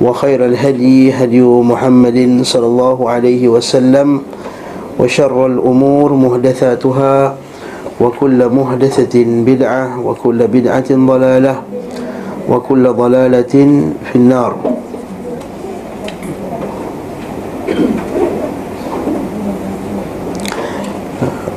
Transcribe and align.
وخير 0.00 0.44
الهدي 0.44 1.12
هدي 1.12 1.40
محمد 1.42 2.40
صلى 2.42 2.66
الله 2.66 3.10
عليه 3.10 3.48
وسلم 3.48 4.20
وشر 5.00 5.46
الأمور 5.46 6.08
محدثاتها 6.12 7.34
وكل 8.00 8.48
محدثة 8.48 9.14
بدعة 9.24 10.00
وكل 10.00 10.38
بدعة 10.46 10.90
ضلالة 10.92 11.54
وكل 12.48 12.84
ضلالة 12.92 13.54
في 14.04 14.14
النار 14.16 14.52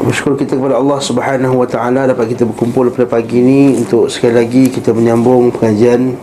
Bersyukur 0.09 0.41
kita 0.41 0.57
kepada 0.57 0.73
Allah 0.73 0.97
Subhanahu 0.97 1.61
Wa 1.61 1.69
Taala 1.69 2.09
dapat 2.09 2.33
kita 2.33 2.41
berkumpul 2.41 2.89
pada 2.89 3.05
pagi 3.05 3.45
ini 3.45 3.77
untuk 3.77 4.09
sekali 4.09 4.41
lagi 4.41 4.65
kita 4.73 4.89
menyambung 4.89 5.53
pengajian 5.53 6.17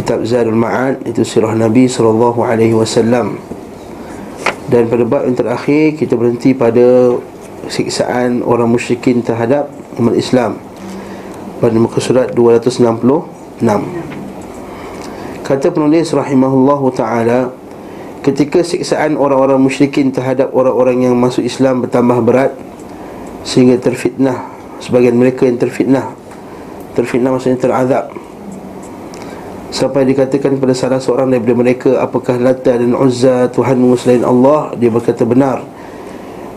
kitab 0.00 0.24
Zadul 0.24 0.56
Ma'ad 0.56 1.04
itu 1.04 1.20
sirah 1.28 1.52
Nabi 1.52 1.84
sallallahu 1.84 2.40
alaihi 2.40 2.72
wasallam. 2.72 3.36
Dan 4.72 4.88
pada 4.88 5.04
bab 5.04 5.28
yang 5.28 5.36
terakhir 5.36 6.00
kita 6.00 6.16
berhenti 6.16 6.56
pada 6.56 7.20
siksaan 7.68 8.40
orang 8.40 8.72
musyrikin 8.72 9.20
terhadap 9.20 9.68
umat 10.00 10.16
Islam 10.16 10.56
pada 11.60 11.76
muka 11.76 12.00
surat 12.00 12.32
266. 12.32 12.80
Kata 15.44 15.66
penulis 15.68 16.08
rahimahullahu 16.16 16.86
taala 16.96 17.52
ketika 18.24 18.64
siksaan 18.64 19.20
orang-orang 19.20 19.60
musyrikin 19.60 20.08
terhadap 20.08 20.48
orang-orang 20.56 21.12
yang 21.12 21.14
masuk 21.18 21.44
Islam 21.44 21.84
bertambah 21.84 22.24
berat 22.24 22.56
sehingga 23.44 23.76
terfitnah 23.76 24.48
sebagian 24.80 25.16
mereka 25.16 25.44
yang 25.44 25.60
terfitnah 25.60 26.16
terfitnah 26.96 27.36
maksudnya 27.36 27.60
terazab 27.60 28.29
sampai 29.70 30.02
dikatakan 30.02 30.58
kepada 30.58 30.74
salah 30.74 30.98
seorang 30.98 31.30
daripada 31.30 31.54
mereka 31.54 31.90
apakah 32.02 32.36
Lata 32.42 32.74
dan 32.74 32.90
Uzza 32.92 33.46
Tuhanmu 33.54 33.94
selain 33.94 34.26
Allah 34.26 34.74
dia 34.74 34.90
berkata 34.90 35.22
benar. 35.22 35.62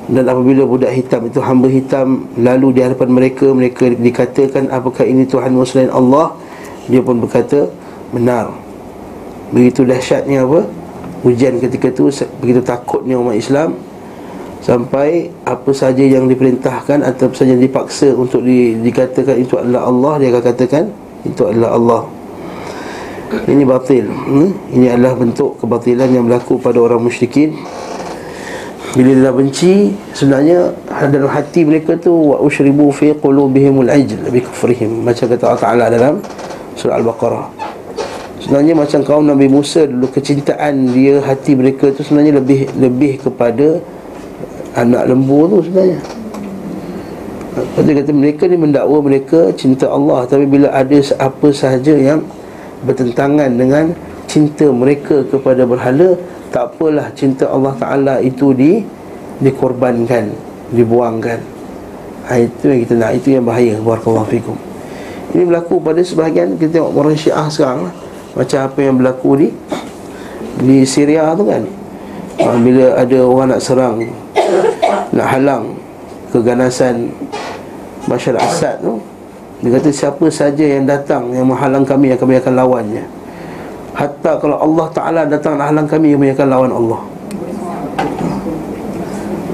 Dan 0.03 0.27
apabila 0.27 0.67
budak 0.67 0.91
hitam 0.91 1.31
itu 1.31 1.39
hamba 1.39 1.71
hitam 1.71 2.27
lalu 2.35 2.75
di 2.75 2.79
hadapan 2.83 3.07
mereka 3.07 3.47
mereka 3.55 3.87
dikatakan 3.87 4.67
apakah 4.67 5.07
ini 5.07 5.23
Tuhanmu 5.23 5.63
selain 5.63 5.93
Allah 5.93 6.35
dia 6.89 6.99
pun 6.99 7.21
berkata 7.21 7.69
benar. 8.11 8.51
Begitu 9.53 9.85
dahsyatnya 9.85 10.43
apa? 10.43 10.65
Ujian 11.23 11.55
ketika 11.61 11.87
itu 11.87 12.11
begitu 12.43 12.59
takutnya 12.59 13.15
umat 13.15 13.39
Islam 13.39 13.79
sampai 14.59 15.31
apa 15.47 15.71
saja 15.71 16.03
yang 16.03 16.27
diperintahkan 16.27 17.03
atau 17.03 17.31
saja 17.31 17.55
yang 17.55 17.63
dipaksa 17.63 18.11
untuk 18.15 18.43
di, 18.43 18.75
dikatakan 18.79 19.35
itu 19.39 19.55
adalah 19.59 19.87
Allah 19.87 20.13
dia 20.19 20.27
akan 20.31 20.43
katakan 20.43 20.83
itu 21.23 21.41
adalah 21.47 21.75
Allah 21.75 22.01
ini 23.49 23.63
batil 23.65 24.05
hmm? 24.07 24.77
ini 24.77 24.87
adalah 24.89 25.17
bentuk 25.17 25.57
kebatilan 25.59 26.09
yang 26.09 26.23
berlaku 26.29 26.59
pada 26.61 26.79
orang 26.79 27.01
musyrikin 27.01 27.57
bila 28.93 29.09
dia 29.09 29.31
benci 29.33 29.73
sebenarnya 30.13 30.69
dalam 31.09 31.25
hati 31.25 31.65
mereka 31.65 31.97
tu 31.97 32.13
wa 32.13 32.37
ushribu 32.45 32.93
fi 32.93 33.09
qulubihimul 33.17 33.89
ajl 33.89 34.29
bi 34.29 34.37
kufrihim 34.45 35.01
macam 35.01 35.25
kata 35.25 35.43
Allah 35.49 35.61
Taala 35.65 35.85
dalam 35.89 36.15
surah 36.77 37.01
al-baqarah 37.01 37.73
Sebenarnya 38.43 38.75
macam 38.75 38.99
kaum 39.07 39.23
Nabi 39.23 39.47
Musa 39.47 39.87
dulu 39.87 40.11
kecintaan 40.11 40.91
dia 40.91 41.23
hati 41.23 41.55
mereka 41.55 41.95
tu 41.95 42.03
sebenarnya 42.03 42.43
lebih 42.43 42.67
lebih 42.75 43.23
kepada 43.23 43.79
anak 44.75 45.07
lembu 45.07 45.47
tu 45.47 45.57
sebenarnya. 45.63 46.03
Lepas 47.55 48.03
kata 48.03 48.11
mereka 48.11 48.43
ni 48.51 48.57
mendakwa 48.59 48.97
mereka 49.05 49.53
cinta 49.53 49.85
Allah 49.85 50.25
Tapi 50.25 50.49
bila 50.49 50.73
ada 50.73 50.97
apa 51.21 51.53
sahaja 51.53 51.93
yang 51.93 52.25
bertentangan 52.83 53.49
dengan 53.55 53.95
cinta 54.27 54.67
mereka 54.69 55.23
kepada 55.27 55.63
berhala 55.63 56.15
Tak 56.53 56.77
apalah 56.77 57.09
cinta 57.17 57.49
Allah 57.49 57.73
Ta'ala 57.73 58.15
itu 58.21 58.53
di 58.53 58.85
dikorbankan, 59.41 60.29
dibuangkan. 60.69 61.41
Ha, 62.29 62.37
Itu 62.39 62.69
yang 62.69 62.79
kita 62.85 62.93
nak, 62.93 63.11
itu 63.17 63.33
yang 63.33 63.41
bahaya. 63.41 63.73
Barakallahu 63.81 64.29
fikum. 64.29 64.53
Ini 65.33 65.49
berlaku 65.49 65.81
pada 65.81 65.97
sebahagian 66.05 66.53
kita 66.61 66.77
tengok 66.77 66.93
orang 66.93 67.17
syiah 67.17 67.49
sekarang 67.49 67.89
lah 67.89 67.93
macam 68.37 68.59
apa 68.69 68.79
yang 68.85 68.95
berlaku 69.01 69.31
di 69.41 69.47
Di 70.61 70.77
Syria 70.85 71.33
tu 71.33 71.49
kan. 71.49 71.65
Ha, 72.37 72.53
Bila 72.61 73.01
ada 73.01 73.17
orang 73.25 73.47
nak 73.57 73.61
serang 73.61 73.97
Nak 75.13 75.27
halang 75.37 75.77
Keganasan 76.29 77.13
Bashar 78.09 78.37
Assad 78.37 78.81
tu 78.81 78.97
Dia 79.63 79.79
kata 79.79 79.89
siapa 79.95 80.27
saja 80.27 80.65
yang 80.67 80.83
datang 80.83 81.31
Yang 81.31 81.47
menghalang 81.47 81.87
kami 81.87 82.11
yang 82.11 82.19
kami 82.19 82.35
akan 82.35 82.53
lawannya. 82.59 83.03
Hatta 83.95 84.35
kalau 84.35 84.59
Allah 84.59 84.87
Ta'ala 84.91 85.21
datang 85.23 85.55
nak 85.55 85.71
halang 85.71 85.87
kami 85.87 86.11
Kami 86.19 86.35
akan 86.35 86.47
lawan 86.51 86.71
Allah. 86.75 87.01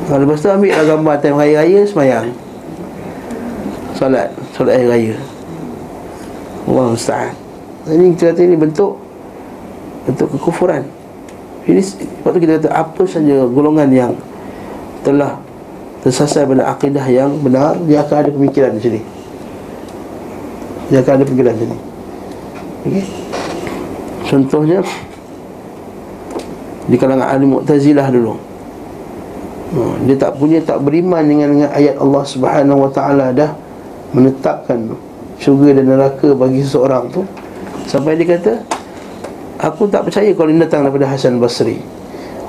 Ha, 0.09 0.17
Lepas 0.17 0.41
tu 0.41 0.49
ambil 0.49 0.73
lah 0.73 0.85
gambar 0.89 1.15
Time 1.21 1.37
raya-raya 1.37 1.81
semayang. 1.85 2.33
Salat 3.93 4.33
Salat 4.57 4.81
raya. 4.81 5.13
Allah 6.65 6.85
Musta'an. 6.89 7.33
Ini 7.85 8.17
kita 8.17 8.33
kata 8.33 8.41
ini 8.41 8.57
bentuk 8.57 8.97
Bentuk 10.09 10.33
kekufuran. 10.33 10.89
Ini 11.69 11.81
Waktu 12.25 12.37
kita 12.41 12.51
kata 12.57 12.69
apa 12.73 13.05
saja 13.05 13.45
golongan 13.45 13.93
yang 13.93 14.13
Telah 15.05 15.37
Tersasar 16.01 16.49
pada 16.49 16.73
akidah 16.73 17.05
yang 17.11 17.37
benar 17.43 17.77
Dia 17.85 18.01
akan 18.01 18.15
ada 18.23 18.29
pemikiran 18.33 18.73
di 18.73 18.81
sini 18.81 19.18
Dia 20.89 21.05
akan 21.05 21.13
ada 21.21 21.23
di 21.25 21.33
sini. 21.37 21.77
Okay. 22.79 23.05
Contohnya 24.29 24.79
Di 26.89 26.95
kalangan 26.97 27.29
ahli 27.29 27.45
mu'tazilah 27.45 28.07
dulu. 28.09 28.33
Hmm, 29.69 29.93
Dia 30.09 30.15
tak 30.17 30.41
punya 30.41 30.57
Tak 30.65 30.81
beriman 30.81 31.21
dengan, 31.25 31.47
dengan 31.53 31.69
ayat 31.75 32.01
Allah 32.01 32.23
subhanahu 32.25 32.87
wa 32.87 32.91
ta'ala 32.93 33.29
Dah 33.35 33.53
menetapkan 34.09 34.89
syurga 35.37 35.77
dan 35.77 35.85
neraka 35.85 36.33
bagi 36.33 36.65
seseorang 36.65 37.13
tu. 37.13 37.21
Sampai 37.85 38.17
dia 38.17 38.25
kata 38.25 38.57
Aku 39.59 39.85
tak 39.85 40.09
percaya 40.09 40.33
kalau 40.33 40.49
ini 40.49 40.63
datang 40.65 40.87
daripada 40.87 41.05
Hasan 41.05 41.37
Basri. 41.37 41.77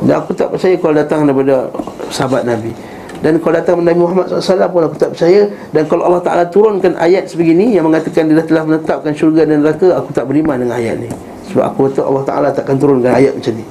Dan 0.00 0.16
aku 0.24 0.32
tak 0.32 0.54
percaya 0.54 0.78
kalau 0.80 0.94
datang 0.96 1.28
daripada 1.28 1.68
sahabat 2.08 2.48
Nabi 2.48 2.72
Dan 3.20 3.36
kalau 3.36 3.54
datang 3.60 3.76
Nabi 3.84 4.00
Muhammad 4.00 4.32
SAW 4.32 4.72
pun 4.72 4.81
aku 4.88 4.97
tak 4.97 5.12
percaya. 5.12 5.44
Dan 5.76 5.84
kalau 5.84 6.08
Allah 6.08 6.25
Ta'ala 6.25 6.44
turunkan 6.48 6.97
ayat 6.97 7.28
sebegini 7.28 7.76
Yang 7.76 7.84
mengatakan 7.92 8.32
dia 8.32 8.41
telah 8.41 8.64
menetapkan 8.64 9.12
syurga 9.12 9.44
dan 9.44 9.60
neraka 9.60 9.92
Aku 10.00 10.08
tak 10.16 10.25
beriman 10.25 10.56
dengan 10.56 10.81
ayat 10.81 10.97
ni. 11.04 11.08
Sebab 11.53 11.64
aku 11.69 11.92
tahu 11.92 12.16
Allah 12.16 12.25
Ta'ala 12.25 12.48
takkan 12.48 12.81
turunkan 12.81 13.12
ayat 13.12 13.36
macam 13.36 13.53
ni. 13.53 13.64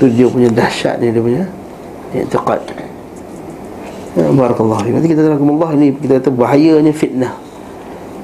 Itu 0.00 0.04
dia 0.10 0.26
punya 0.26 0.50
dahsyat 0.50 0.98
ni 0.98 1.14
dia 1.14 1.22
punya 1.22 1.44
I'tiqad. 2.10 2.60
Ya, 4.18 4.26
Barakallah 4.34 4.82
Nanti 4.90 5.06
kita 5.06 5.22
terangkan 5.22 5.54
Allah 5.54 5.70
ini 5.78 5.94
Kita 5.94 6.18
kata 6.18 6.30
bahayanya 6.34 6.90
fitnah. 6.90 7.30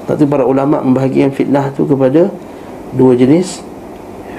Tapi 0.03 0.27
para 0.27 0.43
ulama 0.43 0.83
membahagikan 0.83 1.31
fitnah 1.31 1.71
tu 1.71 1.87
kepada 1.87 2.27
dua 2.91 3.15
jenis 3.15 3.63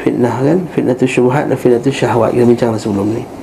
fitnah 0.05 0.45
kan? 0.45 0.59
Fitnah 0.77 0.93
tu 0.93 1.09
syubhat 1.09 1.49
dan 1.49 1.57
fitnah 1.57 1.81
tu 1.81 1.89
syahwat. 1.89 2.37
Kita 2.37 2.45
bincang 2.45 2.77
sebelum 2.77 3.17
ni 3.17 3.38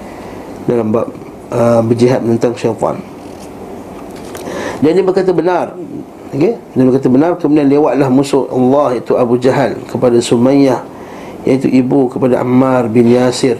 dalam 0.65 0.93
bab 0.93 1.09
uh, 1.53 1.81
berjihad 1.85 2.21
menentang 2.25 2.53
syaitan. 2.57 2.97
Dan 4.81 4.91
dia 4.91 5.03
berkata 5.05 5.31
benar. 5.31 5.73
Okay? 6.35 6.59
dia 6.59 6.83
berkata 6.83 7.07
benar 7.07 7.31
kemudian 7.39 7.71
lewatlah 7.71 8.11
musuh 8.11 8.43
Allah 8.51 8.99
itu 8.99 9.15
Abu 9.15 9.39
Jahal 9.39 9.79
kepada 9.87 10.19
Sumayyah 10.19 10.83
iaitu 11.47 11.71
ibu 11.71 12.11
kepada 12.11 12.43
Ammar 12.43 12.91
bin 12.91 13.07
Yasir 13.07 13.55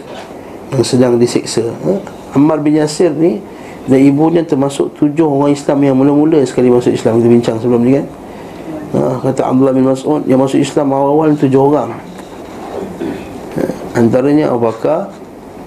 yang 0.74 0.84
sedang 0.84 1.16
disiksa. 1.16 1.72
Ha? 1.72 1.92
Ammar 2.36 2.60
bin 2.60 2.76
Yasir 2.76 3.16
ni 3.16 3.40
dan 3.86 4.02
ibunya 4.02 4.42
termasuk 4.42 4.92
tujuh 4.98 5.24
orang 5.24 5.54
Islam 5.54 5.78
yang 5.86 5.96
mula-mula 5.96 6.42
sekali 6.42 6.68
masuk 6.68 6.92
Islam. 6.92 7.22
Kita 7.22 7.28
bincang 7.30 7.56
sebelum 7.62 7.80
ni 7.86 7.92
kan? 7.96 8.06
Ha, 8.86 8.98
Kata 9.22 9.50
Abdullah 9.50 9.74
bin 9.74 9.82
Mas'ud 9.82 10.22
Yang 10.30 10.40
masuk 10.46 10.58
Islam 10.62 10.86
awal-awal 10.94 11.34
tujuh 11.38 11.58
orang. 11.58 11.90
Ha, 13.54 13.62
Antaranya 13.98 14.50
Abu 14.50 14.66
Bakar 14.66 15.10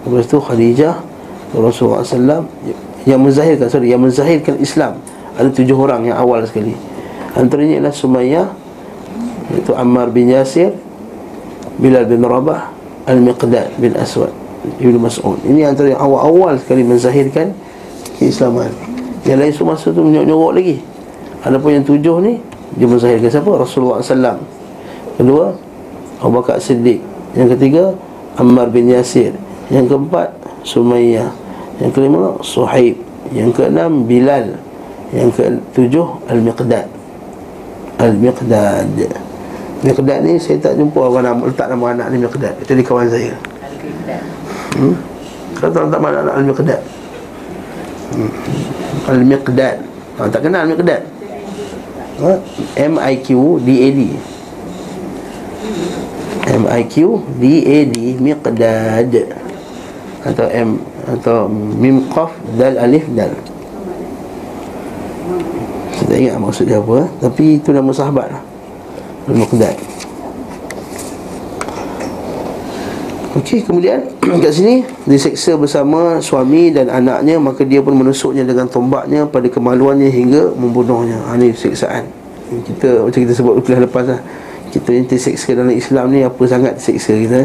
Lepas 0.07 0.23
itu 0.27 0.37
Khadijah 0.39 1.08
Rasulullah 1.55 2.05
SAW 2.05 2.45
Yang 3.07 3.19
menzahirkan 3.19 3.67
sorry, 3.71 3.89
Yang 3.89 4.01
menzahirkan 4.11 4.55
Islam. 4.61 4.93
Ada 5.39 5.49
tujuh 5.55 5.77
orang 5.77 6.05
yang 6.05 6.17
awal 6.19 6.43
sekali. 6.45 6.75
Antaranya 7.33 7.79
ialah 7.79 7.93
Sumayyah 7.93 8.47
Itu 9.55 9.73
Ammar 9.73 10.13
bin 10.13 10.29
Yasir 10.29 10.75
Bilal 11.79 12.05
bin 12.05 12.21
Rabah 12.21 12.69
Al-Miqdad 13.07 13.79
bin 13.79 13.95
Aswad 13.95 14.29
Ibn 14.59 14.95
Mas'ud. 14.99 15.39
Ini 15.47 15.71
antara 15.71 15.95
yang 15.95 16.01
awal-awal 16.03 16.59
sekali 16.59 16.83
menzahirkan 16.83 17.55
Keislaman 18.19 18.69
Yang 19.23 19.37
lain 19.39 19.51
semua 19.55 19.79
masa 19.79 19.95
tu 19.95 20.03
menyorok 20.03 20.51
lagi. 20.53 20.77
Ada 21.41 21.55
pun 21.55 21.71
yang 21.71 21.85
tujuh 21.87 22.19
ni 22.19 22.43
Dia 22.75 22.85
menzahirkan 22.85 23.29
siapa? 23.31 23.51
Rasulullah 23.55 24.03
SAW 24.03 24.37
Kedua 25.15 25.51
Abu 26.19 26.31
Bakar 26.39 26.59
Siddiq. 26.59 26.99
Yang 27.35 27.55
ketiga 27.55 27.83
Ammar 28.39 28.71
bin 28.71 28.91
Yasir. 28.91 29.35
Yang 29.71 29.95
keempat 29.95 30.35
Sumayyah. 30.63 31.29
Yang 31.79 31.91
kelima 31.95 32.35
Suhaib. 32.43 32.99
Yang 33.31 33.49
keenam 33.55 34.03
Bilal. 34.03 34.57
Yang 35.15 35.29
ketujuh 35.39 36.07
Al-Miqdad. 36.29 36.87
Al-Miqdad. 37.99 38.95
Miqdad 39.79 40.19
ni 40.27 40.35
saya 40.35 40.59
tak 40.59 40.75
jumpa 40.75 40.99
orang 40.99 41.23
nama, 41.23 41.41
letak 41.47 41.67
nama 41.71 41.85
anak 41.95 42.07
ni 42.11 42.17
Miqdad. 42.19 42.53
Itu 42.59 42.71
di 42.75 42.83
kawan 42.83 43.07
saya. 43.07 43.33
Hmm? 44.75 44.95
Kalau 45.59 45.71
tak 45.71 45.81
letak 45.87 45.99
mana 46.03 46.15
anak 46.23 46.35
Al-Miqdad? 46.39 46.81
Hmm. 48.15 48.31
Al-Miqdad. 49.07 49.77
Ha, 50.19 50.27
Tak 50.27 50.41
kenal 50.43 50.67
Al-Miqdad? 50.67 51.01
Ha? 52.19 52.31
M-I-Q-D-A-D 52.75 53.99
M-I-Q-D-A-D 56.49 57.95
Miqdad 58.19 59.11
Atau 60.27 60.47
M 60.51 60.79
Atau 61.07 61.47
Mim 61.51 62.03
Qaf 62.11 62.35
Dal 62.59 62.75
Alif 62.75 63.07
Dal 63.15 63.31
Saya 65.95 66.05
tak 66.07 66.17
ingat 66.19 66.35
maksud 66.39 66.65
dia 66.67 66.79
apa 66.79 67.07
Tapi 67.23 67.61
itu 67.61 67.69
nama 67.71 67.91
sahabat 67.95 68.27
lah 68.31 68.43
Al-Muqdad 69.31 69.99
Okey, 73.29 73.61
kemudian 73.61 74.09
kat 74.43 74.51
sini 74.51 74.81
diseksa 75.05 75.53
bersama 75.53 76.17
suami 76.17 76.73
dan 76.73 76.89
anaknya 76.89 77.37
maka 77.37 77.61
dia 77.61 77.77
pun 77.77 77.93
menusuknya 77.93 78.41
dengan 78.41 78.65
tombaknya 78.65 79.29
pada 79.29 79.45
kemaluannya 79.45 80.09
hingga 80.09 80.57
membunuhnya. 80.57 81.21
Ha 81.29 81.37
ni 81.37 81.53
siksaan. 81.53 82.09
Kita 82.49 83.05
macam 83.05 83.19
kita 83.21 83.33
sebut 83.37 83.61
kuliah 83.61 83.85
lepas 83.85 84.01
lah. 84.09 84.19
Kita 84.73 84.89
ni 84.91 85.05
diseksa 85.05 85.53
dalam 85.53 85.71
Islam 85.71 86.09
ni 86.09 86.25
apa 86.25 86.41
sangat 86.49 86.81
diseksa 86.81 87.13
kita. 87.13 87.41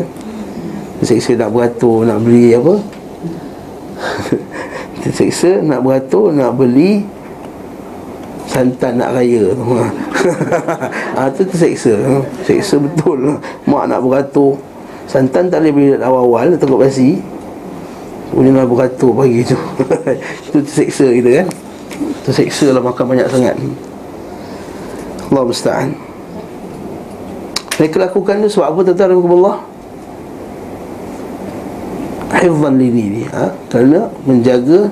Diseksa 1.05 1.37
nak 1.37 1.53
beratur, 1.53 2.09
nak 2.09 2.17
beli 2.25 2.56
apa? 2.56 2.81
diseksa 5.05 5.61
nak 5.61 5.85
beratur, 5.85 6.33
nak 6.33 6.56
beli 6.56 7.05
santan 8.49 8.97
nak 8.97 9.12
raya. 9.12 9.53
Ha, 11.12 11.29
tu 11.37 11.45
terseksa 11.45 11.93
ha. 11.93 12.25
Seksa 12.49 12.81
betul. 12.81 13.37
Mak 13.69 13.85
nak 13.85 14.01
beratur. 14.01 14.56
Santan 15.05 15.53
tak 15.53 15.61
boleh 15.61 15.73
beli 15.77 15.89
awal-awal 16.01 16.56
Tengok 16.56 16.89
basi. 16.89 17.21
Kemudian 18.33 18.56
nak 18.56 18.73
beratur 18.73 19.12
pagi 19.12 19.45
tu. 19.45 19.61
Itu 20.49 20.59
terseksa 20.65 21.12
kita 21.12 21.45
kan? 21.45 21.47
Terseksa 22.25 22.73
lah 22.73 22.81
makan 22.81 23.05
banyak 23.12 23.29
sangat. 23.29 23.61
Allah 25.29 25.45
musta'an. 25.45 25.93
Mereka 27.77 28.01
lakukan 28.01 28.41
tu 28.41 28.49
sebab 28.49 28.73
apa 28.73 28.81
tuan-tuan 28.87 29.12
Allah 29.19 29.74
Hifzan 32.35 32.75
lini 32.83 33.05
ni 33.21 33.23
ha? 33.31 33.55
Kerana 33.71 34.11
menjaga 34.27 34.91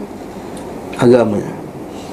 agamanya 1.00 1.52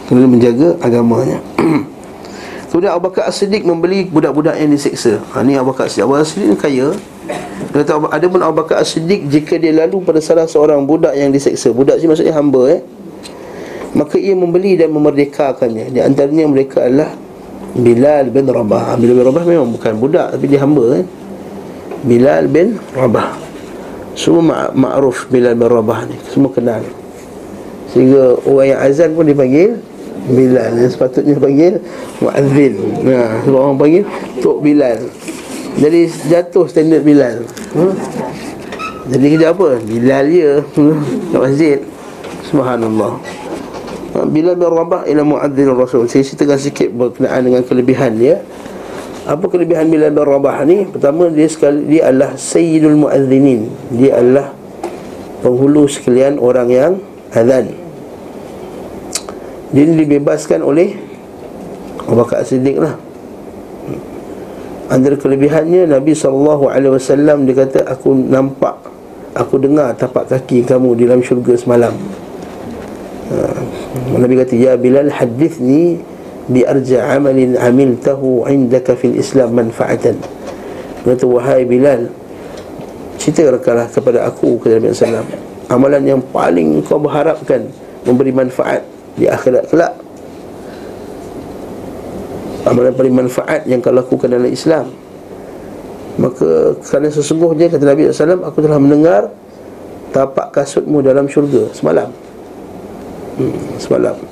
Kerana 0.10 0.26
menjaga 0.26 0.74
agamanya. 0.81 1.38
Kemudian 2.70 2.94
Abu 2.94 3.10
Bakar 3.10 3.30
As-Siddiq 3.30 3.66
membeli 3.66 4.10
budak-budak 4.10 4.58
yang 4.58 4.74
diseksa. 4.74 5.22
Ha, 5.34 5.42
Ni 5.46 5.58
Abu 5.58 5.74
Bakar 5.74 5.86
As-Siddiq. 5.86 6.06
Abu 6.06 6.18
Bakar 6.18 6.26
As-Siddiq 6.26 6.50
ni 6.50 6.58
kaya. 6.58 6.88
Dia 7.70 7.81
kata 7.86 8.10
ada 8.10 8.26
pun 8.26 8.42
Abu 8.42 8.56
Bakar 8.62 8.81
As-Siddiq 8.81 9.30
Jika 9.30 9.62
dia 9.62 9.74
lalu 9.74 10.02
pada 10.02 10.18
salah 10.18 10.50
seorang 10.50 10.81
budak 10.86 11.14
yang 11.14 11.30
diseksa. 11.30 11.70
Budak 11.74 12.02
sini 12.02 12.10
maksudnya 12.10 12.34
hamba 12.34 12.62
eh? 12.74 12.82
Maka 13.94 14.18
ia 14.18 14.34
membeli 14.34 14.78
dan 14.78 14.94
memerdekakannya. 14.94 15.94
Di 15.94 16.00
antaranya 16.02 16.46
mereka 16.50 16.86
adalah 16.86 17.14
Bilal 17.78 18.34
bin 18.34 18.50
Rabah. 18.50 18.94
Ha, 18.94 18.98
Bilal 18.98 19.18
bin 19.18 19.25
Rabah 19.30 19.44
memang 19.46 19.70
bukan 19.70 19.94
budak 20.02 20.34
Tapi 20.34 20.46
dia 20.50 20.62
hamba 20.62 21.02
eh? 21.02 21.06
Bilal 22.02 22.50
bin 22.50 22.82
Rabah 22.98 23.49
Semua 24.19 24.68
ma'ruf 24.75 25.31
Bilal 25.31 25.56
bin 25.56 25.71
Rabah 25.71 26.04
ni. 26.12 26.19
Semua 26.27 26.51
kenal 26.51 26.83
Sehingga 27.95 28.36
orang 28.44 28.75
yang 28.75 28.80
azan 28.83 29.16
pun 29.16 29.24
dipanggil 29.24 29.80
Bilal. 30.27 30.75
Yang 30.75 31.00
sepatutnya 31.00 31.39
panggil 31.39 31.80
Mu'adzin. 32.19 32.74
Nah, 33.07 33.39
sebab 33.48 33.60
orang 33.63 33.80
panggil 33.80 34.04
Tok 34.44 34.60
Bilal. 34.60 35.00
Jadi 35.80 36.12
jatuh 36.27 36.68
standard 36.68 37.07
Bilal. 37.07 37.48
Hmm? 37.71 37.95
Jadi 39.07 39.25
kerja 39.39 39.56
apa? 39.56 39.80
Bilal 39.88 40.25
je. 40.27 40.51
Kat 41.31 41.39
masjid. 41.39 41.80
Subhanallah. 42.51 43.15
Ha, 44.19 44.27
Bilal 44.27 44.60
bin 44.60 44.68
Rabah 44.68 45.07
ila 45.07 45.24
Mu'adzin 45.24 45.72
Rasul. 45.72 46.12
Saya 46.12 46.27
ceritakan 46.27 46.60
sikit 46.60 46.92
berkenaan 46.92 47.48
dengan 47.48 47.63
kelebihan 47.63 48.19
dia 48.19 48.44
Apa 49.30 49.46
kelebihan 49.46 49.94
Bilal 49.94 50.10
bin 50.10 50.26
Rabah 50.26 50.66
ni? 50.66 50.90
Pertama 50.90 51.30
dia 51.30 51.46
sekali 51.46 51.86
dia 51.86 52.10
adalah 52.10 52.34
Sayyidul 52.34 52.98
Mu'adzinin 52.98 53.70
Dia 53.94 54.18
adalah 54.18 54.58
penghulu 55.46 55.86
sekalian 55.86 56.42
orang 56.42 56.68
yang 56.74 56.94
azan 57.30 57.70
dia 59.70 59.86
dibebaskan 59.86 60.66
oleh 60.66 60.98
Abu 62.02 62.18
Bakar 62.18 62.42
Siddiq 62.42 62.81
lah 62.81 62.98
Antara 64.90 65.14
kelebihannya 65.14 65.86
Nabi 65.86 66.18
SAW 66.18 66.74
Dia 67.46 67.54
kata 67.54 67.86
aku 67.86 68.10
nampak 68.18 68.82
Aku 69.38 69.62
dengar 69.62 69.94
tapak 69.94 70.25
kaki 70.25 70.66
kamu 70.66 70.98
di 70.98 71.04
dalam 71.06 71.22
syurga 71.22 71.54
semalam 71.54 71.94
ha. 73.30 73.38
Nabi 74.18 74.42
kata 74.42 74.58
Ya 74.58 74.74
Bilal 74.74 75.14
hadith 75.14 75.62
ni 75.62 76.02
Bi 76.50 76.66
arja 76.66 77.13
amalin 77.13 77.54
amiltahu 77.54 78.50
Indaka 78.50 78.98
fil 78.98 79.13
Islam 79.16 79.54
manfaatan. 79.54 80.18
Kata 81.06 81.25
wahai 81.30 81.63
Bilal 81.63 82.12
Ceritakanlah 83.16 83.88
kepada 83.88 84.28
aku 84.28 84.60
Kata 84.60 84.84
Nabi 84.84 84.92
SAW 84.92 85.24
Amalan 85.72 86.04
yang 86.04 86.19
paling 86.36 86.84
kau 86.84 87.00
berharapkan 87.00 87.72
Memberi 88.04 88.36
manfaat 88.36 88.84
di 89.19 89.28
akhirat 89.28 89.68
kelak. 89.68 89.94
Amalan 92.63 92.96
paling 92.96 93.16
manfaat 93.16 93.68
yang 93.68 93.84
kau 93.84 93.92
lakukan 93.92 94.31
dalam 94.31 94.48
Islam. 94.48 94.88
Maka 96.16 96.80
kerana 96.80 97.12
sesungguhnya 97.12 97.68
kata 97.68 97.84
Nabi 97.84 98.08
SAW 98.08 98.48
aku 98.48 98.63
telah 98.63 98.79
mendengar 98.79 99.27
tapak 100.15 100.56
kasutmu 100.56 101.03
dalam 101.03 101.27
syurga 101.27 101.68
semalam. 101.75 102.08
Hmm, 103.36 103.56
semalam 103.75 104.28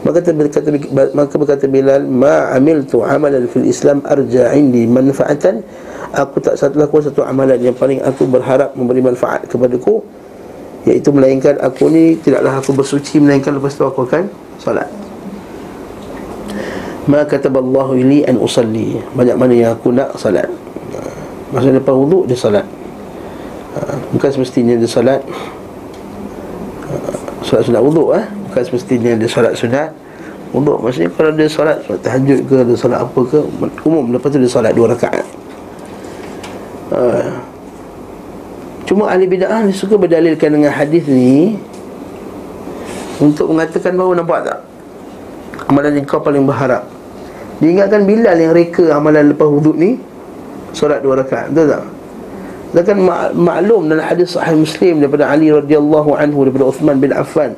maka 0.00 0.24
berkata 0.32 0.68
maka 1.12 1.34
berkata 1.36 1.64
Bilal 1.68 2.08
ma 2.08 2.52
amiltu 2.56 3.04
amalan 3.04 3.44
fil 3.50 3.68
Islam 3.68 4.00
arja 4.08 4.52
indi 4.56 4.88
manfaatan. 4.88 5.60
Aku 6.10 6.42
tak 6.42 6.58
satu 6.58 6.82
lakukan 6.82 7.06
satu 7.06 7.22
amalan 7.22 7.54
yang 7.62 7.76
paling 7.76 8.02
aku 8.02 8.26
berharap 8.26 8.74
memberi 8.74 8.98
manfaat 8.98 9.46
kepadaku 9.46 10.02
Iaitu 10.82 11.14
melainkan 11.14 11.54
aku 11.62 11.86
ni 11.86 12.18
Tidaklah 12.18 12.58
aku 12.58 12.74
bersuci 12.74 13.22
Melainkan 13.22 13.54
lepas 13.54 13.78
tu 13.78 13.86
aku 13.86 14.10
akan 14.10 14.26
Salat 14.58 14.90
Ma 17.06 17.22
kataballahu 17.22 17.94
ili 17.94 18.26
an 18.26 18.42
usalli. 18.42 18.98
Banyak 19.14 19.36
mana 19.38 19.54
yang 19.54 19.70
aku 19.78 19.94
nak 19.94 20.18
salat 20.18 20.50
Maksudnya 21.54 21.78
lepas 21.78 21.94
wuduk 21.94 22.26
dia 22.26 22.34
salat 22.34 22.66
Bukan 24.10 24.30
semestinya 24.34 24.74
dia 24.74 24.90
salat 24.90 25.22
Salat 27.46 27.70
sunat 27.70 27.82
wuduk 27.86 28.18
eh? 28.18 28.26
Bukan 28.50 28.62
semestinya 28.66 29.14
dia 29.14 29.30
salat 29.30 29.54
sunat. 29.54 29.94
Wuduk 30.50 30.82
maksudnya 30.82 31.14
kalau 31.14 31.30
dia 31.30 31.46
salat 31.46 31.78
Salat 31.86 32.02
tahajud 32.02 32.38
ke 32.42 32.56
Dia 32.66 32.74
salat 32.74 32.98
apa 32.98 33.20
ke 33.22 33.38
Umum 33.86 34.10
lepas 34.10 34.34
tu 34.34 34.42
dia 34.42 34.50
salat 34.50 34.74
dua 34.74 34.90
rakaat. 34.90 35.22
Cuma 38.82 39.06
ahli 39.06 39.30
bid'ah 39.30 39.62
ni 39.62 39.70
suka 39.70 39.94
berdalilkan 39.94 40.50
dengan 40.50 40.74
hadis 40.74 41.06
ni 41.06 41.54
Untuk 43.22 43.54
mengatakan 43.54 43.94
bahawa 43.94 44.18
nampak 44.18 44.50
tak? 44.50 44.58
Amalan 45.70 46.02
yang 46.02 46.06
kau 46.10 46.18
paling 46.18 46.42
berharap. 46.42 46.82
Diingatkan 47.62 48.02
Bilal 48.02 48.34
yang 48.34 48.50
reka 48.50 48.90
amalan 48.90 49.30
lepas 49.30 49.46
wuduk 49.46 49.78
ni 49.78 50.02
Solat 50.74 50.98
dua 51.06 51.22
rakaat, 51.22 51.54
betul 51.54 51.66
tak? 51.70 51.82
Dan 52.70 53.02
mak- 53.06 53.34
maklum 53.34 53.86
dalam 53.86 54.02
hadis 54.02 54.34
sahih 54.34 54.58
Muslim 54.58 54.98
daripada 55.02 55.30
Ali 55.30 55.50
radhiyallahu 55.50 56.14
anhu 56.14 56.46
daripada 56.46 56.70
Uthman 56.70 56.98
bin 56.98 57.14
Affan 57.14 57.54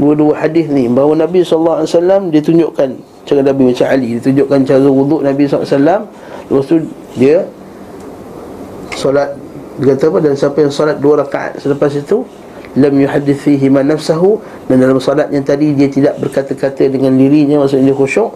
dua-dua 0.00 0.32
hadis 0.38 0.68
ni 0.72 0.88
bahawa 0.88 1.24
Nabi 1.24 1.44
sallallahu 1.44 1.84
alaihi 1.84 1.90
wasallam 1.92 2.22
dia 2.32 2.40
tunjukkan 2.40 2.90
cara 3.28 3.40
Nabi 3.44 3.62
macam 3.70 3.86
Ali 3.88 4.08
dia 4.16 4.22
tunjukkan 4.24 4.58
cara 4.64 4.88
wuduk 4.88 5.20
Nabi 5.20 5.42
sallallahu 5.44 5.66
alaihi 5.68 5.76
wasallam. 5.76 6.00
Lepas 6.48 6.64
tu 6.68 6.76
dia 7.16 7.36
solat 8.96 9.28
dia 9.80 9.96
kata 9.96 10.04
apa 10.12 10.18
dan 10.20 10.32
siapa 10.36 10.58
yang 10.60 10.72
solat 10.72 10.96
dua 11.00 11.24
rakaat 11.24 11.58
selepas 11.60 11.90
itu 11.96 12.28
lam 12.76 12.94
yuhaddith 12.96 13.40
fihi 13.40 13.68
man 13.72 13.88
nafsahu 13.88 14.40
dan 14.68 14.80
dalam 14.80 15.00
solat 15.00 15.28
yang 15.32 15.44
tadi 15.44 15.72
dia 15.72 15.88
tidak 15.88 16.20
berkata-kata 16.20 16.88
dengan 16.92 17.16
dirinya 17.16 17.64
maksudnya 17.64 17.92
dia 17.92 17.96
khusyuk 17.96 18.32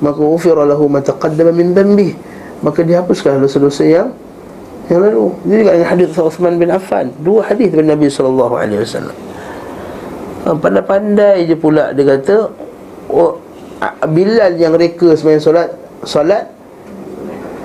maka 0.00 0.20
ghufira 0.20 0.64
lahu 0.64 0.88
ma 0.88 1.00
taqaddama 1.04 1.52
min 1.52 1.76
dhanbi 1.76 2.10
Maka 2.58 2.82
dihapuskan 2.82 3.38
dosa-dosa 3.38 3.86
yang 3.86 4.10
yang 4.90 5.04
lalu. 5.04 5.30
Ini 5.46 5.54
dengan 5.62 5.74
hadis 5.84 6.16
Uthman 6.16 6.56
bin 6.58 6.72
Affan 6.72 7.12
Dua 7.20 7.44
hadis 7.44 7.70
dari 7.70 7.86
Nabi 7.86 8.08
SAW 8.10 8.56
ha, 8.56 8.64
Pandai-pandai 10.44 11.46
je 11.48 11.54
pula 11.58 11.90
Dia 11.92 12.04
kata 12.16 12.36
oh, 13.10 13.42
Bilal 14.10 14.58
yang 14.58 14.74
reka 14.74 15.14
semayang 15.18 15.42
solat 15.42 15.68
Solat 16.06 16.44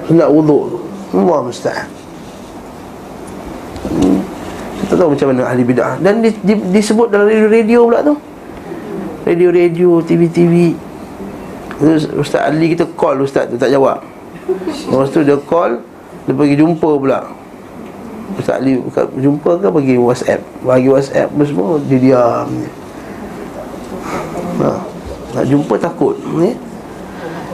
Nak 0.10 0.30
wuduk 0.30 0.82
Allah 1.14 1.40
mustahil 1.46 1.88
hmm. 3.90 4.20
Kita 4.84 4.94
tahu 5.00 5.16
macam 5.16 5.28
mana 5.32 5.48
ahli 5.48 5.64
bid'ah. 5.64 5.96
Dan 6.04 6.20
di, 6.20 6.30
di, 6.44 6.54
disebut 6.76 7.08
dalam 7.08 7.32
radio-radio 7.32 7.88
pula 7.88 8.04
tu. 8.04 8.20
Radio-radio, 9.24 10.04
TV-TV 10.04 10.76
Ustaz 12.20 12.44
Ali 12.52 12.76
kita 12.76 12.84
call 12.94 13.24
Ustaz 13.24 13.48
tu 13.48 13.56
tak 13.56 13.72
jawab. 13.72 14.04
Lepas 14.92 15.08
tu 15.16 15.24
dia 15.24 15.40
call 15.40 15.80
Dia 16.28 16.36
pergi 16.36 16.56
jumpa 16.60 16.90
pula 17.00 17.43
Ustaz 18.40 18.64
Ali 18.64 18.80
jumpa 19.20 19.60
ke 19.60 19.68
pergi 19.68 19.96
WhatsApp? 20.00 20.42
Bagi 20.64 20.88
WhatsApp 20.90 21.28
pun 21.30 21.46
semua 21.46 21.70
Dia 21.86 22.00
diam. 22.00 22.48
Ha. 24.64 24.70
Nak 25.34 25.46
jumpa 25.50 25.74
takut 25.78 26.16
ni. 26.40 26.56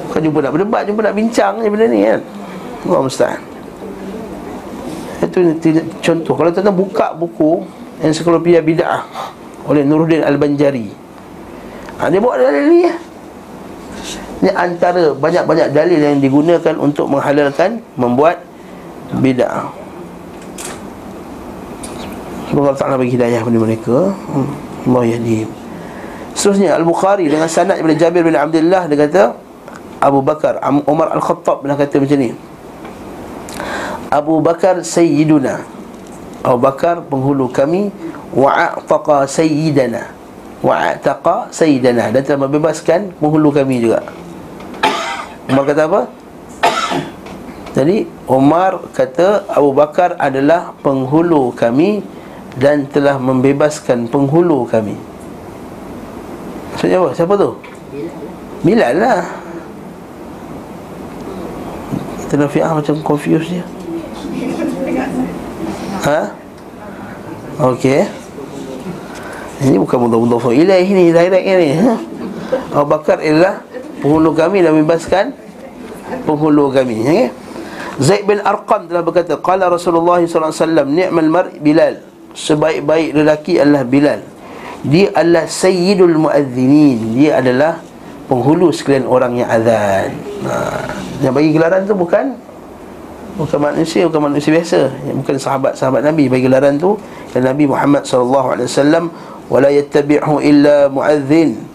Bukan 0.10 0.20
jumpa 0.26 0.38
nak 0.46 0.52
berdebat 0.56 0.82
Jumpa 0.86 1.02
nak 1.06 1.16
bincang 1.16 1.54
je 1.62 1.68
benda 1.70 1.86
ni 1.90 2.00
kan? 2.06 2.22
Allah 2.86 3.02
Ustaz? 3.04 3.38
Itu 5.20 5.40
contoh. 6.00 6.34
Kalau 6.38 6.50
tuan-tuan 6.54 6.78
buka 6.78 7.08
buku 7.18 7.66
Ensiklopedia 8.00 8.64
Bid'ah 8.64 9.04
Oleh 9.68 9.84
Nuruddin 9.84 10.24
Al-Banjari. 10.24 10.88
Ha, 12.00 12.08
Dia 12.08 12.24
buat 12.24 12.40
dalil 12.40 12.66
ni 12.72 12.80
ya. 12.88 12.96
Ini 14.40 14.56
antara 14.56 15.12
banyak-banyak 15.12 15.76
dalil 15.76 16.00
yang 16.00 16.24
digunakan 16.24 16.76
untuk 16.80 17.12
menghalalkan 17.12 17.84
membuat 18.00 18.40
bid'ah. 19.20 19.68
Allah 22.50 22.74
Ta'ala 22.74 22.96
bagi 22.98 23.14
hidayah 23.14 23.46
kepada 23.46 23.60
mereka. 23.62 23.98
Hmm. 24.34 24.50
Allah 24.90 25.04
yahdi. 25.06 25.46
Seterusnya 26.34 26.74
Al-Bukhari 26.80 27.28
dengan 27.28 27.52
sanad 27.52 27.78
daripada 27.78 28.00
Jabir 28.00 28.24
bin 28.24 28.34
Abdullah 28.34 28.88
dia 28.88 28.96
kata 28.96 29.24
Abu 30.00 30.24
Bakar 30.24 30.56
Umar 30.88 31.12
Al-Khattab 31.12 31.62
pernah 31.62 31.76
kata 31.76 32.00
macam 32.00 32.18
ni. 32.18 32.32
Abu 34.10 34.42
Bakar 34.42 34.82
sayyiduna. 34.82 35.62
Abu 36.42 36.60
Bakar 36.64 37.04
penghulu 37.06 37.52
kami 37.52 37.92
wa'ataqa 38.34 39.28
sayyidana. 39.28 40.10
Wa'ataqa 40.64 41.52
sayyidana 41.54 42.16
dan 42.16 42.22
telah 42.24 42.48
membebaskan 42.48 43.14
penghulu 43.20 43.54
kami 43.54 43.84
juga. 43.84 44.02
Umar 45.52 45.68
kata 45.68 45.82
apa? 45.86 46.02
Jadi 47.78 48.10
Umar 48.26 48.82
kata 48.96 49.46
Abu 49.52 49.76
Bakar 49.76 50.18
adalah 50.18 50.74
penghulu 50.82 51.54
kami 51.54 52.02
dan 52.58 52.90
telah 52.90 53.22
membebaskan 53.22 54.10
penghulu 54.10 54.66
kami. 54.66 54.98
Maksudnya 56.74 56.98
apa? 57.04 57.10
Siapa 57.14 57.34
tu? 57.36 57.50
Bilal 58.66 58.96
lah. 58.98 59.22
Tengah 62.30 62.50
fi'ah 62.50 62.72
macam 62.74 62.96
confused 63.06 63.52
dia. 63.52 63.66
Ha? 66.08 66.22
Okey. 67.76 68.08
Ini 69.60 69.76
bukan 69.76 70.08
mudah-mudah 70.08 70.56
ilaih 70.56 70.88
ni, 70.88 71.12
direct 71.12 71.46
ni. 71.46 71.70
Ha? 71.76 71.94
Abu 72.74 72.88
Bakar 72.90 73.20
ialah 73.22 73.62
penghulu 74.02 74.32
kami 74.34 74.64
dan 74.64 74.74
membebaskan 74.74 75.36
penghulu 76.26 76.74
kami 76.74 77.04
okay? 77.06 77.26
Zaid 78.00 78.24
bin 78.26 78.40
Arqam 78.42 78.88
telah 78.88 79.04
berkata 79.04 79.36
qala 79.38 79.68
Rasulullah 79.68 80.24
sallallahu 80.24 80.56
alaihi 80.56 80.64
wasallam 80.64 80.88
ni'mal 80.96 81.30
mar 81.30 81.46
Bilal 81.60 82.09
sebaik-baik 82.34 83.16
lelaki 83.16 83.62
adalah 83.62 83.84
Bilal. 83.86 84.22
Dia 84.86 85.12
adalah 85.12 85.46
sayyidul 85.46 86.16
muadzinin 86.16 87.20
dia 87.20 87.44
adalah 87.44 87.84
penghulu 88.32 88.72
sekalian 88.72 89.10
orang 89.10 89.36
yang 89.36 89.50
azan. 89.52 90.16
Ha. 90.48 90.56
yang 91.20 91.36
bagi 91.36 91.52
gelaran 91.52 91.84
tu 91.84 91.92
bukan 92.00 92.32
bukan 93.36 93.60
manusia 93.60 94.08
bukan 94.08 94.32
manusia 94.32 94.56
biasa. 94.56 94.88
Bukan 95.20 95.36
sahabat-sahabat 95.36 96.02
Nabi. 96.08 96.32
Bagi 96.32 96.48
gelaran 96.48 96.80
tu 96.80 96.96
dan 97.36 97.52
Nabi 97.52 97.68
Muhammad 97.68 98.08
wasallam 98.08 99.12
wala 99.52 99.68
yattabi'hu 99.68 100.40
illa 100.40 100.88
muadzin 100.88 101.70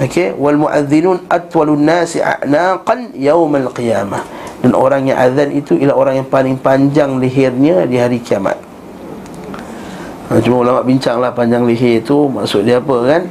Okey, 0.00 0.32
wal 0.40 0.56
muadzinun 0.56 1.28
atwalun 1.28 1.84
nasi 1.84 2.24
a'naqan 2.24 3.12
yaumal 3.12 3.68
qiyamah. 3.76 4.24
Dan 4.64 4.72
orang 4.72 5.10
yang 5.10 5.18
azan 5.20 5.52
itu 5.52 5.76
ialah 5.76 5.94
orang 5.98 6.14
yang 6.22 6.28
paling 6.32 6.56
panjang 6.56 7.20
lehernya 7.20 7.84
di 7.84 8.00
hari 8.00 8.22
kiamat. 8.22 8.71
Ha, 10.32 10.40
cuma 10.40 10.64
ulama 10.64 10.80
bincanglah 10.80 11.28
panjang 11.28 11.68
leher 11.68 12.00
itu 12.00 12.24
maksud 12.24 12.64
dia 12.64 12.80
apa 12.80 12.96
kan? 13.04 13.22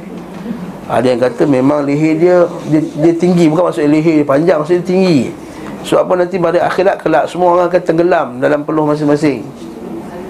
Ada 0.86 1.06
yang 1.10 1.18
kata 1.18 1.42
memang 1.50 1.82
leher 1.82 2.14
dia 2.14 2.46
dia, 2.70 2.78
dia 2.78 3.12
tinggi 3.18 3.50
bukan 3.50 3.74
maksud 3.74 3.90
leher 3.90 4.22
panjang 4.22 4.62
maksud 4.62 4.78
dia 4.78 4.86
tinggi. 4.86 5.34
Sebab 5.82 6.06
apa 6.06 6.12
nanti 6.22 6.38
pada 6.38 6.62
akhirat 6.62 7.02
kelak 7.02 7.26
semua 7.26 7.58
orang 7.58 7.66
akan 7.66 7.82
tenggelam 7.82 8.28
dalam 8.38 8.62
peluh 8.62 8.86
masing-masing. 8.86 9.42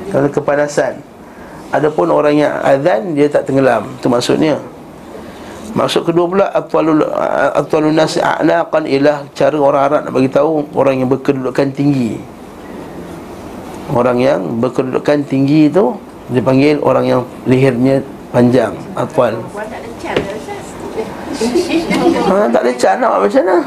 Kerana 0.08 0.32
kepanasan. 0.32 0.96
Adapun 1.76 2.08
orang 2.08 2.40
yang 2.40 2.56
azan 2.64 3.12
dia 3.12 3.28
tak 3.28 3.44
tenggelam. 3.44 3.84
Itu 4.00 4.08
maksudnya. 4.08 4.56
Maksud 5.76 6.08
kedua 6.08 6.24
pula 6.24 6.46
atwalul 6.56 7.04
atwalun 7.52 7.92
nas 7.92 8.16
a'naqan 8.16 8.88
ialah 8.88 9.28
cara 9.36 9.56
orang 9.60 9.82
Arab 9.84 10.00
nak 10.08 10.12
bagi 10.16 10.32
tahu 10.32 10.72
orang 10.72 11.04
yang 11.04 11.08
berkedudukan 11.12 11.68
tinggi. 11.76 12.16
Orang 13.92 14.24
yang 14.24 14.40
berkedudukan 14.56 15.20
tinggi 15.28 15.68
itu 15.68 16.00
dipanggil 16.32 16.80
orang 16.80 17.04
yang 17.06 17.22
lehernya 17.44 18.00
panjang, 18.32 18.72
atwal. 18.96 19.36
Ha, 22.22 22.48
tak 22.48 22.62
ada 22.64 22.72
can 22.76 22.96
nak 23.00 23.20
macam 23.20 23.42
mana? 23.44 23.58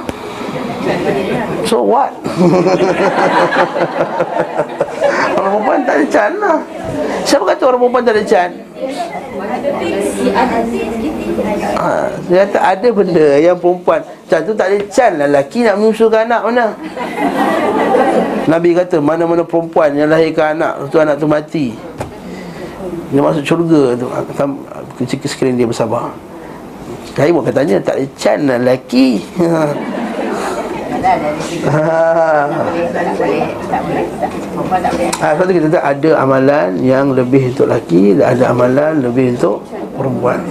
So 1.65 1.81
what? 1.81 2.13
orang 5.37 5.51
perempuan 5.57 5.79
tak 5.85 5.95
ada 5.97 6.05
can 6.09 6.31
lah. 6.37 6.59
Siapa 7.25 7.43
kata 7.53 7.61
orang 7.73 7.79
perempuan 7.81 8.03
tak 8.05 8.15
ada 8.15 8.23
can? 8.25 8.51
Ha, 11.75 11.89
dia 12.29 12.47
kata 12.47 12.59
ada 12.61 12.87
benda 12.93 13.27
yang 13.41 13.57
perempuan 13.59 13.99
Can 14.31 14.41
tu 14.47 14.53
tak 14.55 14.71
ada 14.71 14.77
can 14.87 15.11
lah 15.19 15.27
Lelaki 15.27 15.65
nak 15.67 15.75
menyusukan 15.81 16.23
anak 16.25 16.41
mana 16.47 16.65
Nabi 18.47 18.69
kata 18.77 18.97
mana-mana 19.03 19.43
perempuan 19.43 19.91
yang 19.97 20.07
lahirkan 20.09 20.55
anak 20.57 20.87
Tu 20.89 20.97
anak 21.01 21.19
tu 21.19 21.27
mati 21.27 21.75
Dia 23.15 23.23
masuk 23.23 23.47
syurga 23.47 23.95
tu 23.95 24.11
Kecil 24.99 25.23
sekalian 25.23 25.55
dia 25.55 25.63
bersabar 25.63 26.11
Saya 27.15 27.31
pun 27.31 27.47
katanya 27.47 27.79
tak 27.79 27.95
ada 27.95 28.05
can 28.19 28.43
lah 28.43 28.59
lelaki 28.59 29.23
Ha. 29.39 29.71
Ha, 35.21 35.37
sebab 35.37 35.53
kita 35.53 35.69
kata 35.69 35.79
ada 35.85 36.25
amalan 36.25 36.81
yang 36.81 37.13
lebih 37.13 37.53
untuk 37.53 37.69
lelaki 37.69 38.17
dan 38.17 38.33
ada 38.33 38.49
amalan 38.49 39.05
lebih 39.05 39.37
untuk 39.37 39.61
perempuan. 39.93 40.41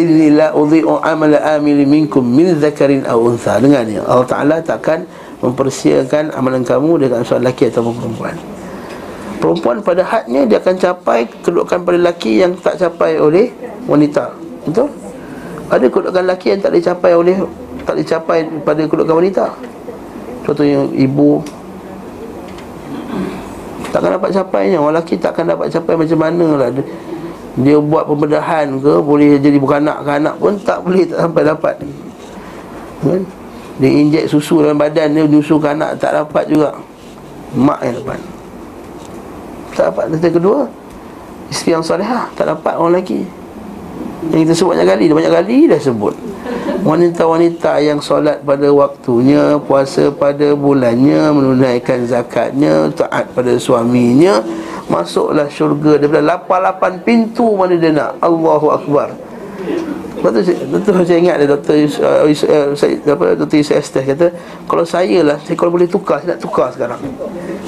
Inilah 0.00 0.56
udhi'u 0.56 0.96
amal 1.04 1.36
amil 1.36 1.84
minkum 1.84 2.24
min 2.24 2.56
zakarin 2.56 3.04
aw 3.04 3.20
untha. 3.20 3.60
Dengar 3.60 3.84
ni, 3.84 4.00
Allah 4.00 4.24
Taala 4.24 4.64
takkan 4.64 5.04
mempersiakan 5.44 6.32
amalan 6.32 6.64
kamu 6.64 7.04
dengan 7.04 7.20
seorang 7.20 7.52
lelaki 7.52 7.68
atau 7.68 7.92
perempuan. 7.92 8.32
Perempuan 9.38 9.78
pada 9.78 10.02
hadnya 10.02 10.42
dia 10.50 10.58
akan 10.58 10.74
capai 10.74 11.30
kedudukan 11.46 11.86
pada 11.86 11.94
lelaki 11.94 12.42
yang 12.42 12.58
tak 12.58 12.74
capai 12.74 13.22
oleh 13.22 13.54
wanita. 13.86 14.34
Betul? 14.66 14.90
Ada 15.70 15.86
kedudukan 15.86 16.22
lelaki 16.26 16.46
yang 16.56 16.60
tak 16.60 16.72
dicapai 16.74 17.12
oleh 17.14 17.36
Tak 17.86 17.94
dicapai 17.96 18.44
pada 18.66 18.82
kedudukan 18.84 19.22
wanita. 19.22 19.46
Contohnya 20.42 20.90
ibu. 20.90 21.38
Takkan 23.94 24.18
dapat 24.18 24.30
capainya. 24.34 24.82
Orang 24.82 24.98
lelaki 24.98 25.14
takkan 25.14 25.46
dapat 25.46 25.70
capai 25.70 25.94
macam 25.94 26.18
mana 26.18 26.46
lah 26.58 26.68
dia, 26.74 26.84
dia 27.62 27.76
buat 27.78 28.04
pembedahan 28.10 28.74
ke 28.82 28.92
Boleh 29.00 29.38
jadi 29.38 29.56
bukan 29.56 29.82
anak 29.86 29.98
ke 30.04 30.10
anak 30.14 30.34
pun 30.38 30.54
Tak 30.60 30.78
boleh 30.82 31.06
tak 31.06 31.18
sampai 31.22 31.42
dapat. 31.46 31.74
Kan? 33.06 33.22
Dia 33.78 33.90
injek 33.94 34.24
susu 34.26 34.66
dalam 34.66 34.74
badan 34.74 35.14
dia 35.14 35.24
Susu 35.30 35.62
ke 35.62 35.70
anak 35.70 35.94
tak 36.02 36.10
dapat 36.10 36.44
juga. 36.50 36.74
Mak 37.54 37.80
yang 37.86 37.96
dapat 38.02 38.37
Tak 39.78 39.94
dapat 39.94 40.04
Tentang 40.10 40.34
kedua 40.34 40.58
Isteri 41.54 41.70
yang 41.78 41.86
salihah 41.86 42.26
Tak 42.34 42.50
dapat 42.50 42.74
orang 42.74 42.98
lelaki 42.98 43.22
yang 44.28 44.44
kita 44.44 44.54
sebut 44.54 44.74
banyak 44.74 44.88
kali 44.90 45.04
Dah 45.06 45.16
banyak 45.16 45.34
kali 45.38 45.56
dah 45.70 45.80
sebut 45.80 46.14
Wanita-wanita 46.82 47.72
yang 47.82 47.98
solat 48.02 48.42
pada 48.42 48.66
waktunya 48.74 49.56
Puasa 49.62 50.10
pada 50.10 50.58
bulannya 50.58 51.30
Menunaikan 51.30 52.02
zakatnya 52.04 52.90
Taat 52.90 53.30
pada 53.32 53.54
suaminya 53.56 54.42
Masuklah 54.90 55.46
syurga 55.46 56.02
Daripada 56.02 56.34
lapan-lapan 56.34 56.98
pintu 57.06 57.54
mana 57.54 57.78
dia 57.78 57.94
nak 57.94 58.18
Allahu 58.18 58.74
Akbar 58.74 59.14
Lepas 60.18 60.34
tu, 60.34 60.50
tu 60.82 60.90
saya 61.06 61.18
ingat 61.22 61.38
dia 61.38 61.46
Dr. 61.46 61.78
Uh, 62.02 62.26
uh, 62.26 62.74
saya, 62.74 62.98
apa, 63.06 63.38
Dr. 63.38 63.62
Yusuf 63.62 63.78
Estes 63.78 64.02
kata 64.02 64.34
Kalau 64.66 64.82
saya 64.82 65.22
lah, 65.22 65.38
saya 65.46 65.54
kalau 65.54 65.70
boleh 65.70 65.86
tukar, 65.86 66.18
saya 66.18 66.34
nak 66.34 66.42
tukar 66.42 66.74
sekarang 66.74 66.98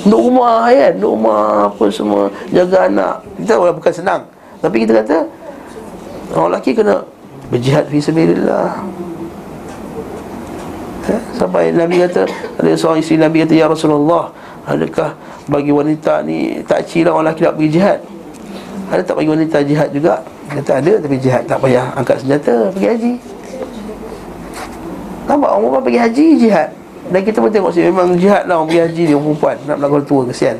Duduk 0.07 0.33
rumah 0.33 0.71
kan, 0.73 0.92
duduk 0.97 1.12
rumah 1.16 1.69
apa 1.69 1.85
semua. 1.92 2.23
Jaga 2.49 2.88
anak. 2.88 3.14
Kita 3.37 3.57
tahu 3.57 3.69
bukan 3.76 3.92
senang. 3.92 4.23
Tapi 4.61 4.76
kita 4.85 5.00
kata 5.00 5.19
Orang 6.30 6.54
lelaki 6.54 6.76
kena 6.76 7.02
berjihad 7.50 7.88
fi 7.90 7.99
sabilillah. 7.99 8.78
Ya? 11.09 11.19
Sampai 11.35 11.73
Nabi 11.75 12.04
kata 12.07 12.28
Ada 12.61 12.76
seorang 12.76 13.00
isteri 13.02 13.19
Nabi 13.19 13.42
kata 13.42 13.57
Ya 13.57 13.66
Rasulullah 13.66 14.30
Adakah 14.69 15.16
bagi 15.49 15.73
wanita 15.73 16.23
ni 16.23 16.61
Tak 16.62 16.87
cira 16.87 17.11
orang 17.11 17.33
lelaki 17.33 17.40
nak 17.42 17.54
pergi 17.57 17.71
jihad? 17.73 17.99
Ada 18.90 19.02
tak 19.07 19.16
bagi 19.16 19.30
wanita 19.33 19.59
jihad 19.64 19.88
juga? 19.90 20.14
Kata 20.50 20.83
ada 20.83 20.92
tapi 20.99 21.16
jihad 21.19 21.42
tak 21.47 21.62
payah 21.62 21.95
angkat 21.95 22.26
senjata 22.26 22.75
pergi 22.75 22.87
haji. 22.90 23.12
Nampak 25.30 25.47
orang 25.47 25.62
perempuan 25.62 25.83
pergi 25.87 26.00
haji 26.02 26.26
jihad 26.42 26.69
Dan 27.11 27.21
kita 27.26 27.43
pun 27.43 27.50
tengok 27.50 27.75
sini 27.75 27.90
memang 27.90 28.14
jihad 28.14 28.47
lah 28.47 28.62
orang 28.62 28.71
pergi 28.71 28.81
haji 28.87 29.02
ni 29.11 29.14
perempuan. 29.19 29.57
Nak 29.67 29.76
melakukan 29.83 30.05
tua 30.07 30.23
kesian. 30.31 30.57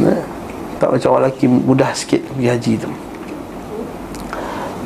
Nah, 0.00 0.20
Tak 0.80 0.88
macam 0.96 1.08
orang 1.14 1.22
lelaki 1.28 1.46
mudah 1.46 1.90
sikit 1.92 2.24
pergi 2.32 2.48
haji 2.48 2.72
tu. 2.80 2.90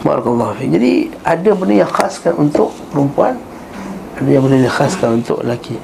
Barakallahu 0.03 0.59
fi. 0.59 0.67
Jadi 0.71 0.93
ada 1.23 1.51
benda 1.55 1.75
yang 1.87 1.91
khaskan 1.91 2.35
untuk 2.39 2.71
perempuan 2.95 3.35
Ada 4.19 4.29
yang 4.29 4.43
benda 4.47 4.63
yang 4.63 4.77
khaskan 4.77 5.23
untuk 5.23 5.43
lelaki. 5.43 5.79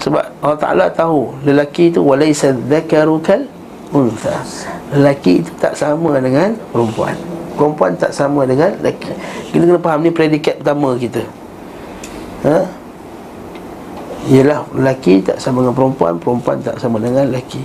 Sebab 0.00 0.24
Allah 0.40 0.60
Ta'ala 0.60 0.86
tahu 0.88 1.36
Lelaki 1.44 1.92
itu 1.92 2.00
Walaysa 2.00 2.56
dhakaru 2.56 3.20
kal 3.20 3.44
untha 3.92 4.40
Lelaki 4.96 5.44
itu 5.44 5.52
tak 5.60 5.76
sama 5.76 6.16
dengan 6.20 6.56
perempuan. 6.72 7.16
Perempuan 7.56 7.92
tak 7.96 8.12
sama 8.14 8.48
dengan 8.48 8.72
lelaki. 8.80 9.12
Kita 9.52 9.64
kena 9.68 9.80
faham 9.82 10.00
ni 10.00 10.10
predikat 10.14 10.62
pertama 10.62 10.96
kita. 10.96 11.22
Ha? 12.46 12.79
Ialah 14.28 14.68
lelaki 14.76 15.24
tak 15.24 15.40
sama 15.40 15.64
dengan 15.64 15.72
perempuan 15.72 16.20
Perempuan 16.20 16.60
tak 16.60 16.76
sama 16.76 17.00
dengan 17.00 17.24
lelaki. 17.24 17.64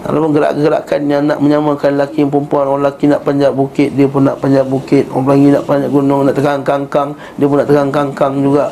Kalau 0.00 0.32
gerak-gerakan 0.32 1.00
yang 1.08 1.22
nak 1.28 1.40
menyamakan 1.40 1.96
lelaki 1.96 2.24
dan 2.24 2.28
perempuan 2.28 2.64
Orang 2.68 2.84
lelaki 2.84 3.04
nak 3.08 3.24
panjat 3.24 3.52
bukit 3.52 3.88
Dia 3.96 4.04
pun 4.04 4.28
nak 4.28 4.36
panjat 4.40 4.64
bukit. 4.68 5.08
Orang 5.08 5.24
lelaki 5.32 5.48
nak 5.56 5.64
panjat 5.64 5.88
gunung 5.88 6.20
Nak 6.28 6.34
tekan 6.36 6.60
kangkang 6.60 7.08
Dia 7.40 7.44
pun 7.48 7.56
nak 7.56 7.68
tekan 7.68 7.88
kangkang 7.88 8.34
juga. 8.44 8.66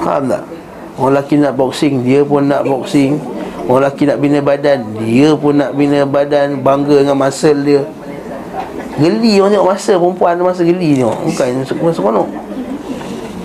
Faham 0.00 0.22
tak? 0.32 0.42
Orang 0.96 1.12
lelaki 1.16 1.34
nak 1.36 1.52
boxing 1.60 1.94
Dia 2.00 2.20
pun 2.24 2.42
nak 2.48 2.64
boxing. 2.64 3.20
Orang 3.68 3.84
lelaki 3.84 4.02
nak 4.08 4.18
bina 4.20 4.38
badan 4.40 4.78
Dia 4.96 5.28
pun 5.36 5.52
nak 5.60 5.72
bina 5.76 6.08
badan. 6.08 6.60
Bangga 6.64 7.04
dengan 7.04 7.16
muscle 7.20 7.60
dia. 7.64 7.84
Geli 9.00 9.40
orang 9.40 9.56
tengok 9.56 9.68
masa 9.72 9.92
perempuan 9.96 10.36
masa 10.44 10.60
geli 10.60 11.00
tengok. 11.00 11.18
Bukan 11.24 11.46
masuk 11.64 12.04
kono. 12.04 12.24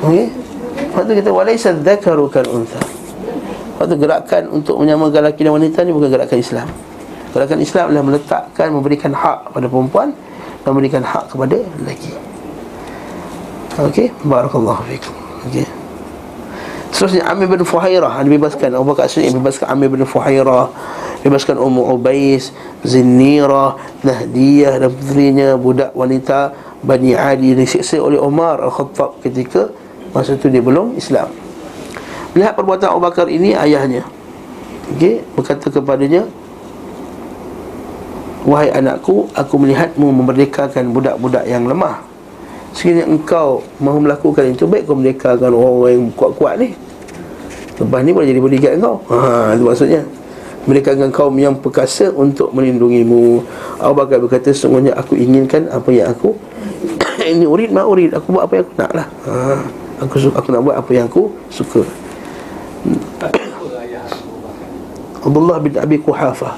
Okey. 0.04 0.45
Lepas 0.76 1.04
tu 1.08 1.14
kita 1.16 1.30
walaysa 1.32 1.70
dzakaru 1.76 2.28
kal 2.28 2.48
untha. 2.52 2.80
Lepas 2.80 3.86
tu 3.92 3.96
gerakan 4.00 4.44
untuk 4.52 4.76
menyamakan 4.80 5.28
lelaki 5.28 5.42
dan 5.44 5.54
wanita 5.56 5.80
ni 5.84 5.92
bukan 5.92 6.10
gerakan 6.12 6.38
Islam. 6.40 6.68
Gerakan 7.36 7.60
Islam 7.60 7.86
adalah 7.92 8.06
meletakkan 8.08 8.68
memberikan 8.72 9.12
hak 9.12 9.52
pada 9.52 9.68
perempuan 9.68 10.16
dan 10.64 10.70
memberikan 10.72 11.04
hak 11.04 11.36
kepada 11.36 11.60
lelaki. 11.84 12.12
Okey, 13.76 14.08
barakallahu 14.24 14.88
fikum. 14.88 15.16
Okey. 15.52 15.68
Seterusnya 16.96 17.28
Amir 17.28 17.52
bin 17.52 17.60
Fuhairah 17.68 18.24
dibebaskan 18.24 18.72
Abu 18.72 18.96
Bakar 18.96 19.12
Siddiq 19.12 19.36
bebaskan 19.36 19.68
Amir 19.68 19.92
bin 19.92 20.08
Fuhairah 20.08 20.72
bebaskan 21.28 21.60
Ummu 21.60 21.92
Ubais 21.92 22.56
Zinnira 22.88 23.76
Nahdiyah 24.00 24.80
dan 24.80 24.96
putrinya 24.96 25.60
budak 25.60 25.92
wanita 25.92 26.56
Bani 26.80 27.12
Adi 27.12 27.52
disiksa 27.52 28.00
oleh 28.00 28.16
Umar 28.16 28.64
Al-Khattab 28.64 29.20
ketika 29.20 29.68
masa 30.16 30.40
itu 30.40 30.48
dia 30.48 30.64
belum 30.64 30.96
Islam. 30.96 31.28
Melihat 32.32 32.56
perbuatan 32.56 32.96
Abu 32.96 33.04
Bakar 33.04 33.28
ini 33.28 33.52
ayahnya. 33.52 34.08
Okay, 34.96 35.20
berkata 35.36 35.68
kepadanya 35.68 36.24
Wahai 38.46 38.70
anakku, 38.70 39.26
aku 39.34 39.58
melihatmu 39.58 40.14
memerdekakan 40.14 40.94
budak-budak 40.94 41.50
yang 41.50 41.66
lemah. 41.66 42.06
Sekiranya 42.78 43.10
engkau 43.10 43.66
mahu 43.82 44.06
melakukan 44.06 44.54
itu 44.54 44.70
Baik 44.70 44.86
kau 44.86 44.94
merdekakan 44.94 45.50
orang-orang 45.50 45.92
yang 45.98 46.06
kuat-kuat 46.14 46.62
ni. 46.62 46.78
Lepas 47.82 48.00
ni 48.06 48.14
boleh 48.14 48.28
jadi 48.30 48.40
bodyguard 48.40 48.76
kau 48.78 48.98
Haa, 49.10 49.58
itu 49.58 49.64
maksudnya. 49.66 50.02
Mereka 50.70 50.94
dengan 50.94 51.10
kaum 51.10 51.34
yang 51.42 51.58
perkasa 51.58 52.14
untuk 52.14 52.54
melindungimu. 52.54 53.42
Abu 53.82 53.94
Bakar 53.98 54.22
berkata 54.22 54.54
Sesungguhnya 54.54 54.94
aku 54.94 55.18
inginkan 55.18 55.66
apa 55.74 55.90
yang 55.90 56.14
aku 56.14 56.38
Ini 57.34 57.50
urid 57.50 57.74
mak 57.74 57.86
urid. 57.90 58.14
Aku 58.14 58.30
buat 58.30 58.46
apa 58.46 58.62
yang 58.62 58.66
aku 58.70 58.74
nak 58.78 58.92
lah 58.94 59.08
ha, 59.26 59.58
aku, 60.02 60.16
suka, 60.20 60.36
aku 60.40 60.48
nak 60.52 60.62
buat 60.64 60.76
apa 60.80 60.92
yang 60.92 61.08
aku 61.08 61.32
suka. 61.52 61.84
Abdullah 65.26 65.58
bin 65.58 65.74
Abi 65.74 65.98
Kuhafa 65.98 66.54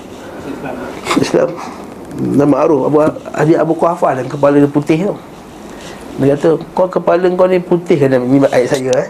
Islam 1.24 1.56
Nama 2.18 2.66
Aruf. 2.66 2.90
Abu, 2.90 2.98
Adik 3.32 3.58
Abu 3.62 3.74
Kuhafa 3.78 4.18
dan 4.18 4.26
kepala 4.26 4.58
dia 4.58 4.66
putih 4.66 4.98
tu. 5.06 5.16
Dia 6.18 6.34
kata 6.34 6.58
Kau 6.74 6.90
kepala 6.90 7.30
kau 7.38 7.46
ni 7.46 7.62
putih 7.62 7.94
kan 7.94 8.18
Ini 8.18 8.42
ayat 8.50 8.74
saya 8.74 8.92
eh. 9.06 9.10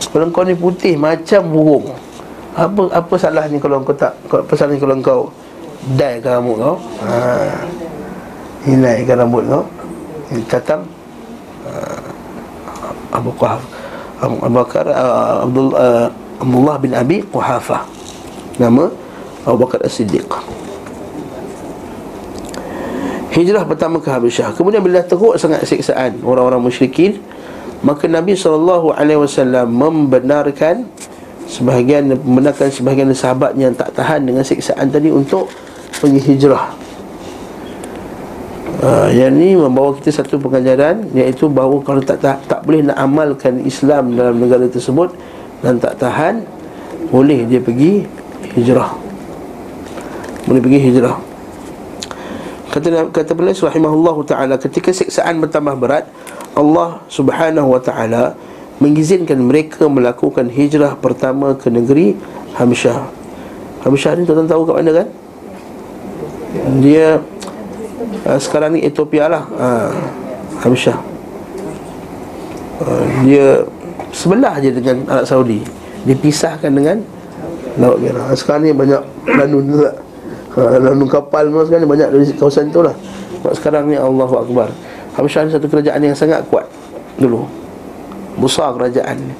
Kepala 0.00 0.32
kau 0.32 0.42
ni 0.42 0.56
putih 0.56 0.96
macam 0.96 1.40
burung. 1.52 1.86
Apa 2.56 2.88
apa 2.88 3.14
salahnya 3.20 3.60
kalau 3.60 3.84
kau 3.84 3.92
tak 3.92 4.16
Apa 4.32 4.52
salahnya 4.56 4.80
kalau 4.80 4.96
kau 5.04 5.22
Dyekan 5.82 6.40
rambut 6.40 6.56
kau? 6.62 6.76
Ha. 7.04 7.48
Hilaikan 8.64 9.16
rambut 9.18 9.44
kau? 9.44 9.64
Catam 10.48 10.88
ha. 11.68 12.11
Abu 13.12 13.30
Quhaf 13.36 13.60
Abu 14.22 14.38
Bakar 14.54 14.86
uh, 14.86 15.42
Abdul, 15.46 15.74
uh, 15.74 16.08
Abdullah 16.38 16.76
bin 16.78 16.92
Abi 16.94 17.22
Quhafah 17.26 17.82
Nama 18.58 18.86
Abu 19.42 19.56
Bakar 19.58 19.82
As-Siddiq. 19.82 20.28
Hijrah 23.32 23.64
pertama 23.64 23.98
ke 23.98 24.12
Habasyah 24.12 24.54
Kemudian 24.54 24.84
bila 24.84 25.02
teruk 25.02 25.34
sangat 25.40 25.64
siksaan 25.66 26.20
Orang-orang 26.22 26.62
musyrikin 26.62 27.18
Maka 27.82 28.06
Nabi 28.06 28.38
SAW 28.38 28.94
membenarkan 29.66 30.86
Sebahagian 31.48 32.12
Membenarkan 32.12 32.68
sebahagian 32.70 33.10
sahabat 33.16 33.56
yang 33.58 33.72
tak 33.74 33.90
tahan 33.96 34.22
Dengan 34.28 34.44
siksaan 34.46 34.92
tadi 34.92 35.10
untuk 35.10 35.48
Pergi 35.96 36.20
hijrah 36.20 36.91
uh, 38.80 39.08
Yang 39.12 39.32
ini 39.36 39.50
membawa 39.60 39.92
kita 40.00 40.08
satu 40.08 40.40
pengajaran 40.40 41.12
Iaitu 41.12 41.52
bahawa 41.52 41.84
kalau 41.84 42.00
tak, 42.00 42.24
tak 42.24 42.40
tak 42.48 42.64
boleh 42.64 42.88
nak 42.88 42.96
amalkan 42.96 43.60
Islam 43.66 44.16
dalam 44.16 44.40
negara 44.40 44.64
tersebut 44.70 45.12
Dan 45.60 45.76
tak 45.76 46.00
tahan 46.00 46.46
Boleh 47.12 47.44
dia 47.44 47.60
pergi 47.60 48.08
hijrah 48.56 48.96
Boleh 50.48 50.60
pergi 50.64 50.80
hijrah 50.88 51.32
Kata 52.72 53.12
kata 53.12 53.36
penulis 53.36 53.60
rahimahullah 53.60 54.16
taala 54.24 54.56
ketika 54.56 54.96
siksaan 54.96 55.44
bertambah 55.44 55.76
berat, 55.76 56.08
Allah 56.56 57.04
Subhanahu 57.12 57.76
wa 57.76 57.76
taala 57.76 58.32
mengizinkan 58.80 59.36
mereka 59.44 59.92
melakukan 59.92 60.48
hijrah 60.48 60.96
pertama 60.96 61.52
ke 61.52 61.68
negeri 61.68 62.16
Hamsyah. 62.56 63.12
Hamsyah 63.84 64.16
ni 64.16 64.24
tuan 64.24 64.48
tahu 64.48 64.64
kat 64.64 64.74
mana 64.80 65.04
kan? 65.04 65.08
Dia 66.80 67.20
uh, 68.26 68.38
sekarang 68.40 68.76
ni 68.76 68.84
Ethiopia 68.84 69.28
lah. 69.28 69.44
Uh, 69.52 69.90
Hamsyah. 70.62 70.98
Uh, 72.82 73.04
dia 73.26 73.62
sebelah 74.14 74.58
je 74.62 74.70
dengan 74.74 75.06
Arab 75.08 75.26
Saudi. 75.26 75.62
Dipisahkan 76.02 76.70
dengan 76.72 76.98
Laut 77.78 78.02
Merah. 78.02 78.28
Sekarang 78.36 78.68
ni 78.68 78.74
banyak 78.74 79.00
lanun 79.24 79.64
juga 79.64 79.90
ha, 80.56 80.76
Lalu 80.76 81.04
kapal 81.08 81.48
memang 81.48 81.66
sekarang 81.68 81.88
banyak 81.88 82.08
dari 82.12 82.24
kawasan 82.36 82.68
tu 82.68 82.84
lah 82.84 82.94
Sebab 83.40 83.52
sekarang 83.56 83.82
ni 83.88 83.96
Allahu 83.96 84.34
Akbar 84.40 84.68
Habsyah 85.16 85.48
ni 85.48 85.50
satu 85.52 85.66
kerajaan 85.68 86.00
yang 86.00 86.16
sangat 86.16 86.44
kuat 86.48 86.68
Dulu 87.16 87.44
Besar 88.40 88.76
kerajaan 88.76 89.20
ni 89.20 89.34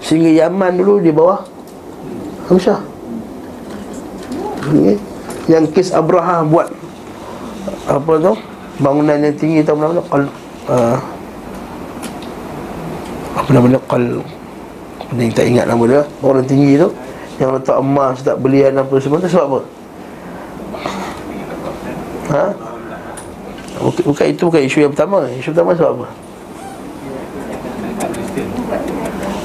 Sehingga 0.00 0.30
Yaman 0.46 0.78
dulu 0.80 1.00
di 1.00 1.12
bawah 1.12 1.44
Habsyah 2.48 2.80
okay. 4.68 4.96
Yang 5.48 5.64
kes 5.72 5.88
Abraha 5.96 6.44
buat 6.44 6.68
Apa 7.88 8.12
tu 8.20 8.32
Bangunan 8.78 9.18
yang 9.18 9.34
tinggi 9.34 9.64
tahu 9.64 9.80
mana-mana 9.80 10.02
Qal 10.06 10.22
uh, 10.70 10.96
Apa 13.34 13.48
nama-mana 13.50 13.80
Qal 13.88 14.04
yang 15.16 15.32
tak 15.32 15.48
ingat 15.48 15.64
nama 15.64 15.82
dia 15.88 16.02
Orang 16.20 16.44
tinggi 16.44 16.76
tu 16.76 16.92
Yang 17.40 17.50
letak 17.58 17.80
emas 17.80 18.20
Tak 18.20 18.36
belian 18.44 18.76
apa 18.76 18.92
semua 19.00 19.18
tu 19.18 19.26
sebab 19.26 19.46
apa 19.48 19.60
Ha? 22.28 22.52
Bukan 23.80 24.26
itu 24.28 24.42
bukan 24.44 24.62
isu 24.68 24.84
yang 24.84 24.92
pertama. 24.92 25.24
Isu 25.32 25.48
pertama 25.56 25.72
sebab 25.72 25.90
apa? 25.96 26.06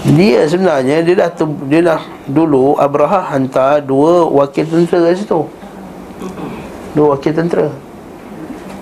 Dia 0.03 0.43
sebenarnya 0.51 0.99
dia 0.99 1.15
dah 1.15 1.29
dia 1.71 1.79
dah 1.79 2.01
dulu 2.27 2.75
Abraha 2.75 3.23
hantar 3.23 3.79
dua 3.79 4.27
wakil 4.27 4.67
tentera 4.67 4.99
kat 5.09 5.23
situ. 5.23 5.47
Dua 6.91 7.15
wakil 7.15 7.31
tentera. 7.31 7.71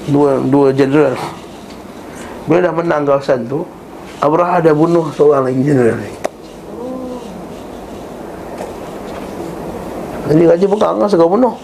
Dua 0.10 0.42
dua 0.42 0.74
general. 0.74 1.14
Bila 2.50 2.58
dah 2.58 2.74
menang 2.74 3.06
kawasan 3.06 3.46
tu 3.46 3.62
Abraha 4.18 4.62
dah 4.62 4.74
bunuh 4.74 5.10
seorang 5.14 5.50
lagi 5.50 5.62
general 5.62 5.98
ni. 5.98 6.14
Jadi 10.32 10.44
raja 10.48 10.66
pegang 10.66 10.98
lah 11.02 11.10
kau 11.12 11.30
bunuh. 11.30 11.56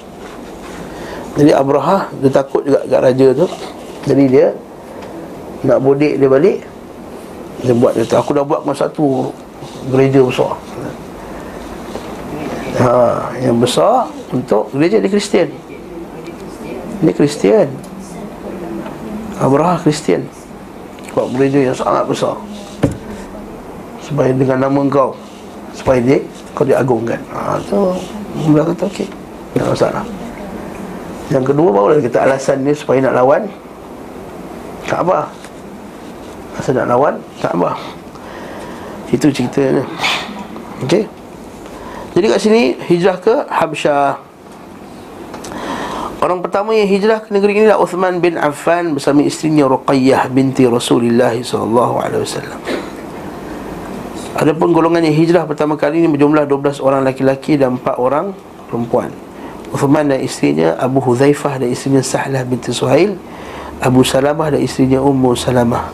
Jadi 1.37 1.53
Abraha 1.53 2.09
Dia 2.17 2.33
takut 2.33 2.65
juga 2.65 2.81
kat 2.89 2.99
raja 2.99 3.27
tu. 3.37 3.45
Jadi 4.09 4.25
dia 4.25 4.47
Nak 5.63 5.77
bodek 5.81 6.17
dia 6.17 6.29
balik. 6.29 6.57
Dia 7.61 7.73
buat 7.77 7.93
dia 7.93 8.05
Aku 8.17 8.33
dah 8.33 8.43
buat 8.43 8.65
satu 8.73 9.31
Gereja 9.93 10.19
besar. 10.25 10.53
Ha, 12.81 12.91
Yang 13.39 13.57
besar 13.69 14.09
Untuk 14.33 14.73
gereja 14.73 14.97
di 14.97 15.09
Kristian. 15.13 15.49
Ini 17.05 17.11
Kristian 17.13 17.69
Abraha 19.37 19.77
Kristian 19.81 20.25
Buat 21.17 21.33
gereja 21.33 21.59
yang 21.65 21.73
sangat 21.73 22.05
besar. 22.05 22.37
Supaya 24.01 24.29
dengan 24.33 24.69
nama 24.69 24.81
kau 24.89 25.17
Supaya 25.73 26.01
dia 26.01 26.21
Kau 26.53 26.65
diagungkan. 26.65 27.21
Ha, 27.33 27.57
tu 27.65 27.97
Mula 28.47 28.65
kata 28.65 28.85
okey 28.89 29.07
Tak 29.57 29.67
masalah. 29.73 30.05
Yang 31.27 31.53
kedua 31.53 31.69
baru 31.73 31.99
kita 31.99 32.23
alasan 32.23 32.63
dia 32.63 32.73
Supaya 32.77 33.01
nak 33.01 33.17
lawan 33.17 33.49
Kaabah. 34.87 35.27
Asal 36.55 36.79
nak 36.79 36.87
lawan 36.87 37.19
Kaabah. 37.43 37.75
Itu 39.11 39.27
ceritanya. 39.27 39.83
Okey. 40.87 41.03
Jadi 42.15 42.25
kat 42.31 42.39
sini 42.39 42.61
Hijrah 42.87 43.19
ke 43.19 43.35
Habsyah 43.51 44.26
Orang 46.17 46.41
pertama 46.41 46.73
yang 46.73 46.89
hijrah 46.89 47.21
ke 47.21 47.29
negeri 47.29 47.53
ini 47.53 47.69
adalah 47.69 47.85
Uthman 47.85 48.17
bin 48.17 48.41
Affan 48.41 48.97
bersama 48.97 49.21
isterinya 49.21 49.69
Ruqayyah 49.69 50.25
binti 50.33 50.65
Rasulullah 50.65 51.29
alaihi 51.37 52.25
wasallam. 52.25 52.57
Adapun 54.33 54.73
golongan 54.73 55.05
yang 55.05 55.13
hijrah 55.13 55.45
pertama 55.45 55.77
kali 55.77 56.01
ini 56.01 56.09
berjumlah 56.09 56.49
12 56.49 56.81
orang 56.81 57.05
laki-laki 57.05 57.61
dan 57.61 57.77
4 57.77 58.01
orang 58.01 58.33
perempuan. 58.65 59.13
Uthman 59.69 60.09
dan 60.09 60.17
isterinya 60.17 60.73
Abu 60.81 61.05
Hudzaifah 61.05 61.61
dan 61.61 61.69
isterinya 61.69 62.01
Sahlah 62.01 62.41
binti 62.41 62.73
Suhail, 62.73 63.13
Abu 63.77 64.01
Salamah 64.01 64.57
dan 64.57 64.65
isterinya 64.65 65.05
Ummu 65.05 65.37
Salamah. 65.37 65.93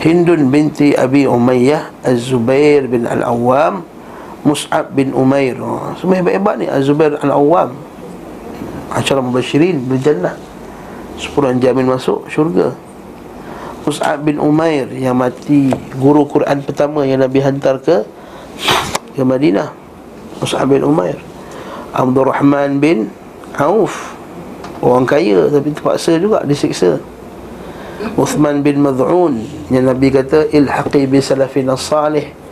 Hindun 0.00 0.48
binti 0.48 0.96
Abi 0.96 1.28
Umayyah 1.28 2.08
Az-Zubair 2.08 2.88
bin 2.88 3.04
Al-Awwam 3.04 3.95
Mus'ab 4.46 4.94
bin 4.94 5.10
Umair. 5.10 5.58
Oh, 5.58 5.90
Semua 5.98 6.22
hebat-hebat 6.22 6.54
ni. 6.62 6.70
Az-Zubair 6.70 7.18
Al-Awwam. 7.18 7.74
Acara 8.94 9.18
Mubashirin 9.18 9.82
Berjannah 9.82 10.38
Sepuluh 11.18 11.50
jamin 11.58 11.90
masuk 11.90 12.30
syurga. 12.30 12.70
Mus'ab 13.82 14.22
bin 14.22 14.38
Umair 14.38 14.86
Yang 14.94 15.16
mati 15.18 15.60
Guru 15.98 16.22
Quran 16.30 16.62
pertama 16.62 17.02
Yang 17.02 17.26
Nabi 17.26 17.38
hantar 17.42 17.82
ke 17.82 18.06
Ke 19.18 19.26
Madinah. 19.26 19.74
Mus'ab 20.38 20.70
bin 20.70 20.86
Umair. 20.86 21.18
Abdul 21.90 22.30
Rahman 22.30 22.78
bin 22.78 23.10
Auf. 23.58 24.14
Orang 24.78 25.10
kaya 25.10 25.50
Tapi 25.50 25.74
terpaksa 25.74 26.22
juga 26.22 26.46
Disiksa. 26.46 27.02
Uthman 28.14 28.62
bin 28.62 28.78
Mad'un 28.78 29.42
Yang 29.72 29.84
Nabi 29.90 30.08
kata 30.14 30.46
Ilhaqi 30.54 31.10
bi 31.10 31.18
salafina 31.18 31.74
salih 31.74 32.45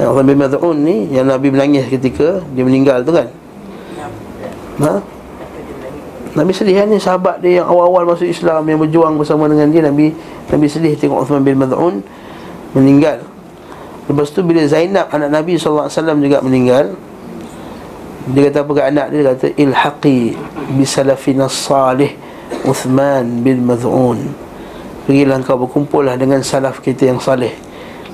Orang 0.00 0.24
bin 0.24 0.40
Mad'un 0.40 0.76
ni 0.80 1.12
Yang 1.12 1.26
Nabi 1.36 1.48
menangis 1.52 1.84
ketika 1.92 2.40
Dia 2.56 2.64
meninggal 2.64 3.04
tu 3.04 3.12
kan? 3.12 3.28
Ha? 4.80 4.92
Nabi 6.40 6.52
sedih 6.56 6.80
kan? 6.80 6.86
Ni 6.88 6.96
sahabat 6.96 7.44
dia 7.44 7.60
yang 7.60 7.68
awal-awal 7.68 8.08
masuk 8.08 8.24
Islam 8.24 8.64
Yang 8.64 8.88
berjuang 8.88 9.20
bersama 9.20 9.44
dengan 9.50 9.68
dia 9.68 9.84
Nabi 9.84 10.16
Nabi 10.48 10.66
sedih 10.70 10.96
tengok 10.96 11.28
Uthman 11.28 11.44
bin 11.44 11.60
Mad'un 11.60 12.00
Meninggal. 12.70 13.26
Lepas 14.06 14.30
tu 14.30 14.46
bila 14.46 14.62
Zainab 14.62 15.10
anak 15.10 15.30
Nabi 15.30 15.58
SAW 15.58 15.90
juga 16.22 16.38
meninggal 16.40 16.94
Dia 18.30 18.48
kata 18.48 18.62
apa 18.62 18.72
ke 18.72 18.82
anak 18.88 19.06
dia? 19.10 19.18
Dia 19.20 19.26
kata 19.34 19.46
Ilhaqi 19.58 20.20
bisalafina 20.78 21.50
salih 21.50 22.14
Uthman 22.64 23.42
bin 23.44 23.68
Mad'un 23.68 24.18
Pergilah 25.04 25.42
kau 25.42 25.58
berkumpullah 25.58 26.14
dengan 26.14 26.40
salaf 26.46 26.78
kita 26.78 27.10
yang 27.10 27.18
salih 27.18 27.50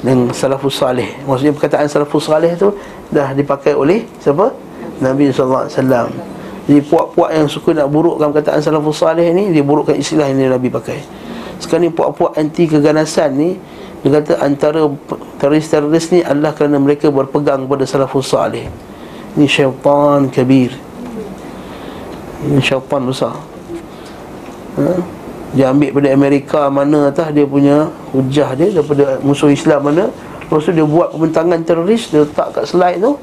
dengan 0.01 0.33
salafus 0.33 0.81
salih. 0.81 1.09
Maksudnya 1.25 1.53
perkataan 1.57 1.87
salafus 1.89 2.29
salih 2.29 2.53
tu 2.59 2.75
dah 3.13 3.33
dipakai 3.33 3.73
oleh 3.73 4.05
siapa? 4.21 4.53
Nabi 4.97 5.29
SAW 5.29 5.69
jadi 6.67 6.83
puak-puak 6.83 7.31
yang 7.31 7.47
suka 7.47 7.71
nak 7.79 7.87
burukkan 7.95 8.35
perkataan 8.35 8.59
salafus 8.59 8.99
salih 8.99 9.31
ni 9.31 9.55
dia 9.55 9.63
burukkan 9.63 9.95
istilah 9.95 10.27
yang 10.27 10.51
Nabi 10.51 10.67
pakai. 10.67 10.99
Sekarang 11.63 11.87
ni 11.87 11.91
puak-puak 11.95 12.35
anti 12.35 12.67
keganasan 12.67 13.39
ni 13.39 13.55
dia 14.03 14.19
kata 14.19 14.43
antara 14.43 14.83
teroris-teroris 15.39 16.11
ni 16.11 16.21
adalah 16.27 16.53
kerana 16.59 16.83
mereka 16.83 17.07
berpegang 17.07 17.71
pada 17.71 17.87
salafus 17.87 18.35
salih. 18.35 18.67
Ini 19.39 19.47
syaitan 19.47 20.27
kabir. 20.27 20.75
Ini 22.51 22.59
syaitan 22.59 23.03
besar. 23.07 23.39
Ha? 24.77 25.16
Dia 25.55 25.71
ambil 25.71 25.95
pada 25.95 26.09
Amerika 26.11 26.61
mana 26.67 27.15
atas 27.15 27.31
dia 27.31 27.47
punya 27.47 27.87
hujah 28.11 28.57
dia 28.59 28.75
daripada 28.75 29.23
musuh 29.23 29.53
Islam 29.53 29.93
mana. 29.93 30.11
Lepas 30.47 30.63
tu 30.63 30.71
dia 30.71 30.87
buat 30.87 31.11
pembentangan 31.11 31.59
teroris 31.67 32.07
Dia 32.15 32.23
letak 32.23 32.55
kat 32.55 32.65
slide 32.71 33.03
tu. 33.03 33.19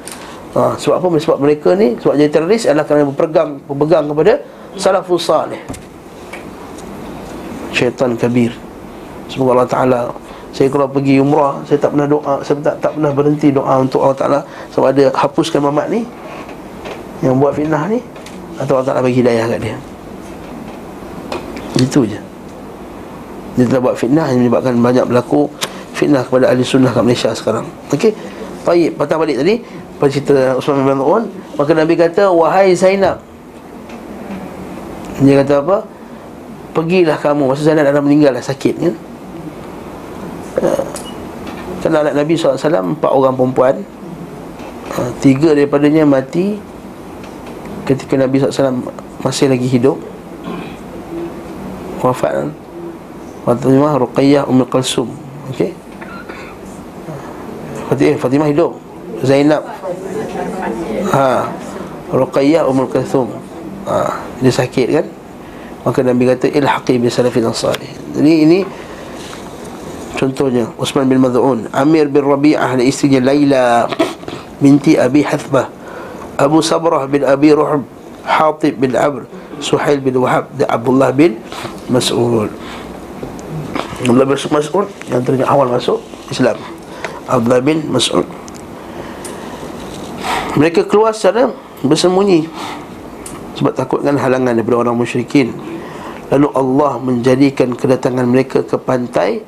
Ha, 0.60 0.76
Sebab 0.76 1.00
apa? 1.00 1.08
Sebab 1.16 1.38
mereka 1.40 1.72
ni 1.72 1.96
Sebab 1.96 2.20
jadi 2.20 2.30
teroris 2.30 2.68
adalah 2.68 2.84
kerana 2.84 3.08
berpegang 3.08 3.64
Berpegang 3.64 4.06
kepada 4.12 4.44
Salafus 4.76 5.24
salih. 5.24 5.64
Syaitan 7.72 8.20
kabir. 8.20 8.52
Semoga 9.32 9.56
Allah 9.56 9.70
Ta'ala 9.72 10.02
Saya 10.52 10.68
kalau 10.68 10.92
pergi 10.92 11.24
umrah 11.24 11.64
Saya 11.64 11.80
tak 11.80 11.96
pernah 11.96 12.12
doa 12.12 12.44
Saya 12.44 12.60
tak, 12.60 12.76
tak 12.84 12.92
pernah 13.00 13.12
berhenti 13.16 13.50
doa 13.56 13.74
untuk 13.80 14.04
Allah 14.04 14.20
Ta'ala. 14.20 14.40
Sebab 14.76 14.88
ada 14.92 15.04
hapuskan 15.16 15.64
mamat 15.64 15.88
ni 15.90 16.04
Yang 17.24 17.36
buat 17.40 17.52
fitnah 17.56 17.84
ni 17.88 18.04
Atau 18.60 18.78
Allah 18.78 18.88
Ta'ala 18.92 19.00
bagi 19.00 19.24
hidayah 19.24 19.48
kat 19.48 19.60
dia 19.64 19.93
itu 21.84 22.08
je. 22.08 22.20
Dia 23.54 23.66
telah 23.70 23.82
buat 23.90 23.96
fitnah 23.98 24.26
Yang 24.34 24.38
menyebabkan 24.46 24.74
banyak 24.82 25.06
berlaku 25.06 25.50
Fitnah 25.94 26.26
kepada 26.26 26.50
ahli 26.50 26.66
sunnah 26.66 26.90
kat 26.90 27.04
Malaysia 27.06 27.30
sekarang. 27.38 27.70
Okey? 27.94 28.14
Baik, 28.66 28.98
patah 28.98 29.18
balik 29.22 29.38
tadi 29.44 29.62
Pada 30.02 30.10
cerita 30.10 30.58
Usman 30.58 30.82
bin 30.82 30.98
Mas'ud 30.98 31.24
Maka 31.60 31.72
Nabi 31.78 31.94
kata 31.94 32.34
Wahai 32.34 32.74
Zainab. 32.74 33.22
Dia 35.22 35.46
kata 35.46 35.62
apa? 35.62 35.78
Pergilah 36.74 37.18
kamu. 37.22 37.54
Masa 37.54 37.62
Zainab 37.62 37.86
dah 37.86 38.02
meninggal 38.02 38.34
dah 38.34 38.42
sakit 38.42 38.74
kan 38.82 38.94
Kerana 41.86 42.10
anak 42.10 42.14
Nabi 42.18 42.34
SAW 42.34 42.58
Empat 42.98 43.12
orang 43.14 43.38
perempuan. 43.38 43.76
Ha, 44.98 45.14
Tiga 45.22 45.54
daripadanya 45.54 46.10
mati 46.10 46.58
Ketika 47.86 48.18
Nabi 48.18 48.42
SAW 48.42 48.82
Masih 49.22 49.54
lagi 49.54 49.70
hidup 49.70 50.13
wafat. 52.04 52.52
Fatimah 53.44 54.00
Ruqayyah 54.00 54.48
Ummul 54.48 54.72
Qalsum 54.72 55.12
Okey? 55.52 55.76
Fatimah, 57.92 58.16
Fatimah 58.16 58.48
hidup. 58.48 58.80
Zainab. 59.24 59.68
Ha. 61.12 61.52
Ruqayyah 62.12 62.64
Ummul 62.68 62.88
Qalsum 62.92 63.32
ha. 63.88 64.20
Dia 64.40 64.52
sakit 64.52 64.88
kan? 64.92 65.08
Maka 65.84 66.00
Nabi 66.00 66.24
kata 66.32 66.48
ilhaqi 66.48 66.96
bi 66.96 67.12
salafin 67.12 67.44
salih 67.52 67.92
jadi 68.16 68.48
ini 68.48 68.60
contohnya 70.16 70.72
Utsman 70.80 71.12
bin 71.12 71.20
Mad'un 71.20 71.68
Amir 71.76 72.08
bin 72.08 72.24
Rabi'ah 72.24 72.80
dan 72.80 72.84
isterinya 72.88 73.20
Laila 73.20 73.92
binti 74.64 74.96
Abi 74.96 75.28
Hathbah 75.28 75.68
Abu 76.40 76.64
Sabrah 76.64 77.04
bin 77.04 77.28
Abi 77.28 77.52
Ruhb 77.52 77.84
Hatib 78.24 78.80
bin 78.80 78.96
Amr 78.96 79.28
Suhail 79.60 80.00
bin 80.02 80.18
Wahab 80.22 80.50
dan 80.58 80.68
Abdullah 80.70 81.12
bin 81.14 81.38
Mas'ud. 81.92 82.50
Abdullah 84.04 84.28
bin 84.28 84.38
Mas'ud 84.38 84.88
yang 85.12 85.22
terjadi 85.22 85.46
awal 85.48 85.70
masuk 85.70 86.00
Islam. 86.32 86.58
Abdullah 87.30 87.62
bin 87.62 87.86
Mas'ud. 87.90 88.26
Mereka 90.54 90.86
keluar 90.86 91.14
secara 91.18 91.50
bersembunyi 91.82 92.46
sebab 93.58 93.74
takut 93.74 94.02
dengan 94.02 94.22
halangan 94.22 94.54
daripada 94.54 94.86
orang 94.86 94.98
musyrikin. 94.98 95.54
Lalu 96.30 96.48
Allah 96.54 96.94
menjadikan 97.02 97.74
kedatangan 97.78 98.26
mereka 98.26 98.66
ke 98.66 98.78
pantai 98.78 99.42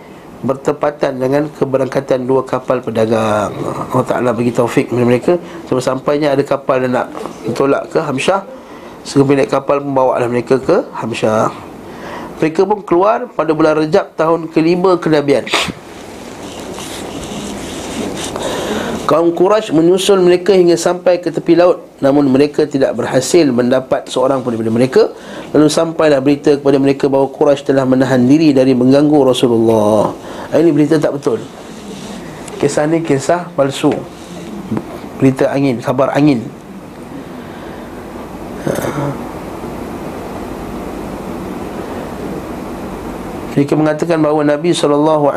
bertepatan 0.46 1.18
dengan 1.18 1.50
keberangkatan 1.50 2.30
dua 2.30 2.46
kapal 2.46 2.78
pedagang. 2.82 3.50
Allah 3.90 4.06
Ta'ala 4.06 4.30
bagi 4.30 4.54
taufik 4.54 4.94
kepada 4.94 5.06
mereka. 5.06 5.34
Sampai 5.66 5.82
sampainya 5.82 6.38
ada 6.38 6.46
kapal 6.46 6.86
yang 6.86 6.94
nak 6.94 7.10
tolak 7.58 7.90
ke 7.90 7.98
Hamsyah 7.98 8.55
Sehingga 9.06 9.38
naik 9.38 9.54
kapal 9.54 9.86
membawa 9.86 10.18
mereka 10.26 10.58
ke 10.58 10.82
Hamsyah 10.98 11.54
Mereka 12.42 12.66
pun 12.66 12.82
keluar 12.82 13.30
pada 13.32 13.54
bulan 13.54 13.78
Rejab 13.78 14.12
tahun 14.18 14.50
kelima 14.52 14.98
kenabian. 15.00 15.48
Kaum 19.06 19.32
Quraisy 19.38 19.70
menyusul 19.72 20.18
mereka 20.20 20.52
hingga 20.52 20.76
sampai 20.76 21.22
ke 21.22 21.30
tepi 21.30 21.54
laut. 21.56 21.86
Namun 22.02 22.28
mereka 22.28 22.66
tidak 22.66 22.98
berhasil 22.98 23.46
mendapat 23.54 24.10
seorang 24.10 24.42
pun 24.42 24.52
daripada 24.52 24.74
mereka. 24.74 25.02
Lalu 25.54 25.70
sampailah 25.70 26.20
berita 26.20 26.58
kepada 26.58 26.76
mereka 26.82 27.06
bahawa 27.08 27.30
Quraisy 27.32 27.72
telah 27.72 27.86
menahan 27.88 28.26
diri 28.26 28.52
dari 28.52 28.76
mengganggu 28.76 29.16
Rasulullah. 29.22 30.12
Ini 30.52 30.74
berita 30.76 31.00
tak 31.00 31.16
betul. 31.16 31.40
Kisah 32.60 32.90
ni 32.90 33.06
kisah 33.06 33.48
palsu. 33.54 33.94
Berita 35.22 35.54
angin, 35.54 35.80
khabar 35.80 36.12
angin 36.12 36.44
Mereka 43.56 43.72
mengatakan 43.80 44.20
bahawa 44.20 44.44
Nabi 44.44 44.76
SAW 44.76 45.32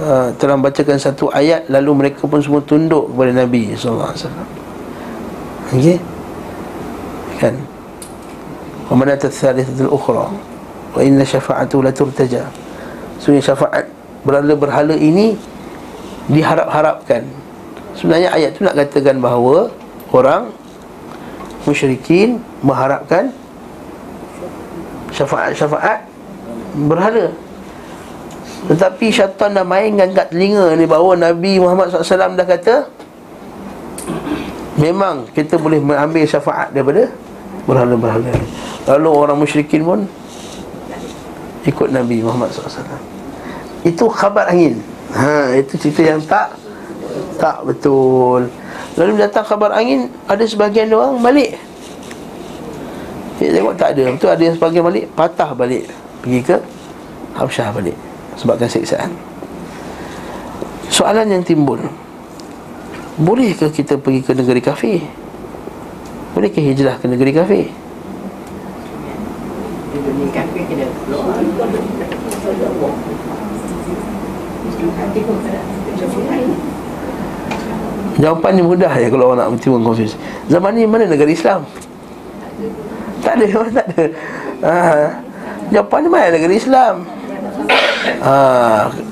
uh, 0.00 0.28
telah 0.40 0.54
membacakan 0.56 0.96
satu 0.96 1.28
ayat 1.28 1.68
Lalu 1.68 2.08
mereka 2.08 2.24
pun 2.24 2.40
semua 2.40 2.64
tunduk 2.64 3.12
kepada 3.12 3.44
Nabi 3.44 3.76
SAW 3.76 4.16
Okey? 5.76 6.00
Kan? 7.36 7.54
Wa 8.88 8.96
manat 8.96 9.20
al-thalithatul 9.28 9.92
ukhra 9.92 10.32
Wa 10.96 11.04
inna 11.04 11.20
syafa'atu 11.20 11.84
la 11.84 11.92
turtaja. 11.92 12.48
Sebenarnya 13.20 13.52
syafaat 13.52 13.84
berhala-berhala 14.24 14.96
ini 14.96 15.36
Diharap-harapkan. 16.32 17.28
Sebenarnya 17.92 18.32
ayat 18.32 18.56
tu 18.56 18.64
nak 18.64 18.72
katakan 18.72 19.20
bahawa 19.20 19.68
Orang 20.08 20.48
Musyrikin 21.68 22.40
Mengharapkan 22.64 23.28
Syafaat-syafaat 25.12 26.08
berhala. 26.88 27.32
Tetapi 28.68 29.08
syaitan 29.08 29.56
dah 29.56 29.64
mainkan 29.64 30.12
kat 30.12 30.30
telinga 30.30 30.76
ni. 30.76 30.84
Bahawa 30.84 31.16
Nabi 31.16 31.56
Muhammad 31.56 31.90
SAW 31.90 32.36
dah 32.36 32.46
kata 32.46 32.86
Memang 34.78 35.26
kita 35.34 35.58
boleh 35.58 35.82
mengambil 35.82 36.22
syafaat 36.28 36.70
daripada 36.70 37.10
Berhala-berhala 37.66 38.30
Lalu 38.86 39.08
orang 39.10 39.38
musyrikin 39.40 39.82
pun 39.82 40.04
Ikut 41.66 41.88
Nabi 41.90 42.22
Muhammad 42.22 42.52
SAW 42.52 42.84
Itu 43.82 44.06
khabar 44.12 44.48
angin. 44.52 44.78
Ha, 45.16 45.56
Itu 45.56 45.80
cerita 45.80 46.04
yang 46.04 46.20
tak 46.22 46.54
Tak 47.40 47.64
betul 47.64 48.46
Lalu 48.98 49.22
datang 49.22 49.46
khabar 49.46 49.70
angin 49.70 50.10
Ada 50.26 50.42
sebagian 50.42 50.90
orang 50.90 51.22
balik. 51.22 51.54
Dia 53.38 53.54
tengok 53.54 53.78
tak 53.78 53.94
ada. 53.94 54.10
Betul 54.10 54.28
ada 54.34 54.42
yang 54.42 54.58
sebagian 54.58 54.82
balik 54.82 55.06
Patah 55.14 55.54
balik. 55.54 55.86
Pergi 56.20 56.42
ke 56.42 56.58
Habsyah 57.38 57.70
balik 57.70 57.94
sebabkan 58.34 58.66
siksaan. 58.66 59.14
Soalan 60.90 61.30
yang 61.30 61.46
timbul. 61.46 61.78
Bolehkah 63.18 63.70
kita 63.70 63.94
pergi 63.94 64.26
ke 64.26 64.34
negeri 64.34 64.58
kafir? 64.58 65.02
Bolehkah 66.34 66.62
hijrah 66.62 66.98
ke 66.98 67.06
negeri 67.06 67.30
kafir? 67.34 67.66
Jawapan 75.98 76.77
ni 78.18 78.62
mudah 78.66 78.90
ya 78.98 79.06
kalau 79.06 79.30
orang 79.30 79.54
nak 79.54 79.62
timbul 79.62 79.82
konfus. 79.82 80.18
Zaman 80.50 80.74
ni 80.74 80.84
mana 80.90 81.06
negara 81.06 81.30
Islam? 81.30 81.62
Tak 83.22 83.38
ada, 83.38 83.46
tak 83.78 83.86
ada. 83.94 84.04
Ha, 84.58 84.72
Jawapan 85.70 85.98
ni 86.02 86.08
mana 86.10 86.26
negara 86.34 86.54
Islam? 86.54 87.06
Ha, 88.18 88.34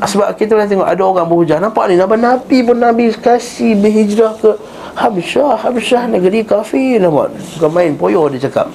Sebab 0.03 0.35
kita 0.35 0.57
boleh 0.57 0.67
tengok 0.67 0.89
Ada 0.89 1.03
orang 1.05 1.27
berhujah. 1.31 1.59
Nampak 1.63 1.87
ni 1.93 2.01
Nabi, 2.01 2.17
Nabi 2.19 2.59
pun 2.67 2.79
Nabi 2.81 3.05
kasih 3.15 3.79
berhijrah 3.79 4.35
ke 4.43 4.51
Habsyah. 4.99 5.55
Habsyah 5.63 6.11
negeri 6.11 6.43
kafir 6.43 6.99
Nampak? 6.99 7.31
Bukan 7.59 7.71
main 7.71 7.93
poyo 7.95 8.27
dia 8.33 8.51
cakap. 8.51 8.75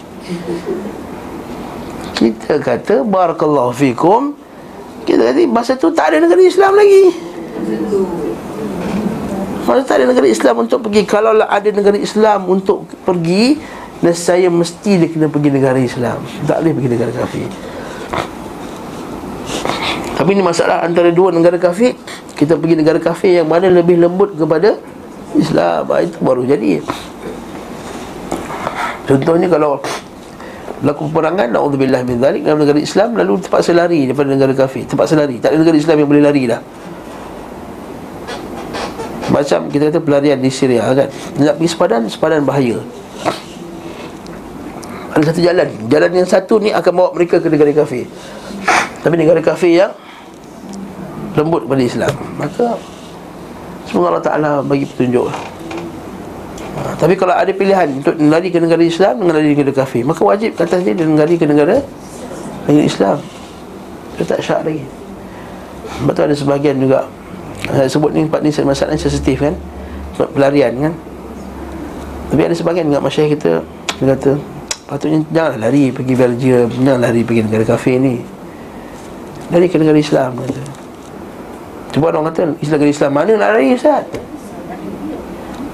Kita 2.15 2.62
kata 2.62 3.04
Barakallahu 3.04 3.76
fikum. 3.76 4.38
Kita 5.04 5.34
kata 5.34 5.44
Masa 5.50 5.76
tu 5.76 5.91
tak 5.91 6.15
ada 6.15 6.24
negeri 6.24 6.48
Islam 6.48 6.72
lagi 6.78 7.04
Masa 9.71 9.88
tak 9.88 10.03
ada 10.03 10.12
negeri 10.12 10.36
Islam 10.36 10.67
untuk 10.67 10.84
pergi. 10.84 11.07
Kalau 11.07 11.31
ada 11.31 11.69
negeri 11.71 12.03
Islam 12.03 12.43
untuk 12.43 12.91
pergi 13.07 13.55
dan 14.03 14.12
saya 14.12 14.51
mesti 14.51 14.99
dia 14.99 15.07
kena 15.07 15.31
pergi 15.31 15.47
negara 15.47 15.79
Islam. 15.79 16.19
Tak 16.43 16.60
boleh 16.60 16.73
pergi 16.75 16.89
negara 16.91 17.12
kafir. 17.15 17.47
Tapi 20.19 20.29
ini 20.36 20.43
masalah 20.43 20.84
antara 20.84 21.07
dua 21.15 21.31
negara 21.31 21.55
kafir. 21.55 21.95
Kita 22.36 22.60
pergi 22.60 22.84
negara 22.84 22.99
kafir 22.99 23.39
yang 23.39 23.47
mana 23.47 23.71
lebih 23.71 23.95
lembut 23.95 24.36
kepada 24.36 24.75
Islam. 25.39 25.88
Ah, 25.88 26.03
Itu 26.03 26.19
baru 26.19 26.43
jadi. 26.43 26.84
Contohnya 29.07 29.47
kalau 29.47 29.79
Berlaku 30.81 31.13
peperangan 31.13 31.53
Na'udzubillah 31.53 32.01
min 32.10 32.17
dhalik 32.17 32.41
Dalam 32.41 32.65
negara 32.65 32.81
Islam 32.81 33.13
Lalu 33.13 33.38
terpaksa 33.38 33.69
lari 33.69 34.10
daripada 34.10 34.34
negara 34.36 34.51
kafir. 34.51 34.84
Terpaksa 34.84 35.15
lari. 35.15 35.39
Tak 35.39 35.55
ada 35.55 35.63
negara 35.63 35.79
Islam 35.79 35.95
yang 35.95 36.10
boleh 36.12 36.23
lari 36.27 36.43
dah 36.51 36.60
Macam 39.41 39.60
kita 39.73 39.89
kata 39.89 39.99
pelarian 39.99 40.38
di 40.38 40.49
Syria 40.54 40.86
kan. 40.93 41.10
Nak 41.41 41.58
pergi 41.58 41.69
sepadan 41.69 42.01
Sepadan 42.06 42.45
bahaya. 42.45 42.77
Ada 45.12 45.34
satu 45.34 45.41
jalan. 45.43 45.67
Jalan 45.91 46.12
yang 46.13 46.30
satu 46.30 46.54
ni 46.62 46.69
akan 46.71 46.91
bawa 46.93 47.10
mereka 47.17 47.41
ke 47.41 47.47
negara 47.49 47.73
kafir. 47.73 48.06
Tapi 49.01 49.15
negara 49.17 49.41
kafir 49.41 49.73
yang 49.73 49.91
Lembut 51.32 51.65
kepada 51.65 51.82
Islam. 51.82 52.13
Maka 52.38 52.77
Semoga 53.88 54.15
Allah 54.15 54.23
Ta'ala 54.23 54.51
bagi 54.63 54.88
petunjuk. 54.88 55.27
Ha, 55.27 56.95
Tapi 56.95 57.19
kalau 57.19 57.36
ada 57.36 57.51
pilihan 57.51 57.99
Untuk 57.99 58.15
lari 58.15 58.47
ke 58.47 58.63
negara 58.63 58.80
Islam 58.80 59.19
Dengan 59.19 59.36
lari 59.36 59.51
ke 59.51 59.60
negara 59.60 59.84
kafir 59.84 60.08
Maka 60.08 60.23
wajib 60.23 60.56
kata 60.56 60.80
dia 60.80 60.95
Dengan 60.95 61.19
lari 61.19 61.36
ke 61.36 61.43
negara 61.43 61.84
Negara 62.69 62.86
Islam. 62.86 63.17
Dia 64.15 64.25
tak 64.27 64.39
syak 64.43 64.62
lagi. 64.62 64.86
Betul 66.06 66.30
ada 66.30 66.36
sebahagian 66.38 66.77
juga 66.77 67.10
Saya 67.71 67.88
sebut 67.88 68.12
ni 68.12 68.27
Empat 68.27 68.43
ni 68.43 68.51
masalah 68.67 68.99
sensitif 68.99 69.39
kan? 69.39 69.55
Pelarian 70.36 70.75
kan? 70.77 70.93
Tapi 72.31 72.41
ada 72.47 72.55
sebahagian 72.55 72.91
juga 72.91 73.03
masyarakat 73.03 73.31
kita 73.39 73.53
Dia 73.99 74.05
kata 74.15 74.31
Patutnya 74.91 75.23
janganlah 75.31 75.71
lari 75.71 75.88
pergi 75.88 76.13
Belgium 76.19 76.67
Jangan 76.67 76.99
lari 76.99 77.21
pergi 77.23 77.41
negara 77.47 77.63
kafir 77.63 77.95
ni. 77.95 78.19
Lari 79.47 79.67
ke 79.71 79.79
negara 79.79 79.95
Islam 79.95 80.36
kata. 80.36 80.63
Cuba 81.95 82.12
orang 82.12 82.27
kata 82.31 82.55
Islam 82.60 82.75
negara 82.79 82.91
Islam 82.91 83.12
mana 83.15 83.31
nak 83.39 83.49
lari 83.55 83.67
Ustaz? 83.71 84.03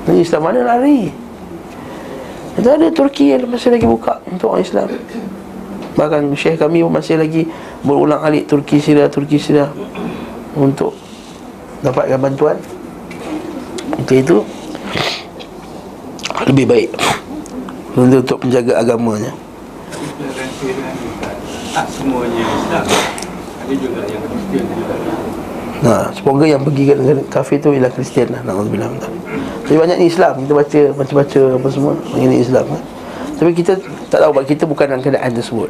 Negara 0.06 0.22
Islam 0.22 0.42
mana 0.46 0.58
nak 0.62 0.70
lari? 0.82 1.10
Itu 2.58 2.70
ada 2.70 2.88
Turki 2.94 3.26
yang 3.34 3.50
masih 3.50 3.70
lagi 3.74 3.86
buka 3.90 4.22
Untuk 4.30 4.54
orang 4.54 4.66
Islam. 4.66 4.90
Bahkan 5.98 6.22
Syekh 6.38 6.62
kami 6.62 6.86
masih 6.86 7.18
lagi 7.18 7.50
Berulang 7.82 8.22
alik 8.22 8.46
Turki 8.46 8.78
Syria 8.78 9.10
Turki 9.10 9.42
Syria 9.42 9.66
Untuk 10.54 10.94
Dapatkan 11.86 12.20
bantuan 12.20 12.58
Untuk 13.98 14.18
itu 14.18 14.38
Lebih 16.48 16.66
baik 16.70 16.90
untuk, 17.98 18.38
menjaga 18.46 18.78
agamanya 18.78 19.34
Nah, 25.78 26.10
semoga 26.14 26.46
yang 26.46 26.62
pergi 26.62 26.84
ke 26.90 26.94
kafir 27.30 27.58
tu 27.62 27.70
ialah 27.74 27.90
Kristian 27.94 28.34
lah. 28.34 28.42
Nauzubillah. 28.46 28.90
Tapi 29.66 29.78
banyak 29.78 29.98
ni 30.02 30.06
Islam. 30.10 30.42
Kita 30.42 30.54
baca 30.58 30.80
baca-baca 30.98 31.42
apa 31.58 31.68
semua 31.70 31.94
ini 32.18 32.42
Islam 32.42 32.66
kan. 32.66 32.82
Tapi 33.38 33.52
kita 33.54 33.78
tak 34.10 34.20
tahu 34.26 34.42
kita 34.42 34.64
bukan 34.66 34.86
dalam 34.90 35.02
keadaan 35.06 35.32
tersebut. 35.34 35.70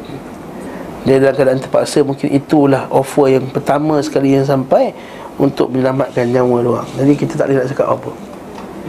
Dia 1.06 1.22
dalam 1.22 1.34
keadaan 1.38 1.60
terpaksa 1.62 2.02
mungkin 2.02 2.32
itulah 2.34 2.90
offer 2.90 3.38
yang 3.38 3.46
pertama 3.52 4.02
sekali 4.02 4.34
yang 4.34 4.42
sampai 4.42 4.90
untuk 5.38 5.70
menyelamatkan 5.70 6.26
nyawa 6.26 6.82
orang. 6.82 6.88
Jadi 6.98 7.12
kita 7.14 7.38
tak 7.38 7.46
boleh 7.46 7.62
nak 7.62 7.68
cakap 7.70 7.86
apa. 7.94 8.10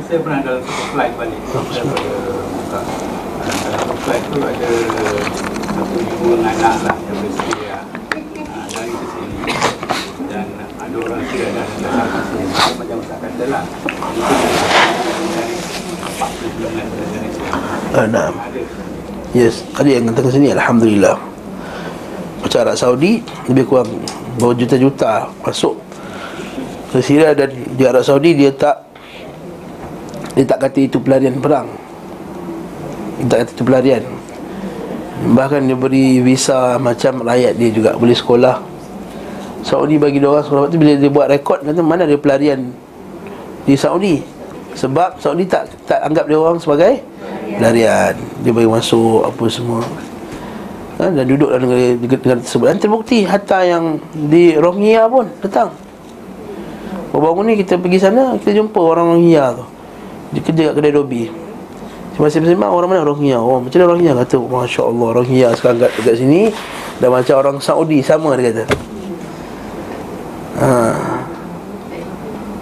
Saya 0.09 0.19
pernah 0.25 0.39
dalam 0.41 0.61
satu 0.65 0.83
flight 0.89 1.13
balik. 1.13 1.39
Oh, 1.53 1.63
dalam 3.69 3.97
flight 4.01 4.23
tu 4.33 4.37
ada 4.41 4.69
satu 5.69 5.97
ibu 6.01 6.27
dengan 6.33 6.53
anak 6.57 6.75
lah 6.81 6.97
yang 6.97 7.17
bersedia 7.21 7.77
uh, 7.77 8.65
dari 8.73 8.89
ke 8.89 9.05
sini 9.13 9.53
dan 10.33 10.45
ada 10.81 10.95
orang 10.97 11.21
dan 11.29 11.53
ada 11.93 12.19
sini 12.25 12.45
macam 12.73 12.97
saya 13.05 13.19
kata 13.21 13.43
lah. 13.53 13.63
Uh, 17.93 18.07
nah. 18.09 18.29
Yes, 19.29 19.61
ada 19.77 19.85
yang 19.85 20.09
datang 20.09 20.25
ke 20.25 20.31
sini 20.33 20.49
Alhamdulillah 20.57 21.21
Macam 22.39 22.59
Arab 22.65 22.75
Saudi 22.79 23.23
Lebih 23.51 23.63
kurang 23.67 23.89
Berjuta-juta 24.39 25.27
Masuk 25.43 25.75
Ke 26.91 27.03
Syria 27.03 27.35
dan 27.35 27.51
Di 27.51 27.83
Arab 27.85 28.03
Saudi 28.03 28.35
dia 28.35 28.51
tak 28.53 28.83
Dia 30.33 30.45
tak 30.47 30.59
kata 30.69 30.79
itu 30.79 30.97
pelarian 31.03 31.35
perang. 31.37 31.67
Tak 33.27 33.51
kata 33.51 33.61
pelarian. 33.67 34.03
Bahkan 35.35 35.67
dia 35.67 35.75
beri 35.75 36.23
visa 36.23 36.79
macam 36.79 37.27
rakyat 37.27 37.59
dia 37.59 37.69
juga 37.75 37.91
Boleh 37.99 38.15
sekolah. 38.15 38.63
Saudi 39.59 39.99
bagi 39.99 40.23
dia 40.23 40.31
orang 40.31 40.45
sekolah 40.47 40.71
tu 40.71 40.79
Bila 40.79 40.95
dia 40.95 41.11
buat 41.11 41.27
rekod 41.27 41.59
kata 41.59 41.83
mana 41.83 42.07
ada 42.07 42.15
pelarian 42.15 42.71
di 43.67 43.75
Saudi? 43.75 44.23
Sebab 44.79 45.19
Saudi 45.19 45.43
tak 45.43 45.67
tak 45.83 45.99
anggap 46.07 46.31
dia 46.31 46.39
orang 46.39 46.55
sebagai 46.55 47.03
larian 47.59 48.15
dia 48.45 48.51
bagi 48.55 48.69
masuk 48.69 49.27
apa 49.27 49.45
semua 49.51 49.81
ha, 50.99 51.07
dan 51.07 51.25
duduk 51.25 51.49
dalam 51.49 51.65
negara, 51.65 51.95
negara 51.95 52.39
tersebut. 52.43 52.65
Dan 52.69 52.77
terbukti 52.77 53.17
hatta 53.23 53.63
yang 53.63 53.97
di 54.13 54.53
Rohingya 54.59 55.07
pun 55.07 55.25
datang. 55.39 55.71
Baru 57.09 57.41
ni 57.41 57.57
kita 57.57 57.75
pergi 57.81 57.99
sana 57.99 58.37
kita 58.37 58.59
jumpa 58.59 58.79
orang 58.79 59.17
Rohingya 59.17 59.57
tu. 59.57 59.65
Dia 60.35 60.41
kerja 60.45 60.61
kat 60.69 60.73
kedai 60.77 60.93
Dobi. 60.93 61.23
Sembang 62.19 62.75
orang 62.75 62.89
mana? 62.91 63.01
Rohingya. 63.07 63.39
Oh 63.39 63.63
macam 63.63 63.79
mana 63.79 63.87
Rohingya? 63.95 64.13
Kata 64.23 64.35
Masya 64.37 64.81
Allah 64.83 65.09
Rohingya 65.15 65.47
sekarang 65.55 65.77
kat, 65.87 65.91
dekat 65.97 66.15
sini 66.19 66.41
dah 66.99 67.09
macam 67.09 67.35
orang 67.39 67.57
Saudi 67.63 68.03
sama 68.03 68.35
dia 68.35 68.51
kata. 68.51 68.65
Ha. 70.59 70.67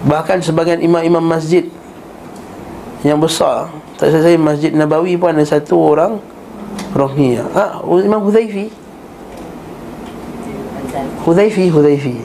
bahkan 0.06 0.38
sebagian 0.38 0.78
imam-imam 0.78 1.18
masjid 1.18 1.66
yang 3.02 3.18
besar 3.18 3.66
tak 3.98 4.14
saya 4.14 4.38
Masjid 4.38 4.70
Nabawi 4.70 5.18
pun 5.18 5.34
ada 5.34 5.42
satu 5.42 5.74
orang 5.74 6.22
Rohingya 6.94 7.44
ah 7.52 7.80
Imam 7.84 8.24
Hudhaifi. 8.24 8.68
Hudhaifi 11.24 11.64
Hudhaifi. 11.68 12.16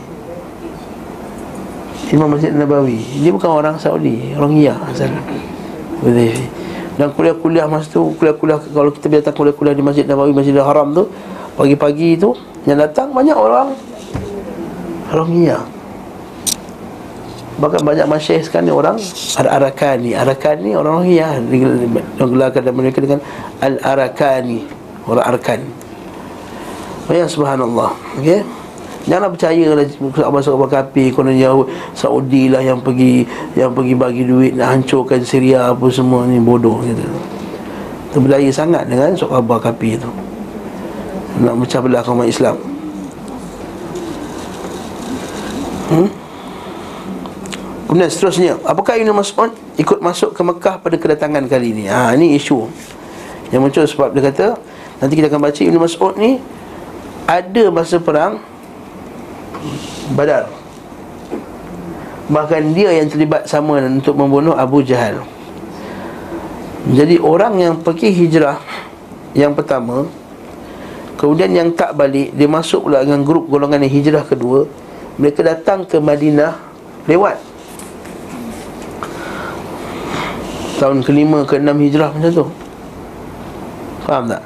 Imam 2.13 2.29
Masjid 2.29 2.53
Nabawi. 2.53 3.01
Dia 3.19 3.33
bukan 3.33 3.49
orang 3.49 3.75
Saudi 3.81 4.37
Rohingya 4.37 4.77
asal 4.87 5.09
Hudhaifi. 6.05 6.47
Dan 6.93 7.09
kuliah-kuliah 7.09 7.65
masa 7.65 7.89
tu 7.89 8.13
Kuliah-kuliah 8.21 8.61
Kalau 8.69 8.93
kita 8.93 9.09
datang 9.09 9.33
kuliah-kuliah 9.33 9.73
di 9.73 9.81
Masjid 9.81 10.05
Nabawi 10.05 10.29
Masjid 10.29 10.53
Haram 10.61 10.93
tu 10.93 11.09
Pagi-pagi 11.57 12.21
tu 12.21 12.37
Yang 12.69 12.85
datang 12.85 13.17
banyak 13.17 13.33
orang. 13.33 13.73
Rohingya 15.09 15.72
Bahkan 17.53 17.85
banyak 17.85 18.09
masyarakat 18.09 18.49
sekarang 18.49 18.65
ni 18.69 18.73
orang 18.73 18.97
Al-Arakani. 19.37 20.17
Arakani 20.17 20.73
orang 20.73 21.05
Rohingya 21.05 21.37
Digelarkan 22.17 22.61
dan 22.65 22.73
mereka 22.73 22.97
dengan 22.97 23.21
Al-Arakani. 23.61 24.83
Orang 25.03 25.25
Arkan 25.35 25.59
Oh 27.11 27.13
ya 27.13 27.27
subhanallah. 27.27 27.91
Okay 28.19 28.39
Janganlah 29.03 29.35
percaya 29.35 29.67
lah 29.75 29.83
Masuk 30.31 30.55
kapal 30.55 30.69
kapi 30.79 31.11
Kononnya 31.11 31.51
Saudi 31.91 32.47
lah 32.47 32.63
yang 32.63 32.79
pergi 32.79 33.27
Yang 33.51 33.71
pergi 33.75 33.93
bagi 33.99 34.23
duit 34.23 34.55
Nak 34.55 34.79
hancurkan 34.79 35.19
Syria 35.27 35.75
Apa 35.75 35.91
semua 35.91 36.23
ni 36.23 36.39
bodoh 36.39 36.79
gitu. 36.87 37.03
Terberdaya 38.15 38.47
sangat 38.47 38.87
dengan 38.87 39.11
kapal 39.11 39.59
kapi 39.59 39.99
tu 39.99 40.07
Nak 41.43 41.53
pecah 41.65 41.81
belah 41.81 42.05
kaum 42.05 42.23
Islam. 42.23 42.55
Hmm 45.91 46.22
Kemudian 47.93 48.09
seterusnya 48.09 48.57
Apakah 48.65 48.97
Ibn 48.97 49.13
Mas'ud 49.13 49.53
ikut 49.77 50.01
masuk 50.01 50.33
ke 50.33 50.41
Mekah 50.41 50.81
pada 50.81 50.97
kedatangan 50.97 51.45
kali 51.45 51.77
ini? 51.77 51.85
Ha, 51.85 52.17
Ini 52.17 52.41
isu 52.41 52.65
Yang 53.53 53.61
muncul 53.61 53.85
sebab 53.85 54.17
dia 54.17 54.33
kata 54.33 54.57
Nanti 54.97 55.13
kita 55.13 55.29
akan 55.29 55.37
baca 55.37 55.61
Ibn 55.61 55.77
Mas'ud 55.77 56.17
ni 56.17 56.41
Ada 57.29 57.69
masa 57.69 58.01
perang 58.01 58.41
Badar. 60.17 60.49
Bahkan 62.33 62.73
dia 62.73 62.97
yang 62.97 63.13
terlibat 63.13 63.45
sama 63.45 63.77
untuk 63.85 64.17
membunuh 64.17 64.57
Abu 64.57 64.81
Jahal. 64.81 65.21
Jadi 66.97 67.21
orang 67.21 67.61
yang 67.61 67.73
pergi 67.77 68.09
hijrah 68.09 68.57
Yang 69.37 69.61
pertama 69.61 70.09
Kemudian 71.21 71.53
yang 71.53 71.69
tak 71.77 71.93
balik 71.93 72.33
Dia 72.33 72.49
masuk 72.49 72.89
pula 72.89 73.05
dengan 73.05 73.21
grup 73.21 73.45
golongan 73.53 73.85
yang 73.85 73.93
hijrah 74.01 74.25
kedua 74.25 74.65
Mereka 75.21 75.45
datang 75.45 75.85
ke 75.85 76.01
Madinah 76.01 76.57
Lewat 77.05 77.52
tahun 80.77 81.05
kelima 81.05 81.45
ke 81.45 81.61
enam 81.61 81.77
hijrah 81.79 82.13
macam 82.13 82.31
tu. 82.31 82.45
Faham 84.03 84.27
tak? 84.27 84.43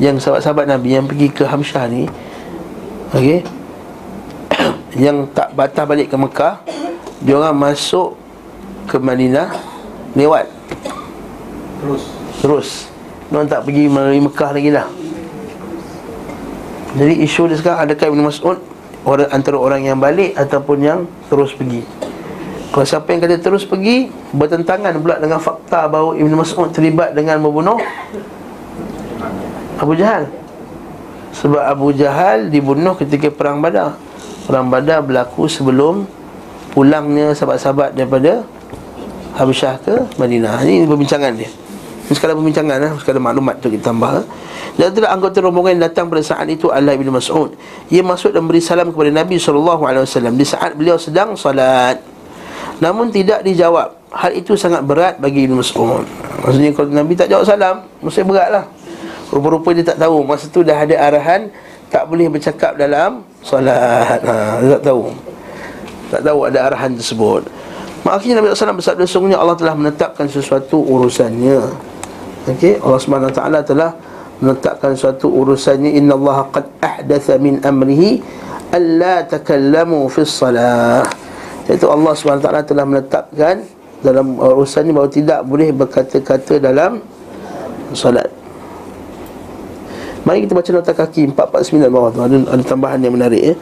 Yang 0.00 0.24
sahabat-sahabat 0.24 0.66
Nabi 0.70 0.96
yang 0.96 1.04
pergi 1.04 1.28
ke 1.28 1.44
Hamsyah 1.44 1.84
ni 1.90 2.06
Okey? 3.12 3.42
Yang 5.04 5.28
tak 5.36 5.52
batas 5.52 5.84
balik 5.84 6.08
ke 6.08 6.16
Mekah 6.16 6.62
Dia 7.20 7.36
orang 7.36 7.58
masuk 7.58 8.16
ke 8.86 8.96
Madinah 8.96 9.50
Lewat. 10.16 10.48
Terus. 11.82 12.02
Terus. 12.40 12.68
Dia 13.30 13.46
tak 13.46 13.62
pergi 13.68 13.86
melalui 13.86 14.22
Mekah 14.24 14.50
lagi 14.50 14.70
dah. 14.74 14.88
Jadi 16.98 17.14
isu 17.22 17.46
dia 17.46 17.58
sekarang 17.58 17.86
Adakah 17.86 18.06
Ibn 18.10 18.20
Mas'ud 18.26 18.58
orang, 19.06 19.28
Antara 19.30 19.58
orang 19.58 19.86
yang 19.86 19.98
balik 20.02 20.34
Ataupun 20.34 20.78
yang 20.82 21.00
terus 21.30 21.54
pergi 21.54 21.86
kalau 22.70 22.86
siapa 22.86 23.10
yang 23.10 23.20
kata 23.26 23.42
terus 23.42 23.66
pergi 23.66 24.14
Bertentangan 24.30 24.94
pula 25.02 25.18
dengan 25.18 25.42
fakta 25.42 25.90
bahawa 25.90 26.14
Ibn 26.14 26.32
Mas'ud 26.38 26.70
terlibat 26.70 27.18
dengan 27.18 27.42
membunuh 27.42 27.82
Abu 29.80 29.96
Jahal. 29.96 30.28
Sebab 31.32 31.62
Abu 31.64 31.96
Jahal 31.96 32.52
dibunuh 32.52 32.92
ketika 33.00 33.32
Perang 33.32 33.64
Badar. 33.64 33.96
Perang 34.44 34.68
Badar 34.68 35.00
berlaku 35.00 35.48
sebelum 35.48 36.04
Pulangnya 36.70 37.34
sahabat-sahabat 37.34 37.96
daripada 37.98 38.46
Habsyah 39.34 39.74
ke 39.82 39.94
Madinah. 40.20 40.62
Ini 40.62 40.86
perbincangan 40.86 41.32
dia. 41.34 41.50
Ini 42.06 42.12
sekadar 42.14 42.34
perbincangan 42.34 42.76
lah 42.78 42.92
Sekadar 42.98 43.22
maklumat 43.22 43.62
tu 43.62 43.70
kita 43.70 43.94
tambah 43.94 44.26
Dan 44.74 44.90
itulah 44.90 45.14
anggota 45.14 45.38
rombongan 45.38 45.78
yang 45.78 45.84
datang 45.86 46.10
pada 46.10 46.22
saat 46.26 46.46
itu 46.50 46.70
Allah 46.70 46.94
Ibn 46.94 47.18
Mas'ud. 47.18 47.54
Ia 47.90 48.02
masuk 48.02 48.34
dan 48.34 48.46
beri 48.46 48.58
salam 48.58 48.90
kepada 48.90 49.10
Nabi 49.14 49.38
SAW 49.38 50.34
Di 50.34 50.46
saat 50.46 50.74
beliau 50.74 50.98
sedang 50.98 51.38
salat 51.38 52.09
Namun 52.80 53.12
tidak 53.12 53.44
dijawab. 53.44 54.00
Hal 54.10 54.34
itu 54.34 54.58
sangat 54.58 54.82
berat 54.82 55.22
bagi 55.22 55.46
Ibn 55.46 55.62
Mas'ud 55.62 56.02
Maksudnya 56.42 56.74
kalau 56.74 56.90
Nabi 56.90 57.14
tak 57.14 57.30
jawab 57.30 57.46
salam 57.46 57.86
Mesti 58.02 58.26
berat 58.26 58.50
lah 58.50 58.66
Rupa-rupa 59.30 59.70
dia 59.70 59.86
tak 59.86 60.02
tahu. 60.02 60.26
Masa 60.26 60.50
tu 60.50 60.66
dah 60.66 60.74
ada 60.74 60.98
arahan 60.98 61.46
Tak 61.86 62.10
boleh 62.10 62.26
bercakap 62.26 62.74
dalam 62.74 63.22
Salat 63.46 64.18
ha, 64.26 64.58
Dia 64.58 64.82
tak 64.82 64.90
tahu. 64.90 65.14
Tak 66.10 66.26
tahu 66.26 66.38
ada 66.50 66.58
arahan 66.66 66.90
tersebut. 66.98 67.46
Akhirnya 68.02 68.42
Nabi 68.42 68.50
SAW 68.50 68.82
bersabda 68.82 69.04
Sungguhnya 69.06 69.38
Allah 69.38 69.54
telah 69.54 69.78
menetapkan 69.78 70.26
sesuatu 70.26 70.82
urusannya. 70.82 71.70
Okey? 72.50 72.82
Allah 72.82 72.98
SWT 72.98 73.40
telah 73.62 73.90
menetapkan 74.42 74.98
suatu 74.98 75.30
urusannya. 75.30 75.94
Inna 75.94 76.18
Allah 76.18 76.50
qad 76.50 76.66
ahdatha 76.82 77.38
min 77.38 77.62
amrihi 77.62 78.18
Alla 78.74 79.22
takallamu 79.22 80.10
fi 80.10 80.26
salah 80.26 81.06
Iaitu 81.70 81.86
Allah 81.86 82.12
SWT 82.18 82.66
telah 82.66 82.82
menetapkan 82.82 83.62
Dalam 84.02 84.42
urusan 84.42 84.90
ini 84.90 84.92
bahawa 84.96 85.10
tidak 85.12 85.40
boleh 85.46 85.70
berkata-kata 85.70 86.58
dalam 86.58 86.98
Salat 87.94 88.40
Mari 90.20 90.44
kita 90.44 90.52
baca 90.52 90.70
nota 90.74 90.92
kaki 90.92 91.32
449 91.32 91.88
bawah 91.88 92.10
tu. 92.12 92.20
Ada, 92.20 92.36
ada 92.52 92.62
tambahan 92.64 93.00
yang 93.00 93.16
menarik 93.16 93.40
ya. 93.40 93.54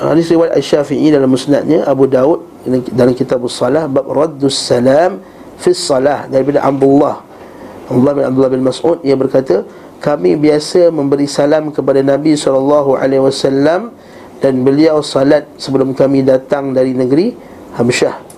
Hadis 0.00 0.32
riwayat 0.32 0.58
Al-Syafi'i 0.58 1.12
dalam 1.12 1.30
musnadnya 1.30 1.86
Abu 1.86 2.08
Daud 2.10 2.42
dalam 2.96 3.14
kitab 3.14 3.44
salah 3.46 3.86
Bab 3.86 4.10
Raddus 4.10 4.58
Salam 4.58 5.22
Fis 5.60 5.78
Salah 5.78 6.26
Daripada 6.26 6.66
Abdullah. 6.66 7.22
Abdullah 7.86 8.14
bin 8.16 8.24
Abdullah 8.26 8.50
bin 8.50 8.62
Mas'ud 8.64 8.98
Ia 9.06 9.14
berkata 9.14 9.62
Kami 10.02 10.34
biasa 10.34 10.90
memberi 10.90 11.30
salam 11.30 11.70
kepada 11.70 12.02
Nabi 12.02 12.34
SAW 12.34 12.98
dan 14.42 14.66
beliau 14.66 14.98
salat 15.06 15.46
sebelum 15.54 15.94
kami 15.94 16.26
datang 16.26 16.74
dari 16.74 16.90
negeri 16.98 17.30
Habsyah. 17.78 18.34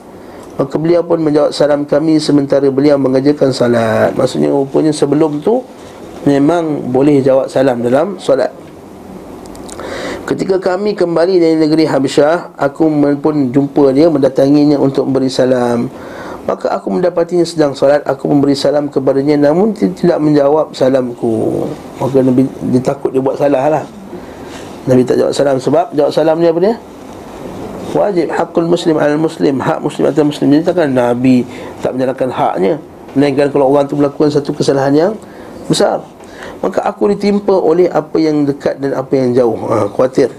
Maka 0.54 0.76
beliau 0.78 1.02
pun 1.02 1.18
menjawab 1.18 1.50
salam 1.50 1.82
kami 1.88 2.20
sementara 2.20 2.68
beliau 2.68 3.00
mengerjakan 3.00 3.50
salat. 3.50 4.12
Maksudnya 4.14 4.52
rupanya 4.52 4.92
sebelum 4.92 5.40
tu 5.40 5.64
memang 6.28 6.92
boleh 6.92 7.24
jawab 7.24 7.48
salam 7.48 7.80
dalam 7.80 8.20
solat. 8.20 8.52
Ketika 10.24 10.56
kami 10.56 10.96
kembali 10.96 11.36
dari 11.36 11.56
negeri 11.56 11.84
Habsyah, 11.84 12.56
aku 12.56 12.88
pun 13.20 13.52
jumpa 13.52 13.92
dia 13.92 14.08
mendatanginya 14.08 14.76
untuk 14.80 15.08
memberi 15.08 15.32
salam. 15.32 15.88
Maka 16.44 16.76
aku 16.76 16.92
mendapatinya 16.92 17.40
sedang 17.40 17.72
solat 17.72 18.05
Aku 18.05 18.28
memberi 18.28 18.52
salam 18.52 18.92
kepadanya 18.92 19.48
Namun 19.48 19.72
tidak 19.72 20.20
menjawab 20.20 20.76
salamku 20.76 21.64
Maka 21.96 22.20
Nabi 22.20 22.44
dia 22.68 22.84
takut 22.84 23.09
dia 23.16 23.24
buat 23.24 23.40
salah 23.40 23.64
lah 23.72 23.84
Nabi 24.85 25.03
tak 25.05 25.16
jawab 25.20 25.32
salam. 25.32 25.57
Sebab 25.57 25.97
jawab 25.97 26.12
salam 26.12 26.37
ni 26.41 26.49
apa 26.49 26.61
dia? 26.61 26.74
Wajib 27.95 28.26
hakul 28.35 28.68
muslim 28.68 28.99
al 28.99 29.16
muslim. 29.16 29.55
Hak 29.62 29.78
muslim 29.80 30.11
atas 30.11 30.24
muslim. 30.24 30.47
Jadi 30.53 30.62
takkan 30.66 30.91
Nabi 30.91 31.47
tak 31.80 31.97
menjalankan 31.97 32.30
haknya. 32.32 32.74
Melainkan 33.14 33.49
kalau 33.55 33.70
orang 33.70 33.87
tu 33.87 33.95
melakukan 33.95 34.30
satu 34.35 34.51
kesalahan 34.51 34.93
yang 34.93 35.12
besar. 35.70 36.03
Maka 36.61 36.82
aku 36.85 37.12
ditimpa 37.14 37.55
oleh 37.55 37.87
apa 37.89 38.16
yang 38.18 38.45
dekat 38.45 38.82
dan 38.82 38.97
apa 38.99 39.12
yang 39.14 39.30
jauh. 39.32 39.57
Ha, 39.70 39.87
Khawatir. 39.89 40.32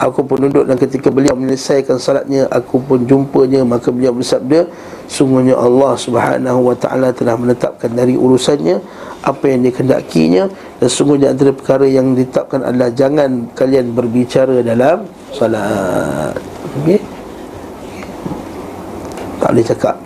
Aku 0.00 0.24
pun 0.24 0.40
duduk 0.40 0.64
dan 0.64 0.80
ketika 0.80 1.12
beliau 1.12 1.36
menyelesaikan 1.36 2.00
salatnya 2.00 2.48
Aku 2.48 2.80
pun 2.80 3.04
jumpanya. 3.04 3.60
Maka 3.60 3.92
beliau 3.92 4.16
bersabda 4.16 4.64
Sungguhnya 5.12 5.52
Allah 5.52 5.92
subhanahu 5.92 6.72
wa 6.72 6.76
ta'ala 6.78 7.12
telah 7.12 7.36
menetapkan 7.36 7.92
dari 7.92 8.16
urusannya 8.16 8.80
Apa 9.22 9.44
yang 9.50 9.62
dikendakinya 9.62 10.50
Dan 10.82 10.88
sungguhnya 10.90 11.30
antara 11.30 11.54
perkara 11.54 11.86
yang 11.86 12.14
ditetapkan 12.18 12.66
adalah 12.66 12.90
Jangan 12.90 13.54
kalian 13.54 13.94
berbicara 13.94 14.62
dalam 14.62 15.06
salat 15.30 16.34
okay? 16.82 16.98
Tak 19.38 19.48
boleh 19.54 19.66
cakap 19.66 19.96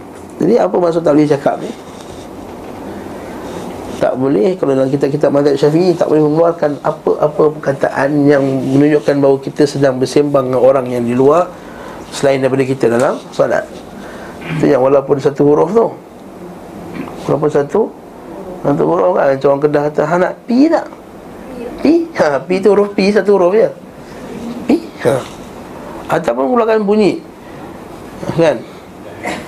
Jadi 0.41 0.55
apa 0.61 0.77
maksud 0.77 1.01
tak 1.01 1.13
boleh 1.17 1.29
cakap 1.29 1.57
ni 1.61 1.71
tak 3.97 4.13
boleh 4.21 4.53
kalau 4.61 4.77
dalam 4.77 4.93
kitab-kitab 4.93 5.33
mazhab 5.33 5.57
Syafi'i 5.57 5.97
tak 5.97 6.13
boleh 6.13 6.21
mengeluarkan 6.21 6.77
apa-apa 6.85 7.49
perkataan 7.59 8.29
yang 8.29 8.45
menunjukkan 8.45 9.25
bahawa 9.25 9.41
kita 9.41 9.65
sedang 9.65 9.97
bersembang 9.97 10.53
dengan 10.53 10.61
orang 10.61 10.87
yang 10.93 11.01
di 11.01 11.17
luar 11.17 11.49
selain 12.13 12.45
daripada 12.45 12.65
kita 12.69 12.93
dalam 12.93 13.17
solat. 13.33 13.65
Itu 14.57 14.69
yang 14.69 14.85
walaupun 14.85 15.17
satu 15.17 15.43
huruf 15.49 15.73
tu. 15.73 15.87
Walaupun 17.27 17.51
satu 17.51 17.89
satu 18.67 18.83
huruf 18.83 19.15
kan 19.15 19.31
macam 19.31 19.49
orang 19.55 19.63
Kedah 19.63 19.83
kata 19.87 20.03
ha 20.03 20.15
nak 20.19 20.35
pi 20.43 20.67
tak? 20.67 20.91
Pi? 21.87 22.11
Ha, 22.19 22.43
pi 22.43 22.59
tu 22.59 22.75
huruf 22.75 22.91
pi 22.99 23.15
satu 23.15 23.39
huruf 23.39 23.55
je. 23.55 23.71
Pi? 24.67 24.83
Ha. 25.07 25.23
Ataupun 26.19 26.51
mengeluarkan 26.51 26.83
bunyi. 26.83 27.23
Kan? 28.35 28.59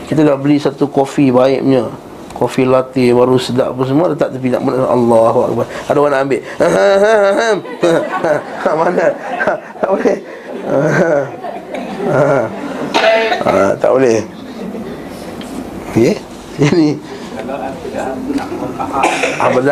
Kita 0.07 0.23
dah 0.23 0.39
beli 0.39 0.63
satu 0.63 0.87
kopi 0.87 1.35
baiknya 1.35 1.91
kopi 2.39 2.63
latte 2.63 3.11
baru 3.11 3.35
sedap 3.35 3.75
apa 3.75 3.83
semua 3.83 4.15
letak 4.15 4.31
tepi 4.31 4.55
nak 4.55 4.63
Allahu 4.71 5.51
akbar. 5.51 5.67
Ada 5.91 5.99
orang 5.99 6.13
nak 6.15 6.23
ambil. 6.23 6.41
Ha 8.63 8.71
mana? 8.79 9.07
Tak 9.83 9.89
boleh. 9.91 10.17
Ha, 13.49 13.75
tak 13.75 13.91
boleh. 13.91 14.23
Okey. 15.91 16.15
Ini 16.59 16.99
dah 17.49 18.38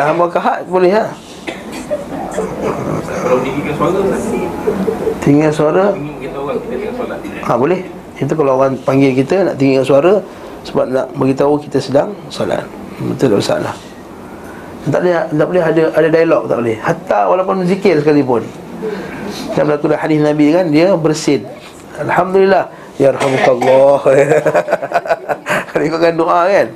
hamba 0.03 0.25
kahat 0.27 0.67
boleh 0.67 0.91
ha? 0.91 1.07
Kalau 3.07 3.39
tinggikan 3.41 3.73
suara 3.75 3.99
suara? 5.51 5.85
Kita 5.95 6.75
tengah 6.75 6.93
solat 6.95 7.19
Ha 7.47 7.51
boleh. 7.55 7.81
Itu 8.17 8.33
kalau 8.33 8.57
orang 8.57 8.77
panggil 8.81 9.13
kita 9.13 9.51
Nak 9.51 9.55
tinggikan 9.61 9.85
suara 9.85 10.13
Sebab 10.67 10.85
nak 10.91 11.07
beritahu 11.15 11.55
kita 11.59 11.79
sedang 11.79 12.11
solat. 12.27 12.67
Betul 12.99 13.37
tak 13.37 13.39
masalah 13.39 13.75
tak 14.87 15.03
boleh, 15.03 15.13
tak 15.19 15.47
boleh 15.51 15.63
ada 15.67 15.83
ada 15.99 16.07
dialog 16.07 16.43
tak 16.47 16.57
boleh. 16.63 16.77
Hatta 16.79 17.19
walaupun 17.27 17.67
zikir 17.67 17.99
sekalipun. 17.99 18.39
Yang 19.59 19.65
berlaku 19.67 19.85
dalam 19.91 19.99
hadis 19.99 20.19
Nabi 20.23 20.45
kan 20.55 20.65
Dia 20.71 20.95
bersin. 20.95 21.43
Alhamdulillah. 21.99 22.71
Ya 22.95 23.11
Rahmatullah 23.11 23.99
Kalau 25.69 25.83
ikutkan 25.91 26.13
doa 26.15 26.39
kan 26.49 26.67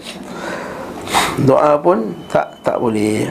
Doa 1.47 1.77
pun 1.81 2.13
tak 2.29 2.61
tak 2.61 2.77
boleh. 2.77 3.25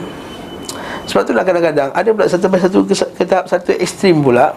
Sebab 1.07 1.27
itulah 1.27 1.43
kadang-kadang 1.43 1.89
Ada 1.91 2.09
pula 2.13 2.25
satu 2.29 2.47
satu 2.47 2.79
ke, 2.87 3.23
tahap 3.27 3.45
satu 3.47 3.71
ekstrim 3.75 4.23
pula. 4.23 4.55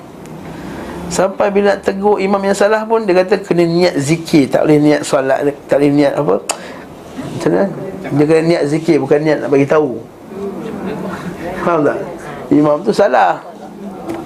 Sampai 1.12 1.52
bila 1.52 1.74
nak 1.76 1.86
tegur 1.86 2.18
imam 2.18 2.40
yang 2.42 2.56
salah 2.56 2.82
pun 2.88 3.04
Dia 3.04 3.22
kata 3.22 3.38
kena 3.44 3.62
niat 3.68 3.94
zikir 4.00 4.48
Tak 4.48 4.66
boleh 4.66 4.80
niat 4.82 5.04
solat 5.04 5.46
Tak 5.68 5.78
boleh 5.78 5.92
niat 5.92 6.12
apa. 6.16 6.40
Macam 6.40 7.50
mana? 7.52 7.64
Dia 8.08 8.24
kena 8.24 8.42
niat 8.42 8.62
zikir 8.66 8.96
Bukan 8.98 9.18
niat 9.22 9.38
nak 9.44 9.50
bagi 9.52 9.68
tahu. 9.68 10.00
Faham 11.62 11.86
tak? 11.86 11.98
Imam 12.50 12.80
tu 12.82 12.90
salah. 12.90 13.38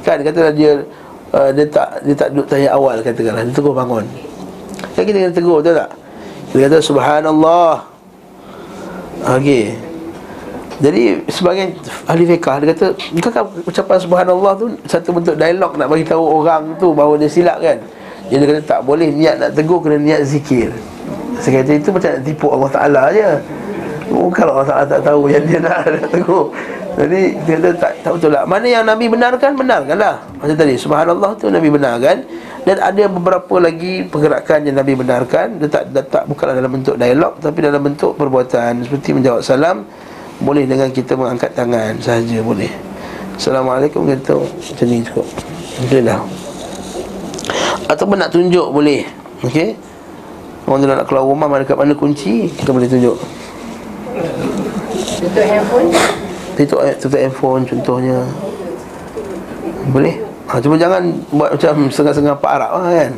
Kan 0.06 0.22
katalah 0.22 0.54
dia 0.54 0.80
uh, 1.34 1.50
Dia 1.52 1.66
tak 1.66 1.88
dia 2.06 2.14
tak 2.14 2.28
duduk 2.32 2.46
tanya 2.46 2.72
awal 2.72 3.02
Katakanlah. 3.02 3.42
Dia 3.44 3.52
tegur 3.52 3.74
bangun. 3.74 4.04
Kan 4.94 5.02
kita 5.02 5.16
kena 5.18 5.34
tegur 5.34 5.58
betul 5.60 5.74
tak? 5.76 5.90
Dia 6.54 6.72
kata 6.72 6.78
subhanallah 6.80 7.97
Okey 9.26 9.88
jadi 10.78 11.26
sebagai 11.26 11.74
ahli 12.06 12.22
fiqah 12.22 12.62
dia 12.62 12.70
kata 12.70 12.86
bukankah 12.94 13.44
ucapan 13.66 13.98
subhanallah 13.98 14.52
tu 14.54 14.66
satu 14.86 15.10
bentuk 15.10 15.34
dialog 15.34 15.74
nak 15.74 15.90
bagi 15.90 16.06
tahu 16.06 16.22
orang 16.22 16.70
tu 16.78 16.94
bahawa 16.94 17.18
dia 17.18 17.26
silap 17.26 17.58
kan. 17.58 17.82
Jadi 18.30 18.38
dia 18.38 18.46
kata 18.46 18.62
tak 18.62 18.80
boleh 18.86 19.10
niat 19.10 19.42
nak 19.42 19.50
tegur 19.58 19.82
kena 19.82 19.98
niat 19.98 20.22
zikir. 20.22 20.70
Kata 21.42 21.70
itu 21.74 21.90
macam 21.90 22.10
nak 22.14 22.22
tipu 22.22 22.46
Allah 22.54 22.70
Taala 22.70 23.00
aje. 23.10 23.42
Bukan 24.06 24.46
Allah 24.46 24.66
Taala 24.70 24.84
tak 24.86 25.02
tahu 25.02 25.26
yang 25.26 25.42
dia 25.50 25.58
nak, 25.58 25.82
nak 25.98 26.08
tegur. 26.14 26.54
Jadi 26.98 27.38
dia 27.46 27.54
kata 27.62 27.70
tak, 27.78 27.92
tak 28.02 28.10
betul 28.18 28.34
lah 28.34 28.42
Mana 28.42 28.66
yang 28.66 28.82
Nabi 28.82 29.06
benarkan, 29.06 29.54
benarkanlah. 29.54 30.18
Macam 30.42 30.56
tadi, 30.58 30.74
subhanallah 30.74 31.30
tu 31.38 31.46
Nabi 31.46 31.70
benarkan. 31.70 32.26
Dan 32.66 32.76
ada 32.82 33.04
beberapa 33.06 33.54
lagi 33.62 34.02
pergerakan 34.02 34.66
yang 34.66 34.82
Nabi 34.82 34.98
benarkan. 34.98 35.62
Dia 35.62 35.70
tak, 35.70 35.94
dia 35.94 36.02
tak 36.02 36.26
bukanlah 36.26 36.58
dalam 36.58 36.74
bentuk 36.74 36.98
dialog 36.98 37.38
Tapi 37.38 37.58
dalam 37.62 37.80
bentuk 37.86 38.18
perbuatan. 38.18 38.82
Seperti 38.82 39.14
menjawab 39.14 39.46
salam 39.46 39.86
boleh 40.42 40.66
dengan 40.66 40.90
kita 40.90 41.14
mengangkat 41.14 41.54
tangan 41.54 41.94
sahaja 42.02 42.38
boleh. 42.42 42.70
Assalamualaikum 43.38 44.02
kita 44.02 44.34
macam 44.34 44.86
ni 44.90 44.98
cukup. 45.06 45.26
Alhamdulillah. 45.78 46.18
Ataupun 47.86 48.16
nak 48.18 48.30
tunjuk 48.34 48.74
boleh. 48.74 49.06
Okey? 49.46 49.78
Orang 50.66 50.82
tu 50.82 50.86
nak 50.90 51.06
keluar 51.06 51.24
rumah 51.24 51.46
mana 51.48 51.64
kat 51.64 51.80
mana 51.80 51.96
kunci 51.96 52.50
Kita 52.52 52.74
boleh 52.74 52.90
tunjuk. 52.90 53.16
Tutup 55.22 55.46
handphone 55.46 56.27
Tutup, 56.58 56.82
tutup 56.98 57.22
handphone 57.22 57.62
contohnya. 57.62 58.18
Boleh? 59.94 60.18
Ha, 60.50 60.58
Cuma 60.58 60.74
jangan 60.74 61.06
buat 61.30 61.54
macam 61.54 61.86
setengah-setengah 61.86 62.34
Pak 62.42 62.50
Arab 62.50 62.70
lah 62.74 62.82
kan? 62.90 63.12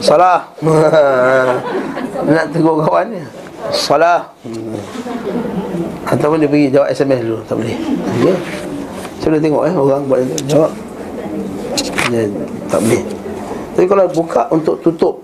Salah. 0.00 0.38
Nak 2.32 2.48
tegur 2.48 2.80
kawan 2.80 3.12
ni. 3.12 3.20
Salah. 3.76 4.32
Ataupun 6.08 6.40
dia 6.40 6.48
pergi 6.48 6.72
jawab 6.72 6.88
SMS 6.88 7.20
dulu 7.28 7.44
Tak 7.44 7.60
boleh. 7.60 7.76
Okay. 7.76 8.36
Saya 9.20 9.36
dah 9.36 9.40
tengok 9.44 9.62
eh 9.68 9.74
Orang 9.76 10.08
buat 10.08 10.24
itu 10.24 10.34
Jawab. 10.48 10.72
Dia, 12.08 12.24
Tak 12.72 12.80
boleh. 12.80 13.02
Tapi 13.76 13.84
kalau 13.84 14.04
buka 14.08 14.42
untuk 14.48 14.80
tutup. 14.80 15.20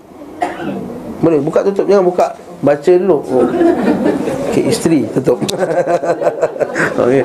Boleh 1.25 1.41
buka 1.41 1.65
tutup 1.65 1.89
Jangan 1.89 2.05
buka. 2.05 2.29
Baca 2.61 2.91
dulu. 2.93 3.17
Oh. 3.25 3.49
Okay 4.53 4.63
isteri 4.65 5.05
tutup 5.13 5.37
Okey 6.97 7.23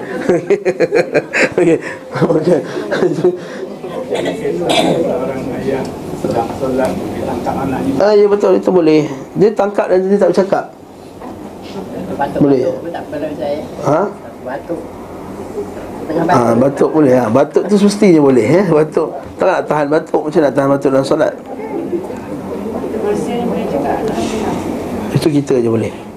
Okey 1.57 1.77
Okey 2.13 2.61
Ah, 7.99 8.13
ya 8.13 8.27
betul 8.29 8.61
itu 8.61 8.71
boleh. 8.71 9.09
Dia 9.35 9.49
tangkap 9.57 9.89
dan 9.89 10.05
dia 10.05 10.21
tak 10.21 10.31
bercakap. 10.31 10.65
Batuk 12.13 12.41
Boleh. 12.45 12.61
Ha? 13.89 14.01
Batuk 14.45 14.81
Tengah 16.03 16.25
Ha, 16.29 16.53
batuk 16.59 16.91
boleh 16.93 17.15
ha. 17.17 17.25
Batuk 17.31 17.63
tu 17.71 17.75
semestinya 17.79 18.21
boleh 18.21 18.45
eh? 18.45 18.65
Batuk 18.69 19.09
Tak 19.39 19.47
nak 19.49 19.61
tahan 19.71 19.87
batuk 19.89 20.23
Macam 20.29 20.41
nak 20.43 20.53
tahan 20.53 20.69
batuk 20.77 20.89
dalam 20.93 21.07
solat 21.07 21.33
Itu 25.15 25.29
kita 25.31 25.63
je 25.63 25.71
boleh 25.71 26.12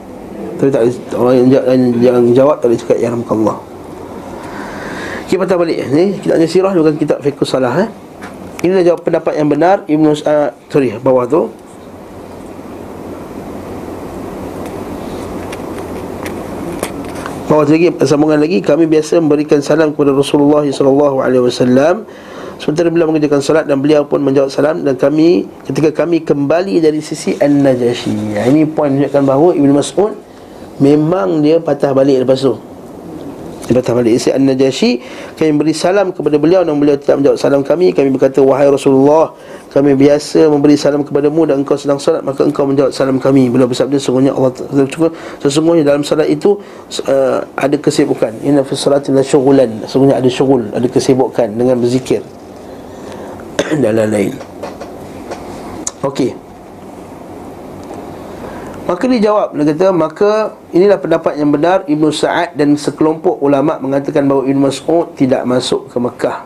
Tapi 0.56 0.70
tak 0.72 0.84
Orang 1.16 1.34
yang, 1.36 1.48
yang, 1.52 1.82
yang 2.00 2.26
jawab 2.34 2.64
Tak 2.64 2.72
boleh 2.72 2.80
cakap 2.80 2.98
Ya 2.98 3.10
Rahmatullah 3.12 3.58
Kita 5.28 5.40
patah 5.44 5.58
balik. 5.60 5.78
Ni 5.92 6.18
Kita 6.20 6.40
hanya 6.40 6.48
sirah 6.48 6.72
Bukan 6.72 6.96
kitab 6.96 7.20
fiqh 7.20 7.44
salah 7.44 7.74
eh? 7.86 7.90
Inilah 8.66 8.82
jawab 8.82 9.06
pendapat 9.06 9.38
yang 9.38 9.52
benar 9.52 9.86
Ibn 9.86 10.06
uh, 10.10 10.50
Sorry 10.74 10.98
bawah 10.98 11.30
tu. 11.30 11.42
Bawah 17.46 17.62
lagi 17.70 17.94
sambungan 18.10 18.42
lagi. 18.42 18.58
Kami 18.58 18.90
biasa 18.90 19.22
memberikan 19.22 19.62
salam 19.62 19.94
kepada 19.94 20.18
Rasulullah 20.18 20.66
sallallahu 20.66 21.22
alaihi 21.22 21.46
wasallam. 21.46 22.10
Sementara 22.58 22.90
beliau 22.90 23.12
mengerjakan 23.12 23.40
salat 23.46 23.70
dan 23.70 23.84
beliau 23.84 24.08
pun 24.10 24.18
menjawab 24.24 24.50
salam 24.50 24.82
dan 24.82 24.98
kami 24.98 25.46
ketika 25.70 25.94
kami 25.94 26.26
kembali 26.26 26.82
dari 26.82 27.06
sisi 27.06 27.38
An-Najasyi. 27.38 28.40
Ini 28.40 28.66
poin 28.74 28.90
menunjukkan 28.96 29.24
bahawa 29.28 29.54
Ibnu 29.54 29.72
Mas'ud 29.78 30.18
memang 30.82 31.42
dia 31.42 31.60
patah 31.62 31.92
balik 31.92 32.24
lepas 32.24 32.40
tu. 32.42 32.56
Dia 33.66 33.82
patah 33.82 33.98
balik. 33.98 34.22
Isi 34.22 34.30
An-Najasyi 34.30 35.02
Kami 35.34 35.52
beri 35.58 35.74
salam 35.74 36.14
kepada 36.14 36.38
beliau 36.38 36.62
Dan 36.62 36.78
beliau 36.78 37.02
tidak 37.02 37.18
menjawab 37.18 37.38
salam 37.42 37.62
kami. 37.66 37.98
Kami 37.98 38.14
berkata 38.14 38.38
Wahai 38.38 38.70
Rasulullah 38.70 39.34
Kami 39.74 39.98
biasa 39.98 40.46
memberi 40.46 40.78
salam 40.78 41.02
kepadamu 41.02 41.50
Dan 41.50 41.66
engkau 41.66 41.74
sedang 41.74 41.98
salat 41.98 42.22
Maka 42.22 42.46
engkau 42.46 42.70
menjawab 42.70 42.94
salam 42.94 43.18
kami 43.18 43.50
Beliau 43.50 43.66
bersabda 43.66 43.98
Sesungguhnya 43.98 44.38
Allah 44.38 44.54
Sesungguhnya 45.42 45.82
dalam 45.82 46.06
salat 46.06 46.30
itu 46.30 46.62
uh, 47.10 47.42
Ada 47.58 47.82
kesibukan. 47.82 48.38
Inna 48.46 48.62
fi 48.62 48.78
salati 48.78 49.10
la 49.10 49.26
syugulan 49.26 49.82
Sesungguhnya 49.90 50.22
ada 50.22 50.30
syugul 50.30 50.70
Ada 50.70 50.86
kesibukan 50.86 51.50
Dengan 51.58 51.82
berzikir. 51.82 52.22
Dan 53.82 53.98
lain-lain. 53.98 54.38
Okey 56.06 56.45
Maka 58.86 59.10
dia 59.10 59.34
jawab 59.34 59.58
Dia 59.58 59.66
kata 59.74 59.90
Maka 59.90 60.54
inilah 60.70 61.02
pendapat 61.02 61.42
yang 61.42 61.50
benar. 61.50 61.84
Ibnu 61.90 62.14
Sa'ad 62.14 62.54
dan 62.54 62.78
sekelompok 62.78 63.42
ulama 63.42 63.82
Mengatakan 63.82 64.30
bahawa 64.30 64.46
Ibnu 64.46 64.62
Mas'ud 64.70 65.18
Tidak 65.18 65.42
masuk 65.44 65.90
ke 65.90 65.98
Mekah. 65.98 66.38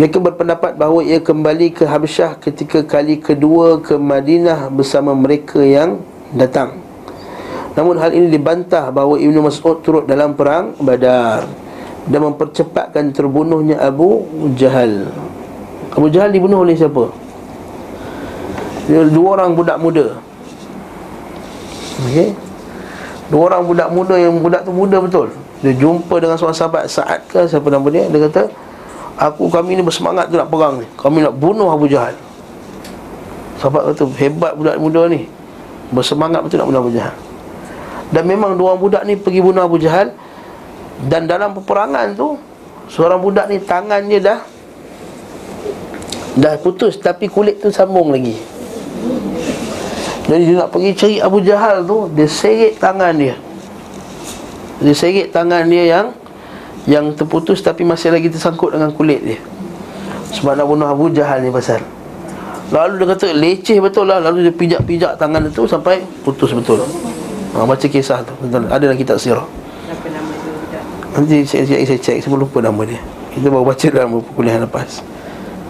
Mereka 0.00 0.16
berpendapat 0.24 0.72
bahawa 0.80 1.04
ia 1.04 1.20
kembali 1.20 1.76
ke 1.76 1.84
Habsyah 1.84 2.40
Ketika 2.40 2.80
kali 2.88 3.20
kedua 3.20 3.84
ke 3.84 4.00
Madinah 4.00 4.72
Bersama 4.72 5.12
mereka 5.12 5.60
yang 5.60 6.00
datang. 6.32 6.80
Namun 7.76 8.00
hal 8.00 8.16
ini 8.16 8.32
dibantah 8.32 8.88
Bahawa 8.88 9.20
Ibnu 9.20 9.44
Mas'ud 9.44 9.84
turut 9.84 10.08
dalam 10.08 10.32
perang 10.32 10.72
Badar 10.80 11.44
Dan 12.08 12.32
mempercepatkan 12.32 13.12
terbunuhnya 13.12 13.76
Abu 13.76 14.24
Jahal. 14.56 15.12
Abu 15.92 16.08
Jahal 16.08 16.32
dibunuh 16.32 16.64
oleh 16.64 16.72
siapa? 16.72 17.12
Dua 18.88 19.28
orang 19.38 19.52
budak 19.52 19.76
muda 19.76 20.31
Okey. 22.08 22.30
Dua 23.32 23.48
orang 23.48 23.64
budak 23.64 23.88
muda 23.88 24.14
yang 24.18 24.36
budak 24.42 24.62
tu 24.66 24.72
muda 24.74 25.00
betul. 25.00 25.32
Dia 25.62 25.72
jumpa 25.78 26.18
dengan 26.18 26.36
seorang 26.36 26.58
sahabat 26.58 26.84
Sa'ad 26.90 27.22
ke 27.30 27.46
siapa 27.46 27.70
nama 27.70 27.86
dia, 27.88 28.10
dia 28.10 28.18
kata, 28.28 28.50
"Aku 29.16 29.46
kami 29.46 29.78
ni 29.78 29.82
bersemangat 29.86 30.28
tu 30.28 30.36
nak 30.36 30.50
perang 30.50 30.82
ni. 30.82 30.86
Kami 30.98 31.22
nak 31.22 31.34
bunuh 31.38 31.70
Abu 31.70 31.86
Jahal." 31.86 32.18
Sahabat 33.62 33.94
kata, 33.94 34.10
"Hebat 34.18 34.58
budak 34.58 34.76
muda 34.76 35.06
ni. 35.06 35.30
Bersemangat 35.94 36.42
betul 36.42 36.60
nak 36.60 36.68
bunuh 36.68 36.82
Abu 36.82 36.92
Jahal." 36.92 37.14
Dan 38.12 38.28
memang 38.28 38.58
dua 38.60 38.76
orang 38.76 38.82
budak 38.84 39.02
ni 39.08 39.16
pergi 39.16 39.40
bunuh 39.40 39.64
Abu 39.64 39.80
Jahal 39.80 40.12
dan 41.08 41.24
dalam 41.24 41.56
peperangan 41.56 42.12
tu 42.12 42.36
seorang 42.92 43.18
budak 43.18 43.48
ni 43.48 43.56
tangannya 43.58 44.18
dah 44.20 44.38
dah 46.36 46.54
putus 46.60 47.00
tapi 47.00 47.32
kulit 47.32 47.64
tu 47.64 47.72
sambung 47.72 48.12
lagi. 48.12 48.36
Jadi 50.22 50.54
dia 50.54 50.54
nak 50.62 50.70
pergi 50.70 50.90
cari 50.94 51.16
Abu 51.18 51.42
Jahal 51.42 51.82
tu 51.82 52.06
Dia 52.14 52.26
seret 52.30 52.78
tangan 52.78 53.14
dia. 53.18 53.34
Dia 54.78 54.94
seret 54.94 55.34
tangan 55.34 55.66
dia 55.66 55.84
yang 55.98 56.06
Yang 56.86 57.22
terputus 57.22 57.58
tapi 57.62 57.82
masih 57.82 58.14
lagi 58.14 58.30
tersangkut 58.30 58.74
dengan 58.74 58.90
kulit 58.94 59.22
dia. 59.22 59.38
Sebab 60.34 60.58
nak 60.58 60.66
bunuh 60.66 60.88
Abu 60.88 61.10
Jahal 61.14 61.42
ni 61.44 61.50
pasal. 61.52 61.78
Lalu 62.74 63.04
dia 63.04 63.06
kata 63.14 63.26
leceh 63.36 63.78
betul 63.78 64.10
lah. 64.10 64.18
Lalu 64.18 64.50
dia 64.50 64.54
pijak-pijak 64.54 65.14
tangan 65.20 65.46
itu 65.46 65.62
sampai 65.68 66.02
putus 66.26 66.50
betul. 66.50 66.82
Ha, 67.54 67.62
Baca 67.62 67.86
kisah 67.86 68.24
tu. 68.26 68.34
Betul. 68.42 68.66
Ada 68.66 68.82
dalam 68.90 68.98
kitab 68.98 69.20
sirah. 69.22 69.46
Tu? 69.46 70.10
Nanti 71.12 71.44
saya, 71.44 71.68
saya, 71.68 71.84
saya 71.84 72.00
cek. 72.00 72.24
Saya 72.24 72.34
lupa 72.34 72.58
nama 72.58 72.82
dia. 72.82 72.98
Kita 73.36 73.46
baru 73.52 73.68
baca 73.68 73.86
dalam 73.92 74.08
buku 74.18 74.30
kuliah 74.34 74.58
lepas. 74.58 75.04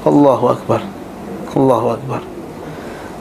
Allahu 0.06 0.44
Akbar. 0.54 0.80
Allahu 1.52 1.88
Akbar 1.98 2.31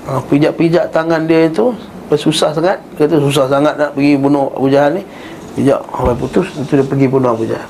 ha, 0.07 0.21
Pijak-pijak 0.25 0.89
tangan 0.93 1.25
dia 1.25 1.49
itu 1.49 1.73
Susah 2.19 2.51
sangat. 2.51 2.83
Dia 2.99 3.07
kata 3.07 3.23
susah 3.23 3.47
sangat 3.47 3.79
nak 3.79 3.95
pergi 3.95 4.19
bunuh 4.19 4.51
Abu 4.51 4.67
Jahal 4.67 4.99
ni. 4.99 5.03
Pijak 5.55 5.79
sampai 5.79 6.15
putus 6.19 6.47
Itu 6.59 6.71
dia 6.75 6.83
pergi 6.83 7.07
bunuh 7.07 7.31
Abu 7.31 7.47
Jahal. 7.47 7.67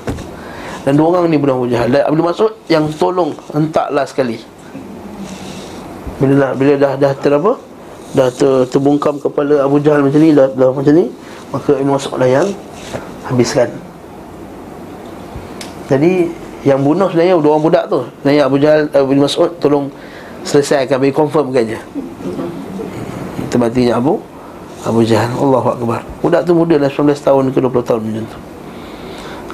Dan 0.82 0.98
dua 0.98 1.14
orang 1.14 1.30
ni 1.30 1.38
bunuh 1.38 1.62
Abu 1.62 1.70
Jahal. 1.70 1.94
Dan 1.94 2.02
Abdul 2.10 2.26
Mas'ud 2.26 2.52
yang 2.66 2.90
tolong 2.90 3.30
Hentaklah 3.54 4.02
sekali. 4.02 4.42
Bila 6.18 6.34
dah, 6.38 6.50
bila 6.58 6.72
dah, 6.74 6.92
dah 6.98 7.12
ter 7.14 7.30
apa? 7.34 7.54
Dah 8.18 8.28
ter, 8.34 8.66
terbungkam 8.66 9.22
kepala 9.22 9.62
Abu 9.62 9.78
Jahal 9.78 10.02
macam 10.02 10.18
ni 10.18 10.34
dah, 10.34 10.50
dah 10.50 10.74
macam 10.74 10.94
ni 10.94 11.06
Maka 11.54 11.78
Ibn 11.78 11.90
Mas'ud 11.94 12.18
lah 12.18 12.28
yang 12.30 12.48
Habiskan. 13.30 13.70
Jadi 15.86 16.34
Yang 16.62 16.80
bunuh 16.82 17.10
sebenarnya 17.10 17.34
dua 17.42 17.58
orang 17.58 17.64
budak 17.66 17.84
tu. 17.90 18.06
Sebenarnya 18.22 18.42
Abu 18.46 18.56
Jahal 18.58 18.90
Ibn 18.90 19.18
Mas'ud 19.22 19.50
tolong 19.62 19.86
Selesaikan 20.42 20.98
Bagi 20.98 21.14
confirm 21.14 21.54
je 21.54 21.78
Itu 23.46 23.56
matinya 23.56 23.98
Abu 23.98 24.32
Abu 24.82 25.06
Jahal. 25.06 25.30
Allahu 25.38 25.68
Akbar. 25.78 26.02
Budak 26.18 26.42
tu 26.42 26.52
muda 26.58 26.74
lah 26.74 26.90
19 26.90 27.14
tahun 27.14 27.54
ke 27.54 27.58
20 27.62 27.86
tahun 27.86 28.00
macam 28.02 28.24
tu. 28.26 28.38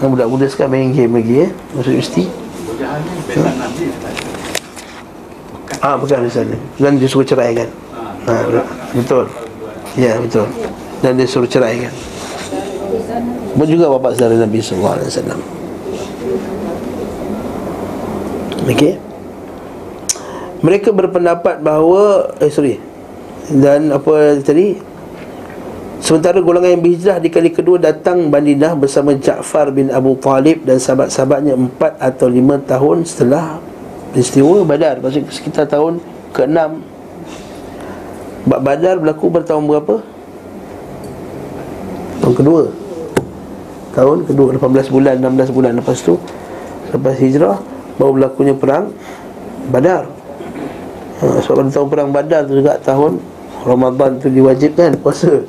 Kan 0.01 0.07
budak 0.15 0.29
muda 0.31 0.45
sekarang 0.49 0.73
main 0.73 0.89
game 0.97 1.13
lagi 1.21 1.35
eh? 1.45 1.51
Masuk 1.77 1.93
universiti? 1.93 2.25
Ah 5.85 5.95
bukan 6.01 6.25
di 6.25 6.33
sana. 6.33 6.57
Dan 6.81 6.97
dia 6.97 7.09
suruh 7.11 7.27
cerai 7.29 7.53
kan? 7.53 7.69
Ha, 8.25 8.33
Betul. 8.97 9.29
Ya 10.01 10.17
betul. 10.17 10.49
Dan 11.05 11.21
dia 11.21 11.29
suruh 11.29 11.49
cerai 11.49 11.77
kan? 11.85 11.95
Pun 13.59 13.67
juga 13.67 13.91
bapak 13.91 14.15
saudara 14.15 14.39
Nabi 14.39 14.63
SAW 14.63 15.03
Okey 18.69 19.08
Mereka 20.59 20.91
berpendapat 20.91 21.63
bahawa 21.63 22.35
Eh 22.43 22.51
sorry. 22.51 22.83
Dan 23.49 23.95
apa 23.95 24.39
tadi? 24.43 24.77
Sementara 25.99 26.39
golongan 26.39 26.79
yang 26.79 26.83
berhijrah 26.85 27.19
di 27.19 27.27
kali 27.27 27.51
kedua 27.51 27.75
datang 27.75 28.31
Bandinah 28.31 28.79
bersama 28.79 29.19
Ja'far 29.19 29.75
bin 29.75 29.91
Abu 29.91 30.15
Talib 30.23 30.63
dan 30.63 30.79
sahabat-sahabatnya 30.79 31.59
empat 31.59 31.99
atau 31.99 32.31
lima 32.31 32.55
tahun 32.63 33.03
setelah 33.03 33.59
peristiwa 34.15 34.63
Badar. 34.63 35.03
Maksudnya 35.03 35.27
sekitar 35.35 35.67
tahun 35.67 35.99
ke-6 36.33 36.59
Bak 38.49 38.61
Badar 38.63 38.97
berlaku 39.03 39.27
pada 39.29 39.45
tahun 39.53 39.67
berapa? 39.67 39.95
Tahun 42.23 42.35
kedua. 42.39 42.63
Tahun 43.93 44.19
kedua 44.25 44.49
18 44.55 44.95
bulan 44.95 45.15
16 45.19 45.51
bulan 45.51 45.73
lepas 45.75 45.99
tu 46.07 46.15
Lepas 46.95 47.19
hijrah 47.19 47.59
Baru 47.99 48.15
berlakunya 48.15 48.55
perang 48.55 48.95
Badar 49.75 50.18
ha, 51.23 51.39
Sebab 51.43 51.57
pada 51.67 51.71
tahun 51.71 51.87
perang 51.91 52.11
Badar 52.11 52.41
tu 52.47 52.59
juga 52.59 52.79
tahun 52.81 53.23
Ramadan 53.67 54.19
tu 54.23 54.31
diwajibkan 54.31 54.99
puasa 55.03 55.43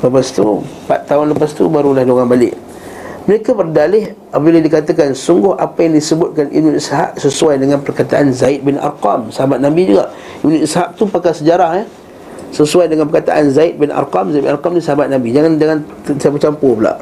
Lepas 0.00 0.28
tu 0.32 0.60
4 0.88 1.08
tahun 1.08 1.24
lepas 1.32 1.50
tu 1.56 1.68
barulah 1.72 2.04
diorang 2.04 2.28
balik 2.28 2.66
mereka 3.26 3.58
berdalih 3.58 4.14
apabila 4.30 4.62
dikatakan 4.62 5.10
sungguh 5.10 5.58
apa 5.58 5.82
yang 5.82 5.98
disebutkan 5.98 6.46
Ibn 6.46 6.78
Ishaq 6.78 7.18
sesuai 7.18 7.58
dengan 7.58 7.82
perkataan 7.82 8.30
Zaid 8.30 8.62
bin 8.62 8.78
Arqam 8.78 9.34
sahabat 9.34 9.58
Nabi 9.58 9.90
juga. 9.90 10.14
Ibn 10.46 10.54
Ishaq 10.62 10.94
tu 10.94 11.10
pakar 11.10 11.34
sejarah 11.34 11.82
ya. 11.82 11.84
Sesuai 12.54 12.86
dengan 12.86 13.10
perkataan 13.10 13.50
Zaid 13.50 13.82
bin 13.82 13.90
Arqam, 13.90 14.30
Zaid 14.30 14.46
bin 14.46 14.54
Arqam 14.54 14.78
ni 14.78 14.80
sahabat 14.80 15.10
Nabi. 15.10 15.34
Jangan 15.34 15.58
jangan 15.58 15.78
campur-campur 16.22 16.78
pula. 16.78 16.94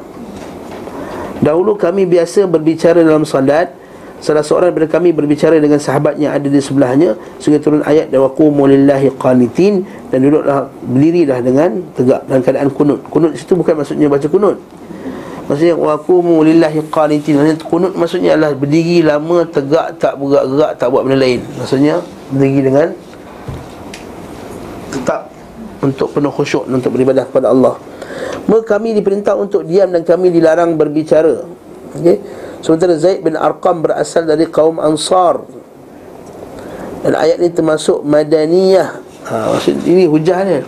Dahulu 1.45 1.77
kami 1.77 2.09
biasa 2.09 2.49
berbicara 2.49 3.05
dalam 3.05 3.21
salat 3.21 3.69
Salah 4.25 4.41
seorang 4.41 4.73
daripada 4.73 4.97
kami 4.97 5.13
berbicara 5.13 5.61
dengan 5.61 5.77
sahabat 5.77 6.17
yang 6.17 6.33
ada 6.33 6.49
di 6.49 6.57
sebelahnya 6.57 7.13
Sehingga 7.37 7.61
turun 7.61 7.85
ayat 7.85 8.09
Dan 8.09 8.25
waqumu 8.25 8.65
lillahi 8.65 9.13
qanitin 9.21 9.85
Dan 10.09 10.25
duduklah 10.25 10.65
berdirilah 10.81 11.45
dengan 11.45 11.85
tegak 11.93 12.25
dalam 12.25 12.41
keadaan 12.41 12.73
kunut. 12.73 13.05
Kunut 13.05 13.37
situ 13.37 13.53
bukan 13.53 13.77
maksudnya 13.77 14.09
baca 14.09 14.25
kunut. 14.25 14.57
Maksudnya 15.45 15.77
waqumu 15.77 16.41
lillahi 16.41 16.81
qanitin 16.89 17.37
Maksudnya 17.37 17.57
kunut 17.69 17.93
maksudnya 17.93 18.33
adalah 18.33 18.57
berdiri 18.57 19.05
lama 19.05 19.45
tegak 19.45 20.01
tak 20.01 20.17
bergerak-gerak 20.17 20.71
tak 20.73 20.87
buat 20.89 21.05
benda 21.05 21.21
lain. 21.21 21.45
Maksudnya 21.61 22.01
berdiri 22.33 22.61
dengan 22.65 22.87
tetap 24.89 25.29
untuk 25.85 26.09
penuh 26.17 26.33
khusyuk 26.33 26.65
untuk 26.65 26.89
beribadah 26.97 27.29
kepada 27.29 27.53
Allah. 27.53 27.77
Maka 28.49 28.73
kami 28.73 28.97
diperintah 28.97 29.37
untuk 29.37 29.69
diam 29.69 29.93
dan 29.93 30.01
kami 30.01 30.33
dilarang 30.33 30.73
berbicara. 30.73 31.45
Okey 31.93 32.44
Sementara 32.65 32.97
Zaid 32.97 33.21
bin 33.21 33.37
Arqam 33.37 33.85
berasal 33.85 34.25
dari 34.25 34.49
kaum 34.49 34.81
Ansar. 34.81 35.45
Dan 37.05 37.13
ayat 37.13 37.37
ini 37.37 37.53
termasuk 37.53 38.01
Madaniyah. 38.01 39.05
Ha, 39.29 39.53
Maksud 39.53 39.85
ini 39.85 40.05
hujah 40.05 40.41
dia 40.41 40.61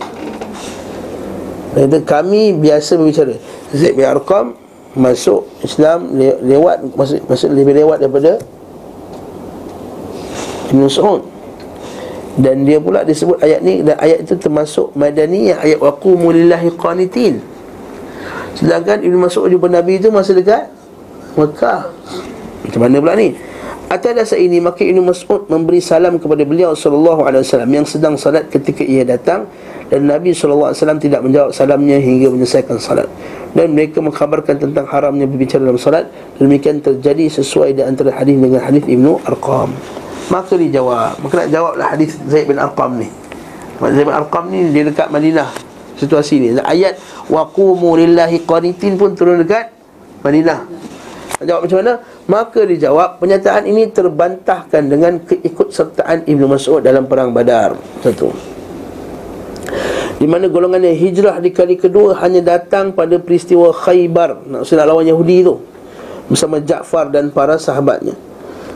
Kata 1.73 1.97
kami 2.05 2.53
biasa 2.53 3.01
berbicara. 3.01 3.41
Zaid 3.73 3.97
bin 3.97 4.05
Arqam 4.05 4.53
Masuk 4.93 5.49
Islam 5.65 6.13
le- 6.13 6.37
lewat 6.45 6.85
Maksud, 6.93 7.25
maksud 7.25 7.49
lebih 7.49 7.73
lewat 7.81 7.97
daripada 8.05 8.37
Ibn 10.69 10.85
Mas'ud. 10.85 11.25
Dan 12.37 12.61
dia 12.69 12.77
pula 12.77 13.01
disebut 13.01 13.41
ayat 13.41 13.65
ni 13.65 13.81
dan 13.81 13.97
ayat 13.97 14.21
itu 14.21 14.37
termasuk 14.37 14.93
madaniyah 14.93 15.65
ayat 15.65 15.81
waqumu 15.81 16.29
lillahi 16.29 16.69
qanitin. 16.77 17.41
Sedangkan 18.53 19.01
Ibn 19.01 19.17
Mas'ud 19.17 19.49
jumpa 19.49 19.65
Nabi 19.65 19.97
itu 19.97 20.13
masa 20.13 20.37
dekat 20.37 20.76
Mekah. 21.37 21.81
Macam 22.65 22.79
mana 22.81 22.97
pula 22.97 23.13
ni? 23.13 23.37
Atas 23.87 24.35
ini 24.35 24.59
maka 24.59 24.83
Ibn 24.83 24.99
Mas'ud 24.99 25.47
memberi 25.47 25.79
salam 25.79 26.19
kepada 26.19 26.43
beliau 26.43 26.75
sallallahu 26.75 27.23
alaihi 27.23 27.47
wasallam 27.47 27.71
yang 27.71 27.87
sedang 27.87 28.19
salat 28.19 28.51
ketika 28.51 28.83
ia 28.83 29.07
datang 29.07 29.47
dan 29.87 30.03
Nabi 30.11 30.35
sallallahu 30.35 30.75
alaihi 30.75 30.83
wasallam 30.83 30.99
tidak 30.99 31.23
menjawab 31.23 31.55
salamnya 31.55 31.95
hingga 31.95 32.27
menyelesaikan 32.27 32.83
salat. 32.83 33.07
Dan 33.55 33.71
mereka 33.71 34.03
mengkhabarkan 34.03 34.59
tentang 34.59 34.83
haramnya 34.91 35.23
berbicara 35.23 35.63
dalam 35.63 35.79
salat. 35.79 36.11
Demikian 36.35 36.83
terjadi 36.83 37.31
sesuai 37.31 37.79
di 37.79 37.81
antara 37.87 38.11
hadis 38.11 38.35
dengan 38.35 38.59
hadis 38.59 38.83
Ibnu 38.83 39.23
Arqam. 39.23 39.71
Maka 40.27 40.53
dijawab. 40.59 41.23
Maka 41.23 41.33
nak 41.47 41.49
jawablah 41.55 41.87
hadis 41.87 42.19
Zaid 42.27 42.51
bin 42.51 42.59
Arqam 42.59 42.99
ni. 42.99 43.07
Zaid 43.79 44.03
bin 44.03 44.11
Arqam 44.11 44.51
ni 44.51 44.67
dia 44.75 44.83
dekat 44.83 45.07
Madinah. 45.07 45.47
Situasi 45.95 46.43
ni 46.43 46.59
ayat 46.59 46.99
waqumu 47.31 47.95
lillahi 47.95 48.43
qanitin 48.43 48.99
pun 48.99 49.15
turun 49.15 49.39
dekat 49.39 49.71
Madinah 50.27 50.67
Jawab 51.37 51.69
macam 51.69 51.77
mana? 51.83 51.93
Maka 52.25 52.65
dijawab 52.65 53.21
Pernyataan 53.21 53.63
ini 53.69 53.89
terbantahkan 53.93 54.83
dengan 54.89 55.21
keikutsertaan 55.21 56.25
Ibn 56.25 56.43
Mas'ud 56.49 56.81
dalam 56.81 57.05
perang 57.05 57.29
badar. 57.31 57.77
Satu 58.01 58.57
di 60.17 60.25
mana 60.25 60.49
golongan 60.49 60.81
yang 60.81 60.97
hijrah 60.97 61.37
di 61.37 61.53
kali 61.53 61.77
kedua 61.77 62.17
hanya 62.25 62.41
datang 62.41 62.89
pada 62.89 63.21
peristiwa 63.21 63.69
Khaybar. 63.69 64.49
Nak 64.49 64.65
lawan 64.65 65.05
Yahudi 65.05 65.45
tu. 65.45 65.61
Bersama 66.25 66.57
Ja'far 66.57 67.13
dan 67.13 67.29
para 67.29 67.61
sahabatnya. 67.61 68.17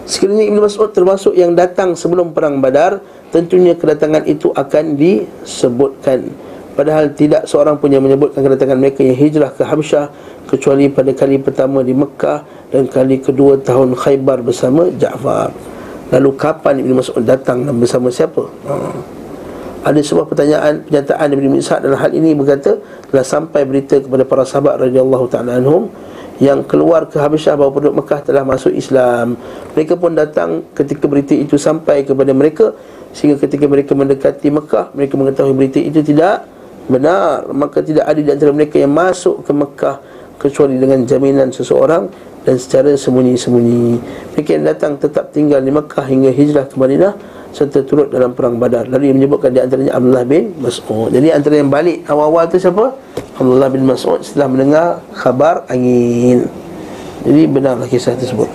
Sekiranya 0.06 0.45
Ibn 0.45 0.58
Mas'ud 0.62 0.93
termasuk 0.93 1.34
yang 1.34 1.58
datang 1.58 1.97
sebelum 1.97 2.30
perang 2.38 2.62
badar 2.62 3.02
Tentunya 3.32 3.80
kedatangan 3.80 4.28
itu 4.28 4.52
akan 4.52 4.99
disebutkan 4.99 6.28
Padahal 6.82 7.13
tidak 7.13 7.45
seorang 7.45 7.77
pun 7.77 7.93
yang 7.93 8.01
menyebutkan 8.01 8.41
kedatangan 8.41 8.73
mereka 8.73 9.05
yang 9.05 9.13
hijrah 9.13 9.53
ke 9.53 9.61
Habsyah 9.61 10.09
Kecuali 10.49 10.89
pada 10.89 11.13
kali 11.13 11.38
pertama 11.38 11.86
di 11.86 11.93
Mekah 11.93 12.73
Dan 12.73 12.89
kali 12.89 13.21
kedua 13.21 13.61
tahun 13.61 13.93
Khaybar 13.93 14.41
bersama 14.41 14.89
Ja'far 14.97 15.53
Lalu 16.09 16.29
kapan 16.41 16.82
Ibn 16.82 16.91
Mas'ud 16.97 17.21
datang 17.21 17.69
dan 17.69 17.77
bersama 17.77 18.09
siapa? 18.09 18.49
Ha. 18.65 18.73
ada 19.82 19.97
sebuah 19.97 20.25
pertanyaan 20.29 20.86
pernyataan 20.86 21.27
Ibn 21.34 21.57
dalam 21.57 21.97
hal 21.97 22.11
ini 22.13 22.38
berkata 22.38 22.77
telah 23.09 23.25
sampai 23.25 23.65
berita 23.65 23.97
kepada 23.97 24.21
para 24.29 24.45
sahabat 24.45 24.77
radhiyallahu 24.77 25.25
taala 25.25 25.57
anhum 25.57 25.89
yang 26.38 26.61
keluar 26.69 27.09
ke 27.09 27.17
Habasyah 27.17 27.57
bahawa 27.57 27.73
penduduk 27.73 27.95
Mekah 27.97 28.19
telah 28.21 28.45
masuk 28.45 28.77
Islam. 28.77 29.41
Mereka 29.73 29.97
pun 29.97 30.13
datang 30.13 30.61
ketika 30.77 31.09
berita 31.09 31.34
itu 31.34 31.57
sampai 31.57 32.05
kepada 32.05 32.29
mereka 32.29 32.77
sehingga 33.09 33.41
ketika 33.41 33.65
mereka 33.65 33.97
mendekati 33.97 34.53
Mekah 34.53 34.93
mereka 34.93 35.17
mengetahui 35.17 35.55
berita 35.57 35.82
itu 35.82 36.05
tidak 36.05 36.45
benar 36.92 37.48
maka 37.56 37.80
tidak 37.80 38.04
ada 38.04 38.20
di 38.20 38.28
antara 38.28 38.52
mereka 38.52 38.76
yang 38.76 38.92
masuk 38.92 39.48
ke 39.48 39.52
Mekah 39.56 39.98
kecuali 40.36 40.76
dengan 40.76 41.08
jaminan 41.08 41.54
seseorang 41.54 42.12
dan 42.42 42.56
secara 42.58 42.98
sembunyi-sembunyi. 42.98 44.02
Mereka 44.34 44.50
yang 44.58 44.66
datang 44.66 44.98
tetap 44.98 45.30
tinggal 45.30 45.62
di 45.62 45.70
Mekah 45.70 46.06
hingga 46.10 46.34
hijrah 46.34 46.66
ke 46.66 46.76
Madinah 46.76 47.14
serta 47.52 47.84
turut 47.84 48.10
dalam 48.10 48.34
perang 48.34 48.58
Badar. 48.58 48.88
Lalu 48.89 49.12
yang 49.14 49.18
menyebutkan 49.22 49.54
di 49.54 49.60
antaranya 49.62 49.94
Abdullah 49.94 50.26
bin 50.26 50.56
Mas'ud. 50.58 51.12
Jadi 51.14 51.28
antara 51.30 51.60
yang 51.60 51.70
balik 51.70 52.08
awal-awal 52.10 52.48
tu 52.50 52.58
siapa? 52.58 52.96
Abdullah 53.38 53.70
bin 53.70 53.86
Mas'ud 53.86 54.20
setelah 54.26 54.48
mendengar 54.50 54.88
khabar 55.14 55.68
angin. 55.70 56.48
Jadi 57.22 57.42
benarlah 57.46 57.86
kisah 57.86 58.18
tersebut. 58.18 58.50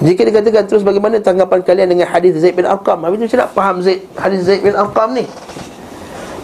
Jika 0.00 0.24
dikatakan 0.24 0.64
terus 0.64 0.80
bagaimana 0.80 1.20
tanggapan 1.20 1.60
kalian 1.60 1.92
dengan 1.92 2.08
hadis 2.08 2.32
Zaid 2.40 2.56
bin 2.56 2.64
Arqam? 2.64 3.04
Habis 3.04 3.20
tu 3.20 3.36
saya 3.36 3.44
nak 3.44 3.52
faham 3.52 3.84
Zaid, 3.84 4.00
hadis 4.16 4.48
Zaid 4.48 4.64
bin 4.64 4.72
Arqam 4.72 5.12
ni. 5.12 5.28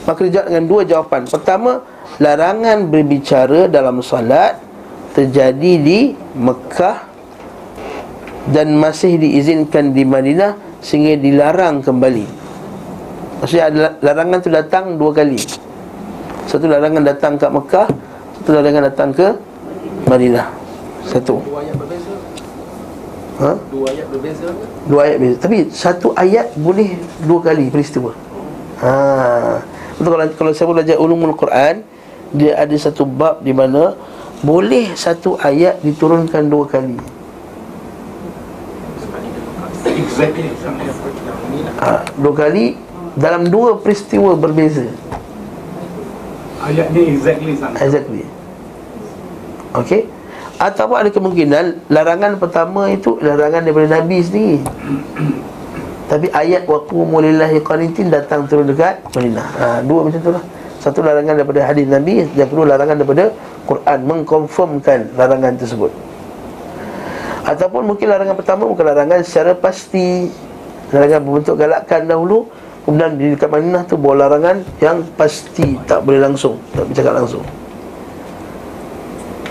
Maka 0.07 0.21
dijawab 0.23 0.47
dengan 0.47 0.65
dua 0.71 0.83
jawapan. 0.87 1.27
Pertama, 1.27 1.83
larangan 2.23 2.87
berbicara 2.87 3.67
dalam 3.67 3.99
salat 4.07 4.63
terjadi 5.19 5.73
di 5.83 6.15
Mekah 6.39 7.03
dan 8.55 8.79
masih 8.79 9.19
diizinkan 9.19 9.91
di 9.91 10.07
Madinah 10.07 10.55
sehingga 10.79 11.19
dilarang 11.19 11.83
kembali. 11.83 12.27
Maksudnya 13.43 13.65
ada 13.69 13.99
larangan 14.01 14.39
tu 14.39 14.49
datang 14.49 14.95
dua 14.95 15.11
kali. 15.11 15.43
Satu 16.47 16.71
larangan 16.71 17.03
datang 17.03 17.35
ke 17.35 17.47
Mekah, 17.51 17.87
satu 18.41 18.51
larangan 18.55 18.83
datang 18.87 19.11
ke 19.11 19.27
Madinah. 20.07 20.47
Satu. 21.03 21.43
Berbeza. 21.43 22.15
Ha? 23.43 23.53
Dua 23.69 23.87
ayat 23.91 24.07
berbeza. 24.15 24.49
Dua 24.87 25.01
ayat 25.03 25.17
beza. 25.19 25.37
Tapi 25.43 25.57
satu 25.75 26.15
ayat 26.15 26.55
boleh 26.55 26.95
dua 27.27 27.41
kali 27.43 27.67
peristiwa. 27.69 28.15
Ha. 28.81 28.95
Betul 29.97 30.13
kalau 30.13 30.27
kalau 30.37 30.53
saya 30.53 30.69
belajar 30.69 30.97
ulumul 31.01 31.33
Quran, 31.33 31.81
dia 32.37 32.53
ada 32.61 32.77
satu 32.77 33.09
bab 33.09 33.41
di 33.41 33.57
mana 33.57 33.97
boleh 34.45 34.93
satu 34.93 35.41
ayat 35.41 35.81
diturunkan 35.81 36.45
dua 36.53 36.69
kali. 36.69 37.01
Ha, 41.81 42.05
dua 42.21 42.35
kali 42.37 42.77
dalam 43.17 43.49
dua 43.49 43.81
peristiwa 43.81 44.37
berbeza. 44.37 44.85
Ayat 46.61 46.93
ni 46.93 47.17
exactly 47.17 47.53
sama. 47.57 47.77
Exactly. 47.81 48.25
Okey. 49.77 50.09
Ataupun 50.57 50.97
ada 50.97 51.11
kemungkinan 51.13 51.85
larangan 51.93 52.41
pertama 52.41 52.89
itu 52.89 53.21
larangan 53.21 53.65
daripada 53.65 54.01
Nabi 54.01 54.17
sendiri. 54.25 54.57
Tapi 56.07 56.31
ayat 56.31 56.71
waqumu 56.71 57.19
lillahi 57.19 57.59
qanitin 57.67 58.15
datang 58.15 58.47
turun 58.47 58.71
dekat 58.71 59.03
Madinah. 59.11 59.47
Ha, 59.59 59.67
dua 59.83 60.07
macam 60.07 60.21
tu 60.23 60.31
lah. 60.31 60.45
Satu 60.79 61.03
larangan 61.03 61.35
daripada 61.35 61.67
hadis 61.67 61.83
Nabi, 61.91 62.23
yang 62.39 62.47
kedua 62.47 62.63
larangan 62.63 62.95
daripada 62.95 63.35
Quran 63.67 63.99
mengkonfirmkan 64.07 65.19
larangan 65.19 65.59
tersebut. 65.59 65.91
Ataupun 67.47 67.87
mungkin 67.87 68.07
larangan 68.11 68.35
pertama 68.35 68.67
bukan 68.67 68.85
larangan 68.91 69.23
secara 69.23 69.55
pasti 69.55 70.27
Larangan 70.91 71.23
berbentuk 71.23 71.55
galakan 71.55 72.03
dahulu 72.11 72.51
Kemudian 72.83 73.15
di 73.15 73.39
dekat 73.39 73.51
Madinah 73.51 73.83
tu 73.87 73.95
bawa 73.95 74.27
larangan 74.27 74.67
yang 74.83 75.07
pasti 75.15 75.79
Tak 75.87 76.03
boleh 76.03 76.27
langsung, 76.27 76.59
tak 76.75 76.91
bercakap 76.91 77.15
langsung 77.15 77.47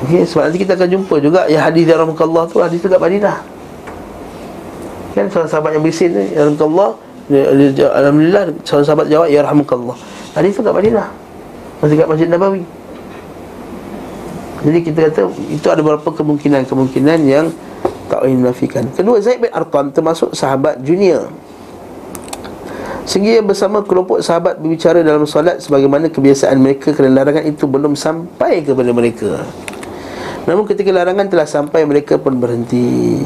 Okey, 0.04 0.28
sebab 0.28 0.52
nanti 0.52 0.60
kita 0.60 0.76
akan 0.76 0.90
jumpa 0.92 1.16
juga 1.24 1.48
Ya 1.48 1.64
hadis 1.64 1.88
ya 1.88 1.96
Allah 1.96 2.44
tu 2.52 2.60
hadis 2.60 2.84
tu 2.84 2.92
kat 2.92 3.00
Madinah 3.00 3.55
Kan 5.16 5.32
seorang 5.32 5.48
sahabat 5.48 5.72
yang 5.80 5.84
bersin 5.88 6.12
ni 6.12 6.36
Ya 6.36 7.88
Alhamdulillah 7.96 8.52
Seorang 8.68 8.86
sahabat 8.86 9.08
jawab 9.08 9.32
Ya 9.32 9.42
Rahmukallah 9.42 9.96
Hadis 10.36 10.52
tu 10.52 10.62
kat 10.68 10.76
Madinah. 10.76 11.08
Masih 11.80 11.96
kat 11.96 12.08
Masjid 12.12 12.28
Nabawi. 12.28 12.68
Jadi 14.68 14.80
kita 14.84 15.00
kata 15.08 15.32
Itu 15.48 15.68
ada 15.72 15.80
beberapa 15.80 16.12
kemungkinan-kemungkinan 16.12 17.20
yang 17.24 17.48
tak 18.12 18.22
boleh 18.22 18.38
menafikan. 18.38 18.84
Kedua 18.92 19.18
Zaid 19.24 19.40
bin 19.40 19.50
Arqam 19.56 19.96
termasuk 19.96 20.36
sahabat 20.36 20.84
junior. 20.84 21.32
Sehingga 23.08 23.40
bersama 23.40 23.80
kelompok 23.86 24.20
sahabat 24.20 24.58
berbicara 24.58 25.06
dalam 25.06 25.30
solat 25.30 25.62
Sebagaimana 25.62 26.10
kebiasaan 26.10 26.58
mereka 26.58 26.90
kerana 26.90 27.22
larangan 27.22 27.46
itu 27.46 27.70
belum 27.70 27.94
sampai 27.94 28.66
kepada 28.66 28.92
mereka 28.92 29.46
Namun 30.46 30.70
ketika 30.70 30.94
larangan 30.94 31.26
telah 31.26 31.50
sampai 31.50 31.90
mereka 31.90 32.22
pun 32.22 32.38
berhenti. 32.38 33.26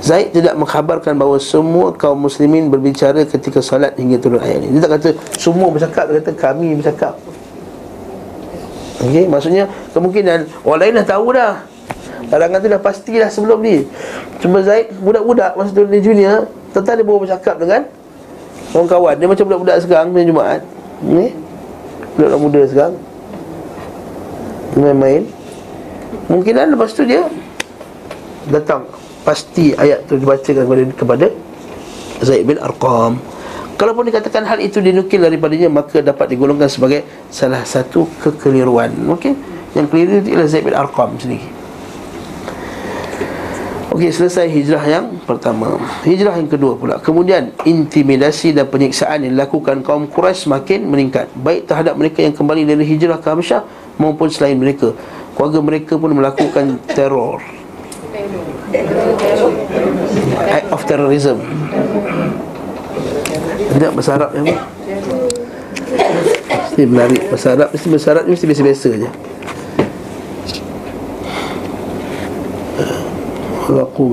Zaid 0.00 0.36
tidak 0.36 0.56
mengkhabarkan 0.56 1.16
bahawa 1.16 1.40
semua 1.40 1.92
kaum 1.92 2.24
muslimin 2.28 2.68
berbicara 2.68 3.24
ketika 3.24 3.60
solat 3.60 3.96
hingga 3.96 4.20
turun 4.20 4.40
ayat 4.40 4.64
ini. 4.64 4.76
Dia 4.76 4.80
tak 4.84 4.92
kata 5.00 5.08
semua 5.36 5.68
bercakap, 5.68 6.08
dia 6.08 6.20
kata 6.20 6.32
kami 6.36 6.76
bercakap. 6.80 7.14
Okey, 9.04 9.28
maksudnya 9.28 9.68
kemungkinan 9.92 10.48
orang 10.64 10.80
lain 10.80 10.92
dah 11.00 11.06
tahu 11.08 11.26
dah. 11.36 11.54
Larangan 12.32 12.58
tu 12.64 12.68
dah 12.72 12.80
pastilah 12.80 13.28
sebelum 13.28 13.60
ni. 13.60 13.84
Cuma 14.40 14.64
Zaid 14.64 14.92
budak-budak 15.04 15.56
masa 15.60 15.70
tu 15.76 15.84
dia 15.84 16.00
junior 16.00 16.48
Tentang 16.72 16.98
dia 16.98 17.04
baru 17.06 17.22
bercakap 17.22 17.60
dengan 17.60 17.84
Orang 18.74 18.88
kawan. 18.90 19.14
Dia 19.20 19.28
macam 19.28 19.44
budak-budak 19.46 19.76
sekarang 19.84 20.08
Dia 20.16 20.24
Jumaat. 20.24 20.60
Ni 21.04 21.36
Budak-budak 22.16 22.40
muda 22.40 22.60
sekarang. 22.66 22.94
Main-main 24.74 25.43
Mungkinan 26.30 26.74
lepas 26.74 26.90
tu 26.94 27.02
dia 27.04 27.26
Datang 28.48 28.86
Pasti 29.24 29.72
ayat 29.72 30.04
tu 30.04 30.20
dibacakan 30.20 30.64
kepada, 30.64 30.82
kepada 30.92 31.26
Zaid 32.20 32.44
bin 32.44 32.60
Arqam 32.60 33.16
Kalaupun 33.74 34.06
dikatakan 34.06 34.46
hal 34.46 34.62
itu 34.62 34.78
dinukil 34.78 35.22
daripadanya 35.22 35.72
Maka 35.72 36.04
dapat 36.04 36.30
digolongkan 36.30 36.70
sebagai 36.70 37.02
Salah 37.32 37.66
satu 37.66 38.06
kekeliruan 38.20 38.92
Mungkin 38.94 39.34
Yang 39.74 39.86
keliru 39.90 40.12
itu 40.22 40.28
ialah 40.36 40.48
Zaid 40.48 40.64
bin 40.64 40.76
Arqam 40.76 41.16
sendiri 41.18 41.64
Okey, 43.94 44.10
selesai 44.10 44.50
hijrah 44.50 44.82
yang 44.90 45.22
pertama. 45.22 45.78
Hijrah 46.02 46.34
yang 46.34 46.50
kedua 46.50 46.74
pula. 46.74 46.98
Kemudian 46.98 47.54
intimidasi 47.62 48.50
dan 48.50 48.66
penyiksaan 48.66 49.22
yang 49.22 49.38
dilakukan 49.38 49.86
kaum 49.86 50.10
Quraisy 50.10 50.50
semakin 50.50 50.82
meningkat, 50.82 51.30
baik 51.38 51.70
terhadap 51.70 51.94
mereka 51.94 52.18
yang 52.18 52.34
kembali 52.34 52.66
dari 52.66 52.82
hijrah 52.82 53.22
ke 53.22 53.30
Habasyah 53.30 53.62
maupun 54.02 54.26
selain 54.34 54.58
mereka. 54.58 54.90
Keluarga 55.34 55.58
mereka 55.62 55.98
pun 55.98 56.14
melakukan 56.14 56.78
teror. 56.94 57.42
Act 60.50 60.66
of 60.70 60.82
terrorism. 60.86 61.42
Tidak 63.74 63.90
bahasa 63.90 64.10
Arab 64.14 64.30
ya? 64.38 64.54
Mesti 66.74 66.82
menarik 66.86 67.22
bahasa 67.26 67.48
Arab 67.58 67.68
Mesti 67.74 67.86
bahasa 67.90 68.08
Arab 68.14 68.24
mesti 68.30 68.44
biasa-biasa 68.46 68.88
je 68.94 69.10
Laku 73.74 74.04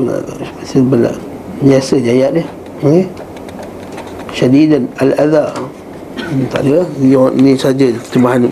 Mesti 0.61 0.78
belak 0.82 1.17
Biasa 1.61 1.93
je 2.01 2.09
ayat 2.09 2.32
dia 2.41 2.45
okay? 2.82 3.05
Syadidan 4.34 4.89
al-adha 4.97 5.53
hmm, 6.17 6.45
Tak 6.49 6.61
ada 6.65 6.86
Ni, 6.97 7.13
ni 7.38 7.51
saja 7.53 7.86
terjemahan 8.09 8.49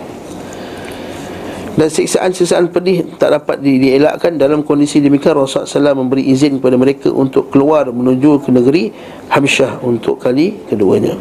dan 1.80 1.88
siksaan-siksaan 1.88 2.68
pedih 2.68 3.08
tak 3.16 3.32
dapat 3.32 3.64
di, 3.64 3.80
dielakkan 3.80 4.36
dalam 4.36 4.60
kondisi 4.60 5.00
demikian 5.00 5.32
Rasulullah 5.32 5.64
SAW 5.64 6.04
memberi 6.04 6.28
izin 6.28 6.60
kepada 6.60 6.76
mereka 6.76 7.08
untuk 7.08 7.48
keluar 7.48 7.88
menuju 7.88 8.44
ke 8.44 8.52
negeri 8.52 8.92
Hamsyah 9.32 9.80
untuk 9.80 10.20
kali 10.20 10.60
keduanya. 10.68 11.16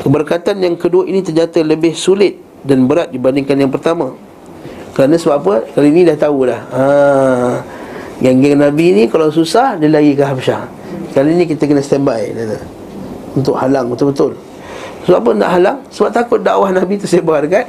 Keberkatan 0.00 0.64
yang 0.64 0.80
kedua 0.80 1.04
ini 1.04 1.20
ternyata 1.20 1.60
lebih 1.60 1.92
sulit 1.92 2.40
dan 2.64 2.88
berat 2.88 3.12
dibandingkan 3.12 3.60
yang 3.60 3.68
pertama. 3.68 4.16
Kerana 4.96 5.20
sebab 5.20 5.36
apa? 5.36 5.54
Kali 5.68 5.92
ini 5.92 6.08
dah 6.08 6.16
tahu 6.16 6.48
dah. 6.48 6.60
Ha, 6.72 6.82
geng-geng 8.24 8.56
Nabi 8.56 8.96
ni 8.96 9.02
kalau 9.12 9.28
susah 9.28 9.76
dia 9.76 9.92
lagi 9.92 10.16
ke 10.16 10.24
Hamsyah. 10.24 10.64
Kali 11.12 11.36
ini 11.36 11.44
kita 11.44 11.68
kena 11.68 11.84
standby 11.84 12.32
untuk 13.36 13.52
halang 13.52 13.92
betul-betul. 13.92 14.32
Sebab 15.04 15.20
apa 15.20 15.30
nak 15.36 15.50
halang? 15.60 15.78
Sebab 15.92 16.08
takut 16.08 16.40
dakwah 16.40 16.72
Nabi 16.72 16.96
tersebar 16.96 17.44
dekat 17.44 17.68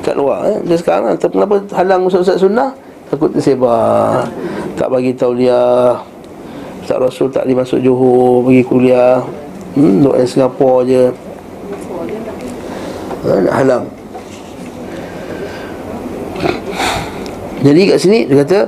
kat 0.00 0.16
luar 0.16 0.48
eh. 0.48 0.58
Dia 0.64 0.76
sekarang 0.76 1.16
tapi 1.16 1.36
kenapa 1.38 1.62
halang 1.76 2.08
ustaz-ustaz 2.08 2.40
sunnah? 2.40 2.72
Takut 3.10 3.30
tersebar. 3.34 4.26
Tak 4.78 4.88
bagi 4.88 5.10
tauliah. 5.14 5.98
Ustaz 6.80 6.98
Rasul 6.98 7.28
tak 7.28 7.44
boleh 7.46 7.58
masuk 7.60 7.78
Johor 7.82 8.46
pergi 8.46 8.62
kuliah. 8.64 9.18
Hmm, 9.74 10.02
duduk 10.02 10.14
di 10.18 10.26
Singapura 10.26 10.86
je. 10.86 11.04
Ha, 13.20 13.30
nak 13.44 13.54
halang. 13.54 13.84
Jadi 17.60 17.80
kat 17.92 17.98
sini 18.00 18.18
dia 18.24 18.40
kata 18.40 18.58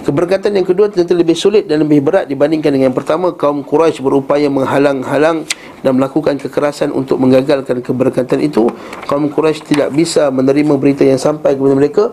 Keberkatan 0.00 0.56
yang 0.56 0.64
kedua 0.64 0.88
ternyata 0.88 1.12
lebih 1.12 1.36
sulit 1.36 1.68
dan 1.68 1.84
lebih 1.84 2.00
berat 2.00 2.24
dibandingkan 2.24 2.72
dengan 2.72 2.88
yang 2.88 2.96
pertama 2.96 3.36
Kaum 3.36 3.60
Quraisy 3.60 4.00
berupaya 4.00 4.48
menghalang-halang 4.48 5.44
dan 5.80 5.96
melakukan 5.96 6.36
kekerasan 6.36 6.92
untuk 6.92 7.16
menggagalkan 7.20 7.80
keberkatan 7.80 8.40
itu 8.44 8.68
kaum 9.08 9.28
Quraisy 9.32 9.64
tidak 9.64 9.88
bisa 9.96 10.28
menerima 10.28 10.76
berita 10.76 11.02
yang 11.04 11.20
sampai 11.20 11.56
kepada 11.56 11.74
mereka 11.76 12.04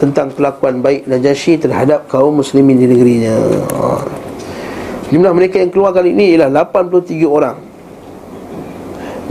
tentang 0.00 0.32
kelakuan 0.32 0.80
baik 0.80 1.04
Najasyi 1.10 1.60
terhadap 1.60 2.08
kaum 2.08 2.40
muslimin 2.40 2.80
di 2.80 2.86
negerinya. 2.88 3.36
Jumlah 5.10 5.32
mereka 5.34 5.58
yang 5.58 5.74
keluar 5.74 5.90
kali 5.90 6.14
ini 6.14 6.38
ialah 6.38 6.70
83 6.70 7.26
orang. 7.26 7.56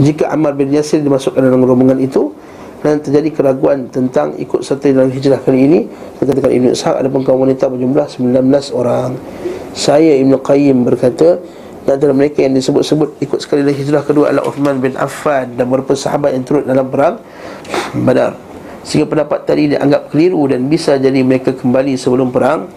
Jika 0.00 0.32
Ammar 0.32 0.56
bin 0.56 0.72
Yasir 0.72 1.00
dimasukkan 1.00 1.40
dalam 1.40 1.60
rombongan 1.60 2.00
itu 2.00 2.32
dan 2.80 3.00
terjadi 3.04 3.28
keraguan 3.32 3.92
tentang 3.92 4.32
ikut 4.40 4.64
serta 4.64 4.88
dalam 4.88 5.12
hijrah 5.12 5.36
kali 5.44 5.68
ini 5.68 5.80
Katakan 6.20 6.52
Ibn 6.52 6.66
Ishaq 6.76 6.94
ada 7.00 7.08
pun 7.08 7.24
kaum 7.24 7.40
wanita 7.40 7.72
berjumlah 7.72 8.04
19 8.04 8.76
orang. 8.76 9.16
Saya 9.72 10.20
Ibn 10.20 10.36
Qayyim 10.36 10.84
berkata 10.84 11.40
antara 11.88 12.12
mereka 12.12 12.44
yang 12.44 12.52
disebut-sebut 12.52 13.16
ikut 13.24 13.38
sekali 13.40 13.64
dalam 13.64 13.76
hijrah 13.76 14.02
kedua 14.04 14.30
adalah 14.30 14.44
Uthman 14.46 14.78
bin 14.78 14.94
Affan 15.00 15.56
dan 15.56 15.64
beberapa 15.66 15.96
sahabat 15.96 16.36
yang 16.36 16.44
turut 16.44 16.64
dalam 16.68 16.86
perang 16.92 17.16
Badar. 18.04 18.36
Sehingga 18.84 19.08
pendapat 19.08 19.44
tadi 19.48 19.72
dianggap 19.76 20.12
keliru 20.12 20.44
dan 20.48 20.68
bisa 20.68 21.00
jadi 21.00 21.20
mereka 21.24 21.56
kembali 21.56 21.96
sebelum 21.96 22.28
perang 22.30 22.68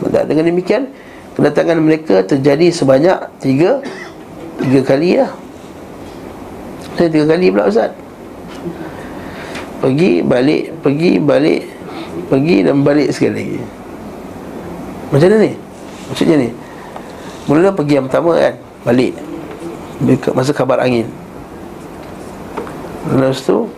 Badar. 0.00 0.24
Dengan 0.24 0.48
demikian, 0.48 0.88
kedatangan 1.36 1.76
mereka 1.80 2.24
terjadi 2.24 2.72
sebanyak 2.72 3.18
tiga 3.44 3.84
tiga 4.60 4.80
kali 4.82 5.20
ya. 5.20 5.28
Saya 6.96 7.12
tiga 7.12 7.28
kali 7.28 7.52
pula 7.52 7.68
Ustaz. 7.68 7.92
Pergi, 9.76 10.24
balik, 10.24 10.72
pergi, 10.80 11.20
balik, 11.20 11.68
pergi 12.32 12.56
dan 12.64 12.80
balik 12.80 13.12
sekali 13.12 13.32
lagi. 13.36 13.60
Macam 15.12 15.28
mana 15.28 15.36
ni? 15.44 15.52
Maksudnya 16.08 16.36
ni, 16.40 16.48
Mula 17.46 17.70
pergi 17.70 17.94
yang 17.98 18.06
pertama 18.10 18.34
kan 18.34 18.54
Balik. 18.86 19.14
Masa 20.34 20.52
kabar 20.52 20.82
angin. 20.82 21.06
Lepas 23.06 23.42
tu 23.46 23.70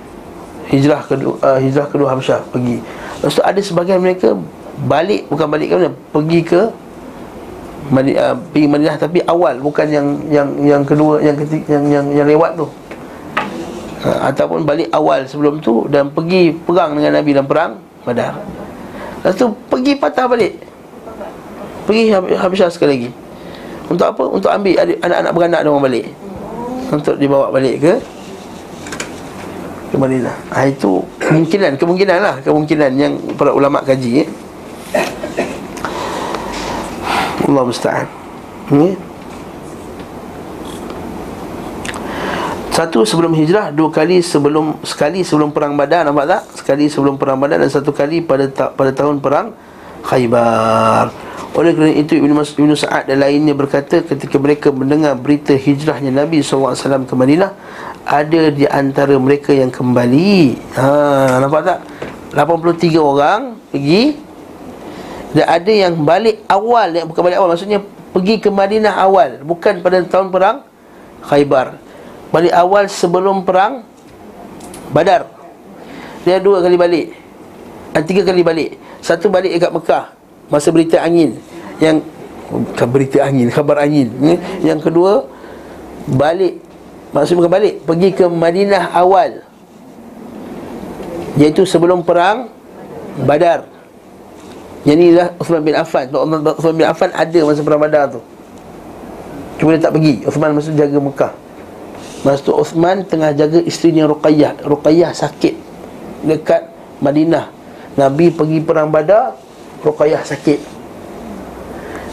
Hijrah 0.68 1.04
kedua 1.04 1.36
uh, 1.40 1.58
Hijrah 1.60 1.88
kedua 1.88 2.16
Hamsyah 2.16 2.44
Pergi. 2.48 2.80
Lepas 3.20 3.36
tu 3.36 3.44
ada 3.44 3.60
sebagian 3.60 4.00
mereka 4.00 4.36
Balik 4.88 5.28
Bukan 5.28 5.46
balik 5.48 5.68
ke 5.68 5.74
mana 5.76 5.90
Pergi 5.92 6.40
ke 6.44 6.60
Madi, 7.92 8.12
uh, 8.16 8.36
Pergi 8.52 8.66
Madinah 8.68 8.96
Tapi 8.96 9.20
awal 9.28 9.60
Bukan 9.60 9.86
yang 9.88 10.06
Yang 10.28 10.48
yang 10.64 10.82
kedua 10.84 11.20
Yang 11.20 11.44
ketiga 11.44 11.76
Yang 11.76 11.84
yang, 11.92 12.06
yang 12.24 12.26
lewat 12.28 12.50
tu. 12.56 12.66
Uh, 14.04 14.18
Ataupun 14.32 14.64
balik 14.64 14.88
awal 14.96 15.28
sebelum 15.28 15.60
tu 15.60 15.84
Dan 15.92 16.08
pergi 16.08 16.56
perang 16.56 16.96
dengan 16.96 17.20
Nabi 17.20 17.30
dalam 17.36 17.48
perang 17.48 17.72
Badar. 18.08 18.40
Lepas 19.20 19.36
tu 19.36 19.52
pergi 19.68 19.92
patah 20.00 20.24
balik. 20.24 20.56
Pergi 21.84 22.08
Hamsyah 22.32 22.72
sekali 22.72 22.92
lagi 22.96 23.10
untuk 23.88 24.04
apa? 24.04 24.22
Untuk 24.28 24.50
ambil 24.52 24.76
anak-anak 25.00 25.32
beranak 25.32 25.60
dia 25.64 25.70
orang 25.72 25.84
balik 25.88 26.06
Untuk 26.92 27.16
dibawa 27.16 27.48
balik 27.48 27.80
ke 27.80 27.92
Ke 29.88 29.96
Madinah 29.96 30.36
ha, 30.52 30.68
Itu 30.68 31.08
kemungkinan 31.16 31.80
Kemungkinan 31.80 32.18
lah 32.20 32.36
Kemungkinan 32.44 32.90
yang 33.00 33.16
para 33.40 33.56
ulama' 33.56 33.80
kaji 33.80 34.24
eh. 34.24 34.28
Allah 37.48 37.64
musta'an 37.64 38.04
hmm? 38.68 38.92
Satu 42.76 43.08
sebelum 43.08 43.32
hijrah 43.32 43.72
Dua 43.72 43.88
kali 43.88 44.20
sebelum 44.20 44.84
Sekali 44.84 45.24
sebelum 45.24 45.48
perang 45.48 45.80
badar 45.80 46.04
Nampak 46.04 46.28
tak? 46.28 46.42
Sekali 46.60 46.92
sebelum 46.92 47.16
perang 47.16 47.40
badar 47.40 47.64
Dan 47.64 47.72
satu 47.72 47.96
kali 47.96 48.20
pada 48.20 48.44
ta- 48.52 48.68
pada 48.68 48.92
tahun 48.92 49.24
perang 49.24 49.56
Khaybar. 50.04 51.28
Oleh 51.56 51.72
kerana 51.72 51.90
itu 51.90 52.14
Ibn, 52.14 52.70
Sa'ad 52.76 53.08
dan 53.08 53.24
lainnya 53.24 53.56
berkata 53.56 54.04
Ketika 54.04 54.36
mereka 54.36 54.68
mendengar 54.68 55.16
berita 55.16 55.56
hijrahnya 55.56 56.12
Nabi 56.12 56.44
SAW 56.44 56.76
ke 57.08 57.14
Madinah 57.18 57.50
Ada 58.04 58.52
di 58.52 58.68
antara 58.68 59.16
mereka 59.16 59.50
yang 59.50 59.72
kembali. 59.72 60.54
Ha, 60.76 61.40
Nampak 61.42 61.62
tak? 61.64 61.78
83 62.36 63.00
orang 63.00 63.40
pergi 63.72 64.14
Dan 65.34 65.44
ada 65.48 65.72
yang 65.72 65.94
balik 66.04 66.44
awal 66.46 66.92
yang 66.92 67.10
Bukan 67.10 67.22
balik 67.26 67.38
awal 67.40 67.50
Maksudnya 67.56 67.80
pergi 68.12 68.34
ke 68.38 68.52
Madinah 68.52 68.94
awal 68.94 69.40
Bukan 69.40 69.80
pada 69.80 70.04
tahun 70.04 70.28
perang 70.28 70.62
Khaybar. 71.26 71.80
Balik 72.30 72.54
awal 72.54 72.86
sebelum 72.86 73.42
perang 73.42 73.82
Badar. 74.94 75.26
Dia 76.22 76.38
dua 76.38 76.60
kali 76.60 76.76
balik 76.76 77.16
Dan 77.96 78.02
tiga 78.04 78.22
kali 78.22 78.44
balik 78.44 78.87
Satu 79.00 79.30
balik 79.30 79.54
dekat 79.54 79.70
Mekah 79.70 80.04
Masa 80.48 80.72
berita 80.72 80.96
angin. 81.00 81.36
Yang 81.78 82.08
Berita 82.88 83.28
angin, 83.28 83.52
khabar 83.52 83.84
angin 83.84 84.08
ni. 84.16 84.40
Yang 84.64 84.88
kedua 84.88 85.28
Balik. 86.08 86.64
Maksudnya 87.12 87.38
bukan 87.44 87.52
balik 87.52 87.74
Pergi 87.84 88.08
ke 88.16 88.24
Madinah 88.24 88.96
awal. 88.96 89.44
Iaitu 91.36 91.68
sebelum 91.68 92.00
perang 92.00 92.48
Badar. 93.28 93.68
Yang 94.86 94.96
ni 94.96 95.06
adalah 95.12 95.28
Uthman 95.36 95.60
bin 95.60 95.74
Affan. 95.76 96.06
Uthman 96.08 96.74
bin 96.78 96.86
Affan 96.88 97.10
ada 97.12 97.40
masa 97.44 97.60
perang 97.60 97.82
Badar 97.82 98.04
tu. 98.16 98.20
Cuma 99.60 99.74
dia 99.76 99.82
tak 99.84 99.92
pergi. 99.98 100.24
Uthman 100.24 100.56
masa 100.56 100.70
jaga 100.72 100.98
Mekah. 101.02 101.32
Masa 102.24 102.40
tu 102.40 102.54
Uthman 102.56 103.04
tengah 103.04 103.36
jaga 103.36 103.60
isterinya 103.60 104.08
Ruqayyah. 104.08 104.64
Ruqayyah 104.64 105.12
sakit 105.12 105.54
Dekat 106.24 106.66
Madinah 106.98 107.57
Nabi 107.98 108.30
pergi 108.30 108.62
perang 108.62 108.94
Badar 108.94 109.34
Ruqayyah 109.82 110.22
sakit. 110.22 110.78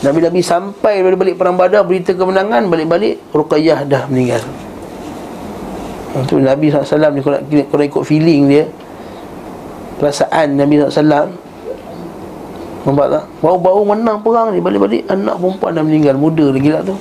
Nabi-Nabi 0.05 0.41
sampai 0.45 1.01
dari 1.01 1.17
balik 1.17 1.36
perang 1.39 1.57
badar 1.57 1.81
Berita 1.81 2.13
kemenangan 2.13 2.69
Balik-balik 2.69 3.21
Ruqayyah 3.33 3.88
dah 3.89 4.05
meninggal. 4.05 4.43
Itu 6.15 6.39
Nabi 6.39 6.71
SAW 6.71 7.11
ni 7.11 7.19
kalau, 7.25 7.39
kalau 7.43 7.83
ikut 7.83 8.03
feeling 8.05 8.47
dia. 8.47 8.63
Perasaan 9.97 10.59
Nabi 10.59 10.83
SAW 10.83 11.31
Nampak 12.86 13.07
tak? 13.09 13.23
Baru-baru 13.41 13.81
menang 13.81 14.21
perang 14.21 14.53
ni 14.53 14.61
Balik-balik 14.61 15.09
anak 15.09 15.41
perempuan 15.41 15.71
dah 15.73 15.83
meninggal 15.83 16.15
Muda 16.19 16.45
lagi 16.53 16.69
lah 16.69 16.81
tu. 16.86 16.95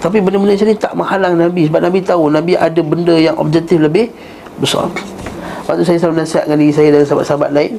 Tapi 0.00 0.16
benda-benda 0.22 0.54
macam 0.56 0.68
ni 0.70 0.76
tak 0.78 0.92
menghalang 0.94 1.34
Nabi 1.36 1.62
Sebab 1.68 1.80
Nabi 1.84 1.98
tahu 2.00 2.24
Nabi 2.32 2.52
ada 2.54 2.80
benda 2.80 3.14
yang 3.18 3.36
objektif 3.36 3.82
lebih 3.82 4.08
besar 4.62 4.88
Lepas 5.60 5.76
tu 5.76 5.84
saya 5.84 5.98
selalu 6.00 6.16
nasihatkan 6.24 6.56
diri 6.56 6.72
saya 6.72 6.88
dan 6.88 7.04
sahabat-sahabat 7.04 7.50
lain 7.52 7.76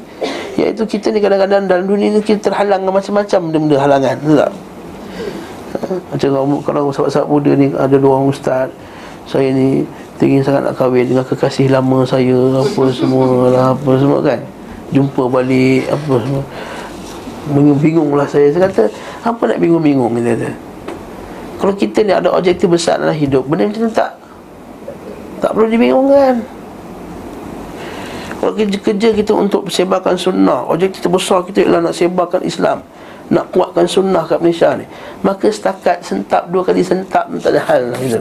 Iaitu 0.54 0.84
kita 0.86 1.10
ni 1.10 1.18
kadang-kadang 1.18 1.66
dalam 1.66 1.86
dunia 1.90 2.14
ni 2.14 2.22
kita 2.22 2.54
terhalang 2.54 2.86
dengan 2.86 3.02
macam-macam 3.02 3.40
benda-benda 3.50 3.78
halangan 3.82 4.16
Betul 4.22 4.38
tak? 4.38 4.52
Macam 6.14 6.30
kalau, 6.62 6.84
sahabat-sahabat 6.94 7.30
muda 7.34 7.52
ni 7.58 7.68
ada 7.74 7.96
dua 7.98 8.12
orang 8.22 8.30
ustaz 8.30 8.70
Saya 9.26 9.50
ni 9.50 9.82
ingin 10.22 10.46
sangat 10.46 10.62
nak 10.62 10.78
kahwin 10.78 11.10
dengan 11.10 11.26
kekasih 11.26 11.74
lama 11.74 12.06
saya 12.06 12.38
Apa 12.62 12.84
semua 12.94 13.50
lah, 13.50 13.66
apa 13.74 13.92
semua 13.98 14.22
kan? 14.22 14.40
Jumpa 14.94 15.24
balik, 15.32 15.88
apa 15.88 16.14
semua. 16.22 16.44
Bingung-bingung 17.50 18.12
lah 18.14 18.28
saya. 18.30 18.54
Saya 18.54 18.70
kata, 18.70 18.92
apa 19.26 19.42
nak 19.50 19.58
bingung-bingung 19.58 20.14
kita 20.22 20.38
kata 20.38 20.50
Kalau 21.58 21.74
kita 21.74 21.98
ni 22.06 22.14
ada 22.14 22.30
objektif 22.30 22.70
besar 22.70 23.02
dalam 23.02 23.18
hidup 23.18 23.50
Benda 23.50 23.66
macam 23.66 23.82
tu 23.90 23.94
tak 23.98 24.14
Tak 25.42 25.50
perlu 25.58 25.68
dibingungkan 25.74 26.61
kalau 28.42 28.58
kerja-kerja 28.58 29.14
kita 29.14 29.38
untuk 29.38 29.70
sebarkan 29.70 30.18
sunnah 30.18 30.66
Objektif 30.66 31.06
terbesar 31.06 31.46
kita 31.46 31.62
ialah 31.62 31.86
nak 31.86 31.94
sebarkan 31.94 32.42
Islam 32.42 32.82
Nak 33.30 33.54
kuatkan 33.54 33.86
sunnah 33.86 34.26
kat 34.26 34.42
Malaysia 34.42 34.74
ni. 34.74 34.90
Maka 35.22 35.54
setakat 35.54 36.02
sentap 36.02 36.50
Dua 36.50 36.66
kali 36.66 36.82
sentap 36.82 37.30
Tak 37.38 37.54
ada 37.54 37.62
hal 37.70 37.94
lah 37.94 38.00
kita 38.02 38.18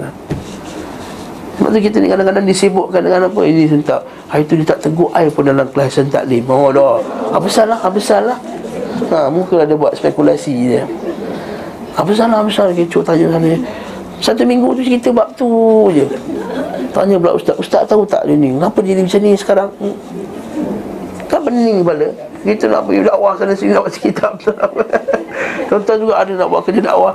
Sebab 1.56 1.68
tu 1.72 1.80
kita 1.80 1.96
ni 2.04 2.12
kadang-kadang 2.12 2.44
disibukkan 2.44 3.00
dengan 3.00 3.32
apa? 3.32 3.40
Ini 3.48 3.64
sentap. 3.64 4.04
Hari 4.28 4.44
tu 4.44 4.60
dia 4.60 4.76
tak 4.76 4.84
tegur 4.84 5.08
air 5.16 5.32
pun 5.32 5.48
dalam 5.48 5.64
kelas 5.72 5.96
taklim 6.12 6.44
Oh 6.52 6.68
dah. 6.68 7.00
Apa 7.32 7.48
salah? 7.48 7.80
Apa 7.80 7.96
salah? 7.96 8.36
Ha, 9.08 9.32
muka 9.32 9.64
ada 9.64 9.72
buat 9.72 9.96
spekulasi 9.96 10.52
dia 10.52 10.84
Apa 11.96 12.12
salah? 12.12 12.44
Apa 12.44 12.52
salah? 12.52 12.76
Kecoh 12.76 13.00
tanya 13.00 13.40
sana. 13.40 13.56
Satu 14.20 14.44
minggu 14.44 14.76
tu 14.76 14.84
cerita 14.84 15.08
bab 15.16 15.32
tu 15.32 15.48
je 15.96 16.04
Tanya 16.90 17.16
pula 17.22 17.38
ustaz 17.38 17.54
Ustaz 17.58 17.86
tahu 17.86 18.02
tak 18.02 18.26
dia 18.26 18.34
ni? 18.34 18.54
Kenapa 18.54 18.78
dia 18.82 18.98
macam 18.98 19.20
ni 19.22 19.32
sekarang. 19.38 19.70
Kan 21.30 21.40
pening 21.46 21.86
kepala 21.86 22.10
Kita 22.42 22.66
nak 22.66 22.90
pergi 22.90 23.06
dakwah 23.06 23.32
sana 23.38 23.54
sini 23.54 23.70
Nak 23.70 23.86
baca 23.86 23.98
kitab 24.02 24.32
Tuan-tuan 25.70 25.98
juga 26.02 26.14
ada 26.18 26.32
nak 26.34 26.48
buat 26.50 26.62
kerja 26.66 26.82
dakwah. 26.82 27.14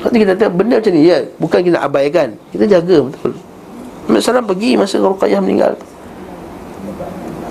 Nanti 0.00 0.16
kita 0.24 0.32
kata 0.32 0.46
benda 0.48 0.80
macam 0.80 0.92
ni 0.96 1.02
ya 1.04 1.18
Bukan 1.36 1.60
kita 1.60 1.78
abaikan. 1.84 2.28
Kita 2.48 2.64
jaga 2.64 2.96
betul. 3.04 3.32
Nabi 4.08 4.24
Salam 4.24 4.48
pergi 4.48 4.70
masa 4.80 4.96
Ruqayyah 5.04 5.40
meninggal. 5.44 5.76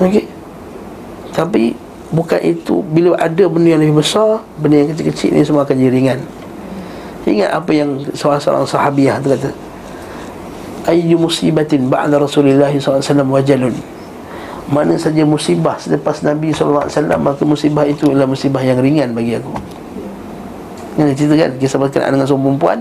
Okey. 0.02 0.26
Tapi 1.38 1.78
Bukan 2.08 2.40
itu. 2.42 2.82
Bila 2.88 3.20
ada 3.20 3.44
benda 3.46 3.78
yang 3.78 3.84
lebih 3.84 4.02
besar 4.02 4.42
Benda 4.58 4.82
yang 4.82 4.90
kecil-kecil 4.96 5.30
ni 5.38 5.46
semua 5.46 5.68
akan 5.68 5.76
jadi 5.78 5.92
ringan. 5.94 6.20
Ingat 7.28 7.52
apa 7.52 7.72
yang 7.76 8.02
seorang-seorang 8.16 8.64
sahabiah 8.64 9.20
tu 9.20 9.36
kata 9.36 9.67
ayyu 10.88 11.20
musibatin 11.20 11.92
ba'da 11.92 12.16
Rasulullah 12.16 12.72
SAW 12.72 13.04
wajalun. 13.28 13.76
Mana 14.68 15.00
saja 15.00 15.24
musibah 15.24 15.80
selepas 15.80 16.24
Nabi 16.24 16.52
SAW 16.52 16.92
maka 17.20 17.44
musibah 17.48 17.88
itu 17.88 18.12
adalah 18.12 18.28
musibah 18.28 18.60
yang 18.64 18.80
ringan 18.80 19.16
bagi 19.16 19.40
aku. 19.40 19.52
Ini 20.98 21.14
cerita 21.14 21.36
kan? 21.38 21.52
Kisah 21.62 21.78
berkenaan 21.78 22.18
dengan 22.18 22.26
seorang 22.26 22.58
perempuan 22.58 22.78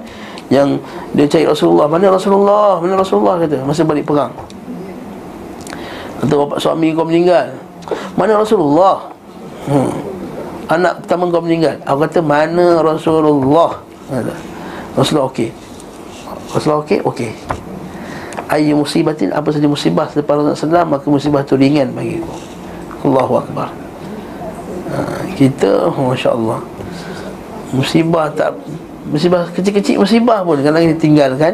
Yang 0.49 0.81
dia 1.13 1.29
cari 1.29 1.45
Rasulullah 1.45 1.85
Mana 1.85 2.09
Rasulullah? 2.09 2.81
Mana 2.81 2.97
Rasulullah? 2.97 3.37
kata 3.45 3.61
Masa 3.61 3.85
balik 3.85 4.09
perang. 4.09 4.33
Atau 6.25 6.49
bapak 6.49 6.57
suami 6.57 6.97
kau 6.97 7.05
meninggal. 7.05 7.53
Mana 8.17 8.41
Rasulullah? 8.41 9.13
Hmm. 9.69 9.93
Anak 10.67 11.05
pertama 11.05 11.29
kau 11.29 11.45
meninggal. 11.45 11.77
Aku 11.85 11.99
kata 12.09 12.25
mana 12.25 12.81
Rasulullah? 12.81 13.85
Kata. 14.09 14.35
Rasulullah 14.97 15.29
okey. 15.29 15.51
Rasulullah 16.57 16.81
okey? 16.89 16.99
Okey 17.05 17.31
Ayu 18.47 18.79
musibatin 18.79 19.35
Apa 19.35 19.51
saja 19.51 19.67
musibah 19.67 20.07
Selepas 20.11 20.39
Rasulullah 20.39 20.87
SAW 20.87 20.93
Maka 20.95 21.07
musibah 21.11 21.43
tu 21.43 21.59
ringan 21.59 21.91
bagiku 21.91 22.31
Allahu 23.07 23.43
Akbar. 23.43 23.71
Ha, 24.91 24.99
Kita 25.35 25.91
Masya 25.91 26.31
Allah 26.35 26.61
Musibah 27.75 28.31
tak 28.31 28.55
Musibah 29.07 29.47
kecil-kecil 29.51 29.99
musibah 29.99 30.43
pun 30.47 30.63
Kadang-kadang 30.63 30.95
kita 30.95 31.03
tinggalkan. 31.03 31.53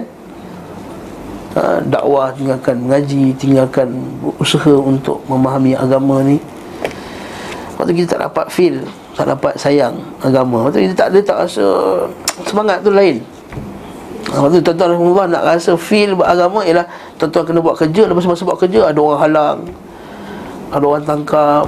Ha, 1.57 1.80
Dakwah 1.84 2.32
tinggalkan 2.36 2.76
Mengaji 2.84 3.32
Tinggalkan 3.40 3.88
usaha 4.36 4.72
untuk 4.76 5.24
Memahami 5.28 5.72
agama 5.72 6.20
ni. 6.20 6.36
Waktu 7.80 7.93
kita 7.97 8.16
tak 8.16 8.20
dapat 8.28 8.47
feel 8.53 8.76
Tak 9.16 9.32
dapat 9.32 9.57
sayang 9.57 9.97
agama. 10.20 10.68
Waktu 10.68 10.93
kita 10.93 10.95
tak, 10.97 11.09
dia 11.16 11.24
tak 11.24 11.49
rasa 11.49 11.64
Semangat 12.45 12.84
tu 12.84 12.93
lain 12.93 13.20
Waktu 14.33 14.64
tuan-tuan 14.64 14.97
Rasulullah 14.97 15.26
nak 15.28 15.43
rasa 15.45 15.76
feel 15.76 16.16
beragama 16.16 16.64
Ialah 16.64 16.89
tuan-tuan 17.20 17.45
kena 17.45 17.61
buat 17.61 17.76
kerja. 17.76 18.09
Lepas 18.09 18.24
masa 18.24 18.43
buat 18.49 18.57
kerja 18.57 18.89
Ada 18.89 18.99
orang 18.99 19.20
halang 19.20 19.59
Ada 20.72 20.85
orang 20.89 21.05
tangkap 21.05 21.66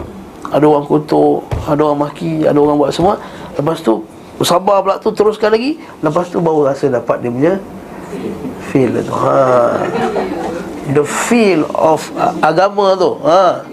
Ada 0.49 0.65
orang 0.65 0.85
kutuk 0.89 1.45
Ada 1.69 1.81
orang 1.85 2.01
maki 2.09 2.49
Ada 2.49 2.57
orang 2.57 2.77
buat 2.81 2.91
semua. 2.91 3.21
Lepas 3.55 3.85
tu 3.85 4.01
Sabar 4.45 4.83
pula 4.85 5.01
tu 5.01 5.09
teruskan 5.15 5.55
lagi. 5.55 5.79
Lepas 6.05 6.29
tu 6.29 6.43
baru 6.43 6.69
rasa 6.69 6.91
dapat 6.91 7.23
dia 7.23 7.31
punya 7.33 7.55
Feel 8.69 8.93
tu. 9.07 9.15
Ha. 9.15 9.39
The 10.91 11.05
feel 11.07 11.65
of 11.73 12.05
uh, 12.19 12.35
agama 12.45 12.93
tu. 12.99 13.15
Ha. 13.25 13.65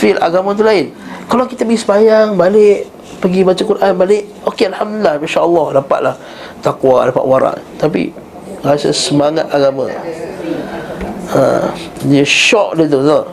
Feel 0.00 0.16
agama 0.22 0.54
tu 0.56 0.62
lain. 0.64 0.94
Kalau 1.28 1.44
kita 1.48 1.64
pergi 1.64 1.80
sebayang 1.80 2.36
balik 2.36 2.88
Pergi 3.20 3.40
baca 3.40 3.62
Quran 3.64 3.92
balik 3.96 4.22
Okey 4.44 4.68
Alhamdulillah 4.68 5.16
Masya 5.16 5.40
Allah 5.40 5.66
Dapatlah 5.80 6.14
Taqwa 6.64 7.04
Dapat 7.12 7.24
warak. 7.28 7.56
Tapi 7.76 8.24
Rasa 8.64 8.96
semangat 8.96 9.44
agama. 9.52 9.92
Ha. 11.36 11.68
Dia 12.08 12.24
shock 12.24 12.80
dia 12.80 12.88
tu 12.88 13.04
tau 13.04 13.28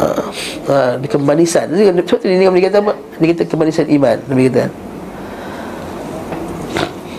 ha. 0.00 0.08
ha. 0.72 0.78
Dia 0.96 1.08
kemanisan 1.12 1.68
tu 1.68 1.76
dia 1.76 1.92
kata 1.92 2.80
apa? 2.80 2.92
Dia 3.20 3.26
kata 3.36 3.44
kemanisan 3.44 3.84
iman 3.92 4.16
Nabi 4.24 4.48
kata. 4.48 4.72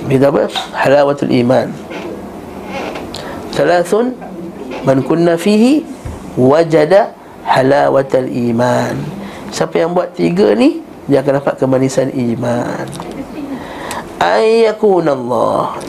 Dia 0.09 0.17
kata 0.17 0.25
apa? 0.33 0.41
Halawatul 0.73 1.33
iman. 1.37 1.69
Thalathun 3.53 4.17
Man 4.81 5.05
kunna 5.05 5.37
fihi 5.37 5.85
Wajada 6.33 7.13
halawatul 7.45 8.25
iman. 8.25 8.97
Siapa 9.53 9.85
yang 9.85 9.93
buat 9.93 10.17
tiga 10.17 10.57
ni 10.57 10.81
Dia 11.05 11.21
akan 11.21 11.43
dapat 11.45 11.61
kemanisan 11.61 12.09
iman 12.09 12.87
Ayyakun 14.19 15.07
Allah 15.07 15.79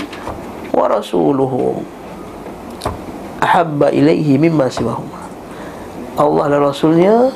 Wa 0.71 0.87
rasuluhu 0.87 1.83
Ahabba 3.43 3.91
ilaihi 3.91 4.39
mimma 4.39 4.71
siwahuma 4.71 5.19
Allah 6.15 6.55
dan 6.55 6.61
Rasulnya 6.63 7.35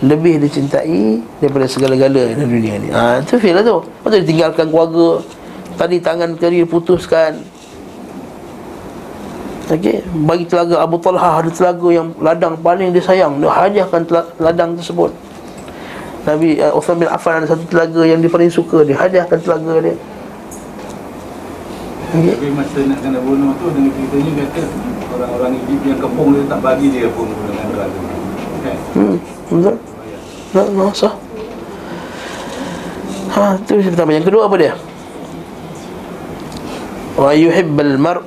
Lebih 0.00 0.40
dicintai 0.40 1.20
Daripada 1.44 1.68
segala-gala 1.68 2.32
dalam 2.32 2.48
dunia 2.48 2.80
ni 2.80 2.88
ha, 2.88 3.20
Itu 3.20 3.36
feel 3.36 3.60
lah 3.60 3.64
tu 3.64 3.84
Lepas 3.84 4.08
tu 4.08 4.16
dia 4.16 4.28
tinggalkan 4.28 4.66
keluarga 4.72 5.20
Tadi 5.76 5.96
tangan 6.00 6.36
kiri 6.40 6.64
putuskan 6.64 7.40
Okey, 9.70 10.02
bagi 10.26 10.50
telaga 10.50 10.82
Abu 10.82 10.98
Talha 10.98 11.38
ada 11.38 11.46
telaga 11.46 11.94
yang 11.94 12.10
ladang 12.18 12.58
paling 12.58 12.90
dia 12.90 12.98
sayang. 12.98 13.38
Dia 13.38 13.54
hadiahkan 13.54 14.02
ladang 14.42 14.74
tersebut. 14.74 15.14
Nabi 16.26 16.58
uh, 16.58 16.74
Uthman 16.74 17.06
bin 17.06 17.08
Affan 17.08 17.38
ada 17.38 17.46
satu 17.46 17.62
telaga 17.70 18.02
yang 18.02 18.18
dia 18.18 18.26
paling 18.26 18.50
suka, 18.50 18.82
dia 18.82 18.98
hadiahkan 18.98 19.38
telaga 19.38 19.78
dia. 19.78 19.94
Okay. 22.10 22.34
Tapi 22.34 22.50
masa 22.50 22.78
nak 22.90 22.98
kena 23.06 23.22
bunuh 23.22 23.54
tu 23.62 23.70
dengan 23.70 23.94
ceritanya 23.94 24.42
kata 24.42 24.62
orang-orang 25.14 25.50
yang 25.86 25.98
kepung 26.02 26.34
dia 26.34 26.42
tak 26.50 26.58
bagi 26.58 26.86
dia 26.90 27.06
pun 27.14 27.30
dengan. 27.30 27.66
Kan? 28.66 28.76
Hmm, 28.98 29.16
betul. 29.46 29.76
Tak 30.50 30.66
masa. 30.74 31.08
Ha, 33.30 33.54
tu 33.62 33.78
yang 33.78 33.94
pertama. 33.94 34.10
Yang 34.10 34.26
kedua 34.26 34.42
apa 34.50 34.56
dia? 34.58 34.72
Wa 37.14 37.30
yuhibbal 37.30 37.94
mar' 37.94 38.26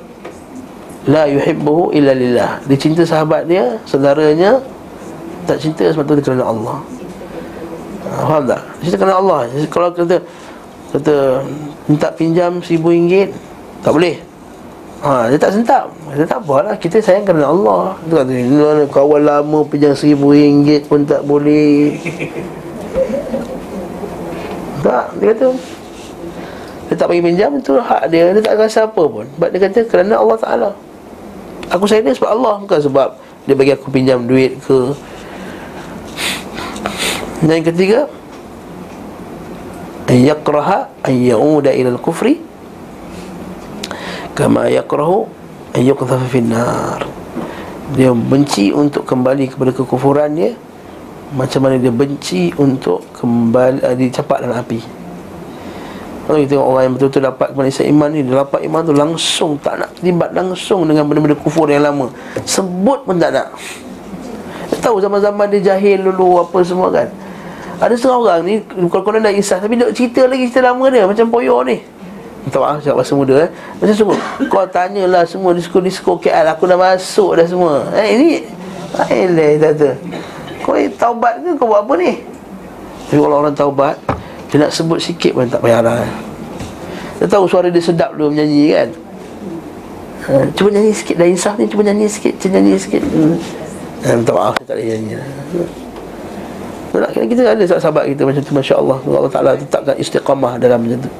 La 1.04 1.28
yuhibbuhu 1.28 1.92
illa 1.92 2.16
lillah 2.16 2.64
Dia 2.64 2.80
cinta 2.80 3.04
sahabat 3.04 3.44
dia 3.44 3.76
Saudaranya 3.84 4.56
Tak 5.44 5.60
cinta 5.60 5.84
sebab 5.92 6.04
tu 6.08 6.16
dia 6.16 6.24
kerana 6.24 6.48
Allah 6.48 6.80
ha, 8.08 8.24
Faham 8.24 8.42
tak? 8.48 8.60
Dia 8.80 8.84
cinta 8.88 8.96
kerana 9.04 9.16
Allah 9.20 9.40
Kalau 9.68 9.92
kata 9.92 10.16
Kata 10.96 11.44
Minta 11.84 12.08
pinjam 12.16 12.64
seribu 12.64 12.88
ringgit 12.88 13.36
Tak 13.84 13.92
boleh? 13.92 14.16
Ha, 15.04 15.28
Dia 15.28 15.36
tak 15.36 15.52
sentak. 15.52 15.84
Dia 16.16 16.24
tak 16.24 16.40
apa 16.40 16.56
lah. 16.64 16.74
Kita 16.80 16.96
sayang 17.04 17.28
kerana 17.28 17.52
Allah. 17.52 17.92
Dia 18.08 18.24
kata 18.24 18.88
Kawan 18.88 19.22
lama 19.28 19.60
pinjam 19.68 19.92
seribu 19.92 20.32
ringgit 20.32 20.88
pun 20.88 21.04
tak 21.04 21.20
boleh. 21.28 21.92
Tak 24.84 25.16
Dia 25.16 25.32
kata 25.32 25.48
dia 26.84 27.00
tak 27.00 27.08
bagi 27.08 27.24
pinjam 27.24 27.50
itu 27.56 27.74
hak 27.80 28.12
dia. 28.12 28.30
Dia 28.36 28.42
tak 28.44 28.60
rasa 28.60 28.84
apa 28.84 29.02
pun. 29.08 29.24
Sebab 29.24 29.48
dia 29.50 29.60
kata 29.64 29.80
kerana 29.88 30.20
Allah 30.20 30.36
Ta'ala. 30.36 30.70
Aku 31.72 31.88
sayang 31.88 32.04
dia 32.04 32.12
sebab 32.12 32.28
Allah 32.28 32.60
Bukan 32.60 32.76
sebab 32.76 33.08
dia 33.48 33.56
bagi 33.56 33.72
aku 33.72 33.88
pinjam 33.88 34.28
duit 34.28 34.60
ke. 34.60 34.92
Dan 37.40 37.60
yang 37.60 37.66
ketiga 37.66 38.00
Yakraha 40.06 40.86
An 41.02 41.16
ya'uda 41.16 41.74
ilal 41.74 41.98
kufri 41.98 42.38
Kama 44.34 44.66
yakrahu 44.66 45.30
An 45.74 45.82
yuqthafa 45.86 46.26
finnar. 46.26 47.06
Dia 47.94 48.10
benci 48.10 48.74
untuk 48.74 49.06
kembali 49.06 49.54
kepada 49.54 49.70
kekufuran 49.70 50.34
dia 50.34 50.58
Macam 51.38 51.62
mana 51.62 51.78
dia 51.78 51.94
benci 51.94 52.50
untuk 52.58 53.06
kembali 53.14 53.86
uh, 53.86 53.94
Dicapak 53.94 54.42
dalam 54.42 54.58
api. 54.58 54.82
Kalau 56.26 56.38
kita 56.42 56.56
tengok 56.56 56.66
orang 56.66 56.82
yang 56.82 56.94
betul-betul 56.98 57.22
dapat 57.30 57.48
kemanisan 57.54 57.86
iman 57.94 58.08
ni 58.10 58.20
Dia 58.26 58.34
dapat 58.42 58.60
iman 58.66 58.80
tu 58.82 58.94
langsung 58.94 59.50
Tak 59.62 59.74
nak 59.78 59.90
terlibat 60.02 60.30
langsung 60.34 60.82
dengan 60.82 61.06
benda-benda 61.06 61.38
kufur 61.38 61.70
yang 61.70 61.86
lama. 61.86 62.10
Sebut 62.42 63.06
pun 63.06 63.14
tak 63.22 63.30
nak. 63.38 63.54
Dia 64.74 64.82
tahu 64.82 64.98
zaman-zaman 64.98 65.46
dia 65.54 65.74
jahil 65.74 66.10
dulu 66.10 66.42
Apa 66.42 66.58
semua 66.66 66.90
kan. 66.90 67.06
Ada 67.78 67.94
setengah 67.94 68.18
orang 68.18 68.40
ni 68.42 68.54
Kalau-kalau 68.90 69.22
dah 69.22 69.30
insah 69.30 69.62
Tapi 69.62 69.78
dia 69.78 69.94
cerita 69.94 70.26
lagi 70.26 70.50
cerita 70.50 70.74
lama 70.74 70.90
dia 70.90 71.06
Macam 71.06 71.30
poyo 71.30 71.62
ni 71.62 71.94
Minta 72.44 72.58
maaf 72.60 72.84
cakap 72.84 72.96
bahasa 73.00 73.12
muda 73.16 73.34
eh. 73.48 73.50
Macam 73.80 73.94
sungguh 73.96 74.18
Kau 74.52 74.64
tanyalah 74.68 75.24
semua 75.24 75.56
Disko-disko 75.56 76.20
KL 76.20 76.44
Aku 76.52 76.68
dah 76.68 76.76
masuk 76.76 77.40
dah 77.40 77.46
semua. 77.48 77.88
Eh 77.96 78.08
ini 78.20 78.28
Ayolah 78.94 79.50
kata 79.72 79.88
Kau 80.60 80.76
taubat 80.96 81.40
ke 81.40 81.56
kau 81.56 81.68
buat 81.68 81.84
apa 81.84 81.92
ni? 82.00 82.12
Tapi 83.08 83.20
kalau 83.20 83.36
orang 83.44 83.56
taubat 83.56 83.96
dia 84.54 84.62
nak 84.62 84.70
sebut 84.70 85.02
sikit 85.02 85.34
pun 85.34 85.50
tak 85.50 85.66
payah 85.66 85.82
lah. 85.82 86.06
Dia 87.18 87.26
tahu 87.26 87.50
suara 87.50 87.74
dia 87.74 87.82
sedap 87.82 88.14
dulu 88.14 88.30
menyanyi 88.30 88.70
kan? 88.70 88.88
Ha, 90.30 90.32
Cuba 90.54 90.70
nyanyi 90.70 90.94
sikit 90.94 91.18
dah 91.18 91.26
insaf 91.26 91.58
ni 91.58 91.66
Cuba 91.66 91.82
nyanyi 91.82 92.06
sikit 92.06 92.38
Cuba 92.38 92.62
nyanyi 92.62 92.78
sikit. 92.78 93.02
Hmm. 93.02 93.34
ha, 94.06 94.14
Minta 94.14 94.30
maaf 94.30 94.54
tak 94.62 94.78
boleh 94.78 94.86
nyanyi 94.94 95.18
lah. 95.18 95.28
Tak, 96.94 97.26
kita 97.26 97.42
ada 97.42 97.62
sahabat 97.66 98.06
kita 98.14 98.22
macam 98.22 98.42
tu 98.46 98.54
Masya 98.54 98.74
Allah. 98.78 98.98
Allah 99.02 99.32
Ta'ala 99.34 99.50
tetapkan 99.58 99.98
istiqamah 99.98 100.54
dalam 100.62 100.78
macam 100.86 101.02
tu 101.02 101.10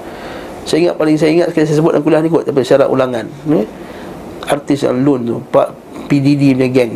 Saya 0.64 0.88
ingat 0.88 0.96
paling 0.96 1.16
saya 1.16 1.30
ingat 1.32 1.48
Sekali 1.52 1.64
saya 1.68 1.76
sebut 1.78 1.92
dalam 1.92 2.04
kuliah 2.04 2.20
ni 2.24 2.32
kot 2.32 2.44
Tapi 2.48 2.60
syarat 2.64 2.88
ulangan. 2.88 3.24
Ni, 3.48 3.64
Artis 4.48 4.84
yang 4.84 5.04
loan 5.04 5.20
tu 5.24 5.36
Pak 5.52 5.68
PDD 6.08 6.56
punya 6.56 6.68
gang 6.72 6.92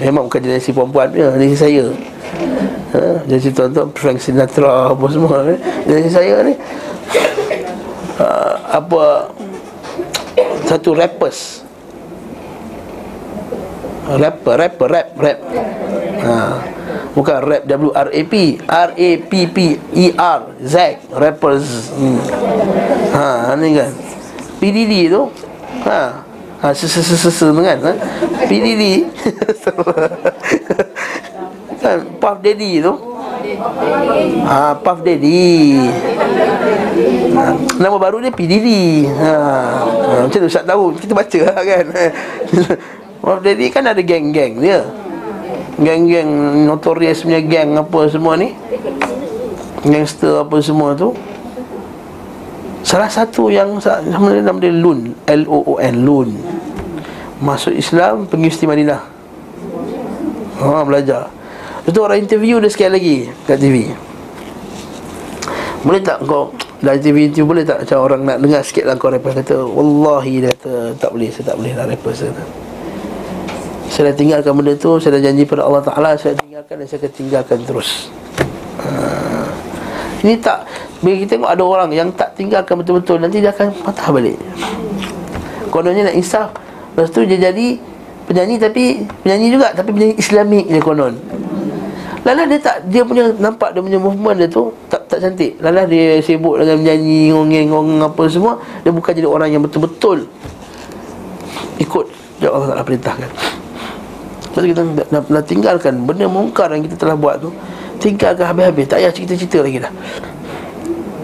Memang 0.00 0.28
bukan 0.28 0.40
generasi 0.40 0.72
perempuan 0.72 1.12
punya 1.12 1.32
Generasi 1.36 1.56
saya. 1.58 1.84
Ha, 2.90 3.00
Jadi 3.28 3.48
tuan-tuan 3.54 3.88
Frank 3.94 4.18
Sinatra 4.18 4.90
apa 4.96 5.04
semua 5.12 5.46
ni. 5.46 5.54
Jadi 5.86 6.08
saya 6.10 6.34
ni 6.42 6.54
uh, 8.18 8.54
Apa 8.80 9.30
Satu 10.66 10.96
rappers 10.96 11.69
Rapper, 14.10 14.54
rapper, 14.58 14.88
rap, 14.90 15.08
rap 15.14 15.38
ha. 16.26 16.38
Bukan 17.14 17.38
rap 17.46 17.62
W-R-A-P 17.66 18.34
R-A-P-P-E-R 18.66 20.40
Z 20.62 20.74
Rappers 21.14 21.90
hmm. 21.94 22.18
Ha, 23.14 23.54
ni 23.58 23.74
kan 23.74 23.90
PDD 24.58 25.10
tu 25.10 25.22
Ha 25.86 26.02
Ha, 26.60 26.76
sesu-sesu 26.76 27.54
tu 27.54 27.62
kan 27.62 27.78
ha? 27.82 27.92
PDD 28.46 28.82
kan 31.82 31.98
Puff 32.18 32.38
Daddy 32.42 32.82
tu 32.82 32.94
Ah, 34.46 34.74
Puff 34.78 35.02
Daddy 35.02 35.90
ha. 37.34 37.44
Nama 37.80 37.96
baru 37.96 38.20
dia 38.20 38.34
P. 38.34 38.44
Diddy 38.44 39.08
ha. 39.08 39.34
ha. 39.34 40.14
Macam 40.28 40.38
tu 40.44 40.50
tahu 40.50 40.84
Kita 40.98 41.12
baca 41.16 41.38
lah 41.48 41.62
kan 41.64 41.86
Puff 43.20 43.44
Daddy 43.44 43.68
kan 43.68 43.84
ada 43.84 44.00
geng-geng 44.00 44.60
dia. 44.64 44.80
Geng-geng 45.80 46.28
Notorious 46.68 47.24
punya 47.24 47.40
geng 47.40 47.76
Apa 47.76 48.08
semua 48.08 48.36
ni. 48.36 48.56
Gangster 49.84 50.44
apa 50.44 50.56
semua 50.60 50.96
tu. 50.96 51.12
Salah 52.80 53.12
satu 53.12 53.52
yang 53.52 53.76
Nama 53.80 54.26
dia, 54.32 54.42
nama 54.44 54.58
dia 54.60 54.72
Lun 54.72 55.12
L-O-O-N. 55.28 55.94
Lun 56.00 56.30
Masuk 57.40 57.76
Islam 57.76 58.24
Pergi 58.24 58.48
Universiti 58.48 58.64
Madinah. 58.68 59.00
Ha 60.60 60.84
belajar. 60.84 61.32
Lepas 61.80 61.96
tu 61.96 62.00
orang 62.04 62.20
interview 62.20 62.60
dia 62.60 62.68
sekali 62.68 62.92
lagi 62.92 63.16
Kat 63.48 63.56
TV 63.56 63.88
Boleh 65.80 66.04
tak 66.04 66.20
kau 66.28 66.52
Dari 66.84 67.00
TV 67.00 67.32
itu 67.32 67.48
boleh 67.48 67.64
tak 67.64 67.88
Macam 67.88 67.98
orang 68.04 68.20
nak 68.28 68.38
dengar 68.44 68.60
sikit 68.60 68.84
lah 68.84 69.00
Kau 69.00 69.08
rapper 69.08 69.32
kata 69.32 69.64
Wallahi 69.64 70.44
dia 70.44 70.52
kata 70.52 71.00
Tak 71.00 71.10
boleh 71.16 71.32
Saya 71.32 71.44
tak 71.50 71.56
boleh 71.56 71.72
lah 71.72 71.88
rapper 71.88 72.12
saya. 72.12 72.36
Saya 73.90 74.14
dah 74.14 74.16
tinggalkan 74.22 74.54
benda 74.54 74.72
tu 74.78 75.02
Saya 75.02 75.18
dah 75.18 75.22
janji 75.26 75.42
pada 75.42 75.66
Allah 75.66 75.82
Ta'ala 75.82 76.10
Saya 76.14 76.38
tinggalkan 76.38 76.78
dan 76.78 76.86
saya 76.86 76.98
akan 77.02 77.10
tinggalkan 77.10 77.58
terus. 77.66 78.06
Ha. 78.78 78.88
Ini 80.22 80.34
tak 80.38 80.62
Bila 81.02 81.14
kita 81.18 81.30
tengok 81.34 81.50
ada 81.50 81.62
orang 81.66 81.90
yang 81.90 82.08
tak 82.14 82.38
tinggalkan 82.38 82.78
betul-betul 82.78 83.18
Nanti 83.18 83.42
dia 83.42 83.50
akan 83.50 83.74
patah 83.82 84.08
balik. 84.14 84.38
Kononnya 85.74 86.06
nak 86.06 86.16
insaf. 86.16 86.54
Lepas 86.94 87.10
tu 87.10 87.26
dia 87.26 87.50
jadi 87.50 87.82
Penyanyi 88.30 88.56
tapi 88.62 89.02
Penyanyi 89.26 89.58
juga 89.58 89.74
Tapi 89.74 89.90
penyanyi 89.90 90.14
islamik 90.22 90.64
dia 90.70 90.78
konon. 90.78 91.14
Lala 92.22 92.46
dia 92.46 92.62
tak 92.62 92.86
Dia 92.86 93.02
punya 93.02 93.34
Nampak 93.42 93.74
dia 93.74 93.82
punya 93.82 93.98
movement 93.98 94.38
dia 94.38 94.46
tu 94.46 94.70
Tak 94.86 95.10
tak 95.10 95.18
cantik. 95.18 95.58
Lala 95.58 95.82
dia 95.82 96.22
sibuk 96.22 96.62
dengan 96.62 96.78
menyanyi 96.78 97.34
Ngongeng-ngongeng 97.34 98.06
apa 98.06 98.22
semua 98.30 98.62
Dia 98.86 98.94
bukan 98.94 99.10
jadi 99.10 99.26
orang 99.26 99.50
yang 99.50 99.66
betul-betul 99.66 100.30
Ikut 101.82 102.06
Yang 102.38 102.52
Allah 102.54 102.68
Ta'ala 102.70 102.84
perintahkan 102.86 103.59
Lepas 104.50 104.62
kita 104.66 104.82
nak, 104.82 105.06
nak, 105.14 105.24
nak 105.30 105.44
tinggalkan 105.46 105.94
Benda 106.02 106.26
mungkar 106.26 106.74
yang 106.74 106.82
kita 106.82 106.98
telah 106.98 107.14
buat 107.14 107.38
tu 107.38 107.54
Tinggalkan 108.00 108.44
habis-habis. 108.48 108.88
Tak 108.88 108.98
payah 109.04 109.12
cerita-cerita 109.12 109.60
lagi 109.60 109.78
dah. 109.84 109.92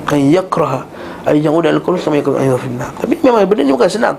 Kan 0.05 0.21
yakraha. 0.29 0.85
Ay 1.25 1.41
yang 1.43 1.57
udah 1.57 1.73
al-qulub 1.73 1.99
sama 1.99 2.21
ayat 2.21 2.61
finnar. 2.61 2.93
Tapi 3.01 3.17
memang 3.25 3.49
benda 3.49 3.65
ni 3.65 3.73
bukan 3.73 3.89
senang. 3.89 4.17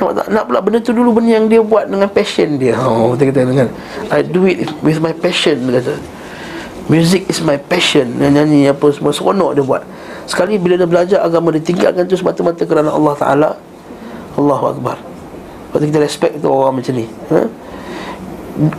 Nak, 0.00 0.16
tak, 0.16 0.26
nak 0.32 0.48
pula 0.48 0.64
benda 0.64 0.78
tu 0.80 0.96
dulu 0.96 1.20
benda 1.20 1.36
yang 1.36 1.50
dia 1.50 1.60
buat 1.60 1.90
dengan 1.90 2.08
passion 2.08 2.56
dia. 2.56 2.78
Oh, 2.78 3.12
kita 3.12 3.34
kata 3.34 3.40
dengan 3.52 3.68
I 4.08 4.24
do 4.24 4.48
it 4.48 4.70
with 4.80 5.02
my 5.02 5.12
passion 5.12 5.66
dia 5.68 5.82
kata. 5.82 5.98
Music 6.88 7.26
is 7.26 7.42
my 7.42 7.58
passion. 7.58 8.16
Dia 8.16 8.30
nyanyi 8.30 8.70
apa 8.70 8.86
semua 8.94 9.12
Seronok 9.12 9.58
dia 9.58 9.66
buat. 9.66 9.82
Sekali 10.30 10.62
bila 10.62 10.78
dia 10.78 10.86
belajar 10.86 11.18
agama 11.26 11.50
Dia 11.50 11.58
tinggalkan 11.58 12.06
tu 12.06 12.14
semata-mata 12.14 12.62
kerana 12.62 12.94
Allah 12.94 13.14
Ta'ala. 13.18 13.50
Allahu 14.38 14.64
Akbar 14.78 15.09
Lepas 15.70 15.76
tu 15.76 15.86
kita 15.86 16.00
respect 16.00 16.34
tu 16.36 16.48
orang 16.48 16.74
macam 16.76 16.92
ni 16.92 17.06
ha? 17.30 17.46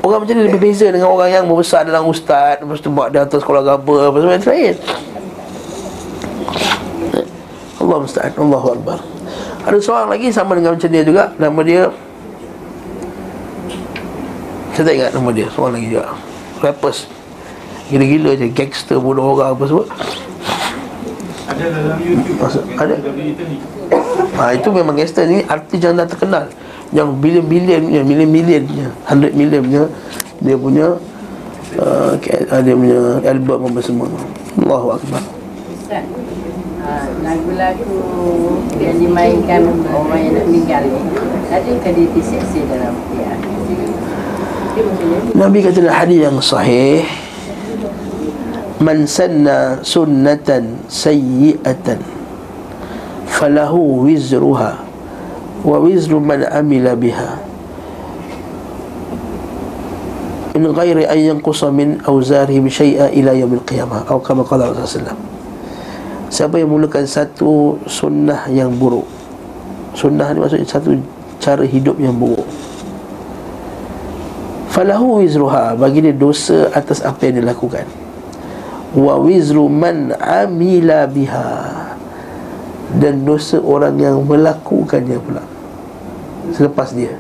Orang 0.01 0.19
macam 0.21 0.35
ni 0.35 0.43
lebih 0.43 0.61
beza 0.61 0.87
dengan 0.87 1.07
orang 1.09 1.31
yang 1.31 1.43
Membesar 1.45 1.81
dalam 1.81 2.03
ustaz 2.05 2.59
Lepas 2.59 2.77
tu 2.77 2.91
buat 2.91 3.09
dia 3.09 3.23
atas 3.23 3.39
sekolah 3.39 3.63
agama 3.63 3.79
Apa 4.05 4.17
semua 4.17 4.35
yang 4.35 4.43
lain. 4.45 4.75
Allah 7.79 7.97
musta'an 7.97 8.33
Allahu 8.35 8.67
Akbar. 8.71 8.99
Ada 9.63 9.77
seorang 9.79 10.09
lagi 10.09 10.29
sama 10.29 10.53
dengan 10.53 10.75
macam 10.75 10.85
dia 10.85 11.01
juga 11.01 11.33
Nama 11.35 11.59
dia 11.61 11.81
Saya 14.71 14.83
tak 14.83 14.93
ingat 14.93 15.11
nama 15.11 15.29
dia 15.31 15.47
Seorang 15.49 15.73
lagi 15.73 15.87
juga. 15.89 16.05
Rappers. 16.59 16.99
Gila-gila 17.87 18.31
je 18.33 18.47
Gangster 18.47 18.97
bunuh 18.97 19.25
orang 19.29 19.51
apa 19.51 19.63
semua. 19.65 19.85
Ada 21.43 21.63
dalam 21.65 21.97
YouTube 21.99 22.37
Maksud- 22.37 22.67
ada? 22.75 22.95
ha, 24.37 24.53
Itu 24.53 24.69
memang 24.69 24.93
gangster 24.93 25.25
ni 25.25 25.41
Artis 25.43 25.77
yang 25.77 25.95
dah 25.95 26.05
terkenal 26.05 26.45
Yang 26.91 27.09
bilion-bilion 27.23 27.81
punya 27.87 28.01
Million-million 28.03 28.61
punya 28.67 28.87
Hundred 29.07 29.33
million 29.35 29.61
punya 29.63 29.83
Dia 30.43 30.55
punya 30.59 30.87
uh, 31.79 32.11
uh, 32.19 32.59
Dia 32.59 32.75
punya 32.75 32.99
album 33.23 33.59
apa 33.71 33.79
semua. 33.79 34.07
Allahu 34.59 34.87
Akbar. 34.99 35.23
Ustaz 35.71 36.03
ah, 36.83 37.07
Lagu-lagu 37.23 37.95
yang 38.75 38.99
dimainkan 38.99 39.61
orang 39.87 40.19
yang 40.19 40.33
nak 40.35 40.45
meninggal 40.51 40.83
ni 40.83 41.01
Adakah 41.51 41.91
dia 41.95 42.07
diseksi 42.15 42.59
dalam 42.67 42.95
dia? 43.15 43.35
Nabi 45.35 45.59
kata 45.63 45.83
dalam 45.83 45.95
hadis 45.95 46.19
yang 46.23 46.37
sahih 46.39 47.03
Man 48.79 49.03
sanna 49.03 49.79
sunnatan 49.83 50.79
sayyi'atan 50.87 51.99
Falahu 53.27 54.07
wizruha 54.07 54.90
Wa 55.62 55.78
wizru 55.78 56.18
man 56.18 56.41
amila 56.49 56.97
biha. 56.97 57.38
Min 60.57 60.74
ghairi 60.74 61.05
an 61.05 61.16
yanqusa 61.16 61.70
min 61.70 62.01
awzarihim 62.03 62.66
syai'a 62.66 63.14
ila 63.14 63.32
yawmil 63.38 63.62
qiyamah. 63.64 64.03
Atau 64.03 64.20
kama 64.20 64.43
qala 64.43 64.74
Rasulullah 64.74 65.16
Siapa 66.32 66.57
yang 66.57 66.72
mulakan 66.72 67.03
satu 67.05 67.76
sunnah 67.86 68.47
yang 68.47 68.72
buruk? 68.74 69.03
Sunnah 69.93 70.32
ni 70.32 70.39
maksudnya 70.39 70.64
satu 70.64 70.95
cara 71.43 71.68
hidup 71.68 71.99
yang 71.99 72.16
buruk. 72.16 72.47
Falahu 74.72 75.20
wizruha. 75.20 75.76
Bagi 75.76 75.99
dia 75.99 76.16
dosa 76.16 76.72
atas 76.72 77.03
apa 77.03 77.28
yang 77.28 77.43
dia 77.43 77.51
lakukan 77.51 77.84
Wa 78.95 79.20
wizru 79.20 79.68
man 79.68 80.16
amila 80.18 81.03
biha. 81.05 81.49
Dan 82.95 83.28
dosa 83.28 83.59
orang 83.59 83.99
yang 83.99 84.24
melakukannya 84.24 85.20
pula 85.20 85.50
Selepas 86.49 86.89
dia. 86.97 87.13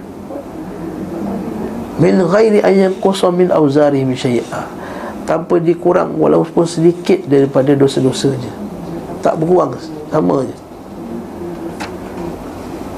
Min 2.01 2.17
ghairi 2.17 2.65
ayyan 2.65 2.97
qusa 2.97 3.29
min 3.29 3.53
awzarihim 3.53 4.17
syai'a. 4.17 4.65
Tanpa 5.29 5.61
dikurang 5.61 6.17
walaupun 6.17 6.65
sedikit 6.65 7.29
daripada 7.29 7.77
dosa-dosanya. 7.77 8.49
Tak 9.21 9.37
berkurang 9.37 9.77
Sama 10.09 10.41
je. 10.41 10.57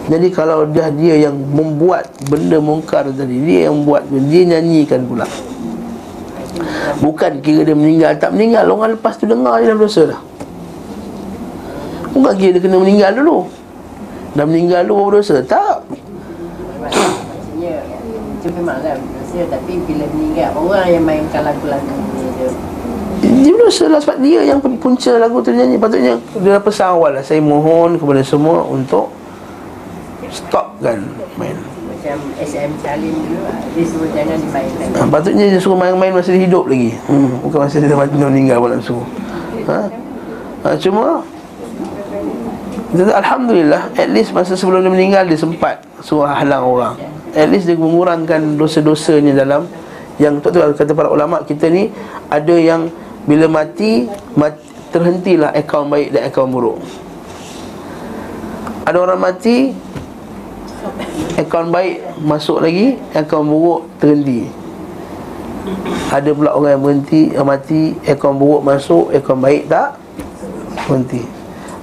Jadi 0.07 0.27
kalau 0.31 0.67
dah 0.67 0.87
dia 0.91 1.27
yang 1.27 1.35
membuat 1.35 2.11
benda 2.27 2.59
mungkar 2.59 3.07
tadi 3.07 3.39
Dia 3.39 3.71
yang 3.71 3.87
buat 3.87 4.03
Dia 4.11 4.43
nyanyikan 4.55 5.07
pula. 5.07 5.27
Bukan 6.99 7.43
kira 7.43 7.67
dia 7.67 7.75
meninggal. 7.75 8.15
Tak 8.19 8.31
meninggal 8.31 8.71
Orang 8.71 8.95
lepas 8.95 9.19
tu 9.19 9.27
dengar 9.27 9.59
je 9.59 9.67
dah 9.67 9.75
berdosa 9.75 10.01
dah. 10.15 10.21
Bukan 12.15 12.33
kira 12.39 12.55
dia 12.55 12.61
kena 12.63 12.79
meninggal 12.79 13.11
dulu. 13.19 13.51
Dah 14.33 14.47
meninggal 14.47 14.87
dulu 14.87 15.11
berdosa 15.11 15.43
Tak 15.43 15.85
Itu 18.43 18.51
memanglah 18.59 18.99
Maksudnya 18.99 19.47
tapi 19.47 19.79
bila 19.87 20.03
meninggal 20.11 20.51
Orang 20.51 20.83
yang 20.91 21.03
mainkan 21.07 21.47
lagu-lagu 21.47 21.87
ni 21.87 22.27
dia. 22.35 22.51
Dia 23.23 23.51
berdosa 23.55 23.87
lah 23.87 24.03
sebab 24.03 24.19
dia 24.19 24.43
yang 24.43 24.59
punca 24.59 25.15
lagu 25.15 25.39
tu 25.39 25.55
nyanyi. 25.55 25.79
Patutnya 25.79 26.19
dia 26.43 26.59
pesan 26.59 26.91
awal 26.91 27.15
lah 27.15 27.23
Saya 27.23 27.39
mohon 27.39 27.95
kepada 27.95 28.19
semua 28.19 28.67
untuk 28.67 29.15
Stopkan 30.27 31.07
main. 31.39 31.55
Macam 31.87 32.19
SM 32.35 32.71
Salim 32.83 33.15
dulu 33.15 33.47
ah, 33.47 33.55
Dia 33.71 33.83
suruh 33.87 34.09
jangan 34.11 34.35
dimainkan. 34.35 34.87
Ha, 34.91 35.07
Patutnya 35.07 35.45
dia 35.47 35.59
suruh 35.63 35.79
main-main 35.79 36.11
masa 36.11 36.35
dia 36.35 36.43
hidup 36.43 36.67
lagi. 36.67 36.99
Hmm, 37.07 37.39
Bukan 37.47 37.63
masa 37.63 37.79
dia 37.79 37.95
mati 37.95 38.19
dia 38.19 38.27
meninggal 38.27 38.59
pun 38.59 38.69
nak 38.75 38.83
suruh. 38.83 39.07
Ha? 39.71 39.79
ha, 40.67 40.75
Cuma 40.75 41.23
Alhamdulillah 42.91 43.87
At 43.95 44.11
least 44.11 44.35
masa 44.35 44.59
sebelum 44.59 44.83
dia 44.83 44.91
meninggal 44.91 45.23
Dia 45.31 45.39
sempat 45.39 45.79
suruh 46.03 46.27
halang 46.27 46.67
orang 46.67 46.99
At 47.33 47.49
least 47.49 47.65
dia 47.65 47.73
mengurangkan 47.73 48.55
dosa-dosanya 48.55 49.33
dalam 49.33 49.65
Yang 50.21 50.53
tu 50.53 50.61
kata 50.61 50.93
para 50.93 51.09
ulama 51.09 51.41
kita 51.41 51.65
ni 51.69 51.89
Ada 52.29 52.55
yang 52.57 52.93
bila 53.25 53.47
mati, 53.49 54.05
mati 54.37 54.73
Terhentilah 54.93 55.49
akaun 55.57 55.89
baik 55.89 56.13
dan 56.13 56.29
akaun 56.29 56.53
buruk. 56.53 56.77
Ada 58.85 58.97
orang 59.01 59.25
mati 59.25 59.73
Akaun 61.33 61.73
baik 61.73 62.21
masuk 62.21 62.61
lagi 62.61 63.01
Akaun 63.17 63.49
buruk 63.49 63.89
terhenti. 63.97 64.45
Ada 66.13 66.29
pula 66.29 66.53
orang 66.53 66.77
yang 66.77 66.83
berhenti 66.85 67.21
Yang 67.33 67.47
mati 67.49 67.81
Akaun 68.05 68.37
buruk 68.37 68.61
masuk 68.61 69.09
Akaun 69.09 69.41
baik 69.41 69.65
tak 69.65 69.97
Berhenti. 70.85 71.25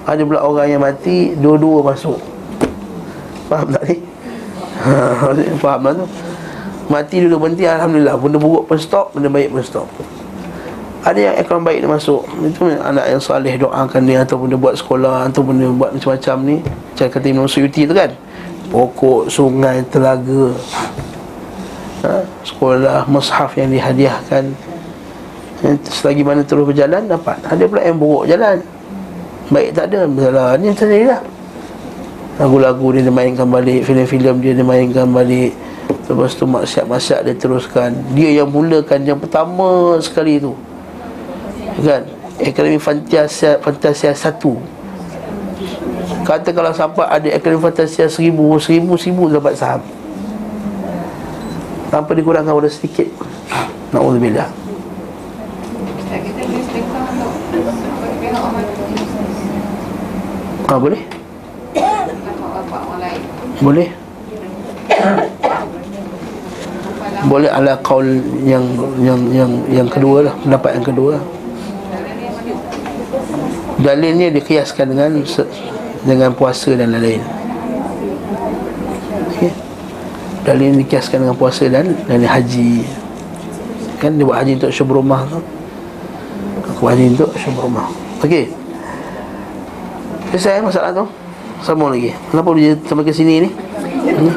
Ada 0.06 0.22
pula 0.22 0.46
orang 0.46 0.70
yang 0.70 0.82
mati 0.86 1.34
Dua-dua 1.34 1.82
masuk. 1.82 2.22
Faham 3.50 3.74
tak 3.74 3.90
ni? 3.90 4.09
Faham 5.62 5.80
tak 5.84 5.92
tu? 6.00 6.06
Mati 6.90 7.16
dulu 7.22 7.46
berhenti 7.46 7.64
Alhamdulillah. 7.68 8.16
Benda 8.18 8.38
buruk 8.40 8.64
pun 8.66 8.78
stop 8.80 9.14
Benda 9.14 9.30
baik 9.30 9.54
pun 9.54 9.62
stop. 9.62 9.88
Ada 11.00 11.32
yang 11.32 11.34
akaun 11.40 11.64
baik 11.64 11.80
dia 11.84 11.90
masuk. 11.90 12.26
Itu 12.44 12.68
anak 12.68 13.06
yang 13.08 13.22
salih 13.22 13.54
doakan 13.56 14.02
dia 14.04 14.26
Ataupun 14.26 14.52
dia 14.52 14.58
buat 14.58 14.74
sekolah 14.76 15.30
Ataupun 15.30 15.54
dia 15.60 15.70
buat 15.70 15.90
macam-macam 15.94 16.36
ni. 16.44 16.56
Macam 16.64 17.06
kata 17.08 17.26
Imam 17.28 17.46
Suyuti 17.48 17.86
tu 17.86 17.94
kan? 17.94 18.10
Pokok, 18.70 19.26
sungai, 19.26 19.82
telaga. 19.90 20.54
Ha? 22.06 22.22
Sekolah, 22.46 23.02
mushaf 23.10 23.54
yang 23.58 23.70
dihadiahkan. 23.70 24.44
Ha? 25.64 25.68
Selagi 25.88 26.22
mana 26.22 26.42
terus 26.42 26.66
berjalan 26.66 27.06
Dapat. 27.06 27.38
Ada 27.46 27.64
pula 27.66 27.82
yang 27.82 27.98
buruk 27.98 28.24
jalan. 28.30 28.58
Baik 29.50 29.74
tak 29.74 29.90
ada 29.90 30.06
masalah 30.06 30.54
Ni 30.62 30.70
macam 30.70 30.86
lah 30.86 31.20
Lagu-lagu 32.40 32.96
dia 32.96 33.04
dia 33.04 33.12
mainkan 33.12 33.44
balik 33.44 33.84
Filem-filem 33.84 34.40
dia 34.40 34.56
dia 34.56 34.64
mainkan 34.64 35.04
balik. 35.12 35.52
Lepas 36.08 36.32
tu 36.32 36.48
maksiat-maksiat 36.48 37.28
dia 37.28 37.36
teruskan. 37.36 37.92
Dia 38.16 38.40
yang 38.40 38.48
mulakan 38.48 39.04
yang 39.04 39.20
pertama 39.20 40.00
sekali 40.00 40.40
tu. 40.40 40.56
Kan? 41.84 42.08
Akademi 42.40 42.80
Fantasia 42.80 43.60
Fantasia 43.60 44.16
1 44.16 44.40
Kata 46.24 46.48
kalau 46.56 46.72
sampai 46.72 47.04
ada 47.04 47.28
Akademi 47.36 47.60
Fantasia 47.60 48.08
seribu 48.08 48.56
Seribu, 48.56 48.96
seribu 48.96 49.28
dapat 49.28 49.60
saham. 49.60 49.84
Tanpa 51.92 52.16
dikurangkan 52.16 52.56
oleh 52.56 52.72
sedikit. 52.72 53.06
Na'udzubillah. 53.92 54.48
Ha, 60.70 60.78
boleh? 60.78 61.09
Boleh? 63.60 63.88
Boleh 67.28 67.52
ala 67.52 67.76
kaul 67.84 68.08
yang 68.48 68.64
yang 69.04 69.20
yang 69.28 69.52
yang 69.68 69.88
kedua 69.92 70.32
lah 70.32 70.34
pendapat 70.40 70.80
yang 70.80 70.86
kedua. 70.88 71.14
Dalilnya 73.80 74.32
dikiaskan 74.32 74.96
dengan 74.96 75.20
dengan 76.08 76.32
puasa 76.32 76.72
dan 76.72 76.96
lain-lain. 76.96 77.20
Okay. 79.36 79.52
Dalil 80.48 80.80
dikiaskan 80.80 81.28
dengan 81.28 81.36
puasa 81.36 81.68
dan 81.68 81.92
dan 82.08 82.24
haji. 82.24 82.88
Kan 84.00 84.16
dia 84.16 84.24
buat 84.24 84.40
haji 84.40 84.56
untuk 84.56 84.72
syukur 84.72 85.04
rumah 85.04 85.28
tu. 85.28 85.40
Aku 86.72 86.88
haji 86.88 87.12
untuk 87.12 87.36
syukur 87.36 87.68
rumah. 87.68 87.92
Okey. 88.24 88.48
Selesai 90.32 90.64
masalah 90.64 90.96
tu. 90.96 91.19
Sambung 91.60 91.92
lagi. 91.92 92.16
Kenapa 92.32 92.48
dia 92.56 92.72
sampai 92.88 93.04
ke 93.04 93.12
sini 93.12 93.44
ni? 93.44 93.50
Hmm. 93.50 94.34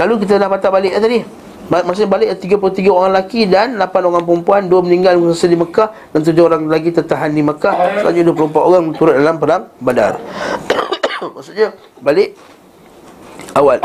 Lalu 0.00 0.24
kita 0.24 0.40
dah 0.40 0.48
patah 0.48 0.72
balik 0.72 0.96
tadi. 0.96 1.20
Maksudnya 1.70 2.10
balik 2.10 2.28
33 2.42 2.90
orang 2.90 3.14
lelaki 3.14 3.46
dan 3.46 3.78
8 3.78 4.10
orang 4.10 4.26
perempuan, 4.26 4.66
2 4.66 4.86
meninggal 4.90 5.14
di 5.22 5.54
Mekah 5.54 5.94
dan 6.10 6.20
7 6.26 6.34
orang 6.42 6.66
lagi 6.66 6.90
tertahan 6.90 7.30
di 7.30 7.46
Mekah. 7.46 8.02
Selanjutnya 8.02 8.34
24 8.34 8.58
orang 8.58 8.84
turut 8.98 9.14
dalam 9.14 9.38
perang 9.38 9.70
Badar. 9.78 10.18
Maksudnya 11.38 11.70
balik 12.02 12.34
awal. 13.54 13.78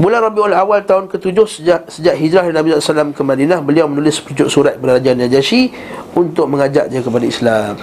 Bulan 0.00 0.24
Rabiul 0.24 0.56
Awal 0.56 0.88
tahun 0.88 1.12
ke-7 1.12 1.36
sejak 1.44 1.80
sejak 1.92 2.16
hijrah 2.16 2.48
Nabi 2.48 2.72
SAW 2.72 3.12
ke 3.12 3.20
Madinah, 3.20 3.60
beliau 3.60 3.84
menulis 3.84 4.16
sepucuk 4.16 4.48
surat 4.48 4.80
kepada 4.80 4.96
Raja 4.96 5.12
Najasyi 5.12 5.76
untuk 6.16 6.48
mengajak 6.48 6.88
dia 6.88 7.04
kepada 7.04 7.28
Islam. 7.28 7.76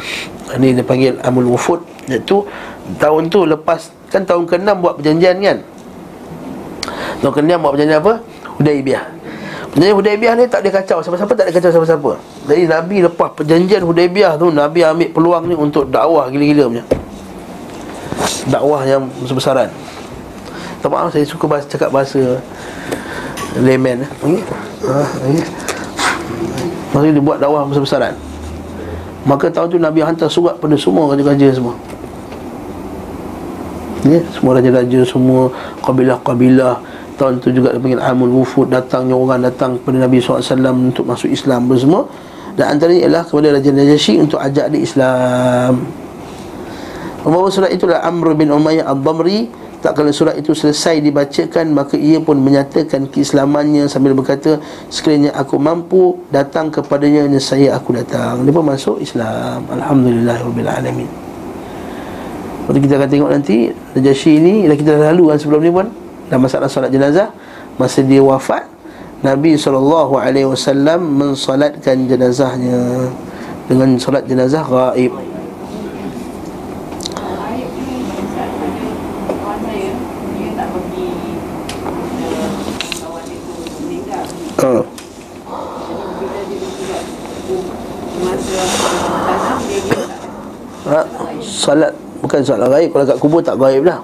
Ini 0.57 0.81
dipanggil 0.81 1.21
Amul 1.21 1.45
Wufud 1.53 1.85
iaitu 2.09 2.41
tahun 2.97 3.29
tu 3.29 3.45
lepas 3.45 3.93
kan 4.09 4.25
tahun 4.25 4.49
ke-6 4.49 4.65
buat 4.81 4.97
perjanjian 4.97 5.37
kan. 5.45 5.57
Tahun 7.21 7.33
ke-6 7.37 7.53
buat 7.61 7.71
perjanjian 7.77 8.01
apa? 8.01 8.13
Hudaibiyah. 8.57 9.03
Perjanjian 9.69 9.97
Hudaibiyah 10.01 10.33
ni 10.41 10.45
tak 10.49 10.65
ada 10.65 10.69
kacau 10.73 10.97
siapa-siapa 11.05 11.33
tak 11.37 11.45
ada 11.45 11.53
kacau 11.53 11.69
siapa-siapa. 11.69 12.11
Jadi 12.49 12.61
Nabi 12.65 12.97
lepas 13.05 13.29
perjanjian 13.37 13.85
Hudaibiyah 13.85 14.41
tu 14.41 14.49
Nabi 14.49 14.81
ambil 14.81 15.13
peluang 15.13 15.43
ni 15.45 15.53
untuk 15.53 15.85
dakwah 15.93 16.33
gila-gila 16.33 16.65
punya. 16.65 16.85
Dakwah 18.49 18.81
yang 18.89 19.05
besar-besaran. 19.21 19.69
Tak 20.87 20.95
maaf 20.95 21.11
saya 21.11 21.27
suka 21.27 21.51
bahasa, 21.51 21.67
cakap 21.67 21.91
bahasa 21.91 22.39
layman 23.59 24.07
eh. 24.07 24.39
Ha. 24.87 25.03
Maksudnya 26.95 27.11
dia 27.11 27.23
buat 27.27 27.43
dakwah 27.43 27.67
besar-besaran. 27.67 28.15
Maka 29.27 29.51
tahun 29.51 29.67
tu 29.67 29.83
Nabi 29.83 29.99
hantar 29.99 30.31
surat 30.31 30.55
pada 30.55 30.79
semua 30.79 31.11
raja-raja 31.11 31.51
semua. 31.51 31.75
Ya, 34.07 34.23
semua 34.31 34.55
raja-raja 34.55 35.03
semua 35.03 35.51
kabilah-kabilah 35.83 36.79
tahun 37.19 37.43
tu 37.43 37.51
juga 37.51 37.75
dipanggil 37.75 37.99
Amul 37.99 38.31
Wufud 38.39 38.71
datangnya 38.71 39.19
orang 39.19 39.43
datang 39.43 39.75
kepada 39.83 40.07
Nabi 40.07 40.23
SAW 40.23 40.71
untuk 40.71 41.03
masuk 41.03 41.27
Islam 41.27 41.67
apa 41.67 41.75
semua 41.75 42.01
dan 42.55 42.79
antaranya 42.79 43.03
ialah 43.03 43.23
kepada 43.27 43.59
Raja 43.59 43.75
Najasyi 43.75 44.23
untuk 44.23 44.39
ajak 44.39 44.71
dia 44.71 44.79
Islam 44.79 45.83
Membawa 47.25 47.49
surat 47.51 47.73
itulah 47.75 48.05
Amr 48.05 48.37
bin 48.37 48.53
Umayyah 48.53 48.85
Al-Damri 48.87 49.66
Tak 49.77 49.93
kala 49.93 50.09
surat 50.09 50.33
itu 50.37 50.57
selesai 50.57 50.99
dibacakan 51.01 51.69
Maka 51.73 51.95
ia 51.97 52.17
pun 52.17 52.37
menyatakan 52.41 53.05
keislamannya 53.09 53.85
Sambil 53.85 54.17
berkata 54.17 54.57
Sekiranya 54.89 55.33
aku 55.37 55.61
mampu 55.61 56.17
datang 56.33 56.73
kepadanya 56.73 57.29
Nesaya 57.29 57.77
aku 57.77 57.93
datang. 57.93 58.41
Dia 58.41 58.53
pun 58.53 58.65
masuk 58.65 58.97
Islam. 58.99 59.65
Alhamdulillahirrahmanirrahim 59.69 61.09
Lepas 62.67 62.79
kita 62.83 62.93
akan 62.99 63.09
tengok 63.09 63.29
nanti 63.31 63.57
Najasyi 63.95 64.33
ni 64.41 64.55
Dah 64.67 64.75
kita 64.75 64.91
dah 64.97 65.13
lalu 65.13 65.31
kan 65.31 65.37
sebelum 65.39 65.61
ni 65.63 65.71
pun? 65.71 65.87
Dalam 66.27 66.43
masalah 66.43 66.67
solat 66.67 66.91
jenazah. 66.91 67.31
Masa 67.77 68.01
dia 68.01 68.19
wafat 68.19 68.65
Nabi 69.21 69.57
SAW 69.57 71.01
mensolatkan 71.01 72.05
jenazahnya 72.05 73.09
Dengan 73.65 73.97
solat 73.97 74.29
jenazah 74.29 74.61
gaib 74.61 75.13
Ayat 77.17 77.69
ni 77.81 78.05
macam 78.05 78.45
ada 78.45 78.89
kawan 79.25 79.59
saya, 79.65 79.89
dia 80.37 80.49
tak 80.53 80.67
bagi 80.69 81.09
uh, 82.29 82.49
kawan 83.01 83.23
dia 83.25 83.39
tu 83.41 83.53
meninggal. 83.81 84.23
uh. 84.61 84.85
Bila 86.17 86.39
dia 86.45 86.57
tidak 86.77 87.01
masa 88.21 88.61
tanam 89.25 89.57
dia 89.65 89.79
dia 89.81 89.97
tak 89.97 90.21
ha, 90.87 90.99
Salat 91.67 91.91
Bukan 92.23 92.39
solat 92.47 92.71
gaib 92.71 92.95
Kalau 92.95 93.03
kat 93.03 93.19
kubur 93.19 93.43
tak 93.43 93.59
gaib 93.59 93.83
lah 93.83 93.99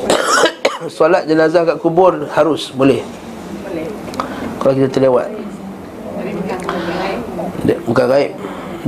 Solat 0.96 1.28
jenazah 1.28 1.68
kat 1.68 1.76
kubur 1.84 2.16
harus 2.32 2.72
Boleh? 2.72 3.04
Boleh. 3.60 3.86
Kalau 4.56 4.72
kita 4.72 4.88
terlewat. 4.88 5.28
Tapi 6.16 6.30
bukan. 6.32 6.58
Dia, 7.68 7.76
gaib. 8.08 8.30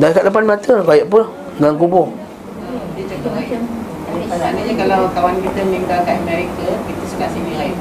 Dah 0.00 0.08
kat 0.16 0.24
depan 0.24 0.42
mata 0.48 0.74
Gaib 0.80 1.06
apa 1.12 1.20
Dalam 1.60 1.76
kubur. 1.76 2.08
Dia 2.96 3.04
cakap 3.04 3.36
lain. 3.36 3.60
Maknanya 4.28 4.74
kalau 4.74 5.00
kawan 5.12 5.36
kita 5.44 5.60
meninggal 5.68 5.98
kat 6.02 6.16
Amerika, 6.24 6.68
kita 6.88 7.04
suka 7.04 7.26
sini 7.30 7.52
lain. 7.54 7.74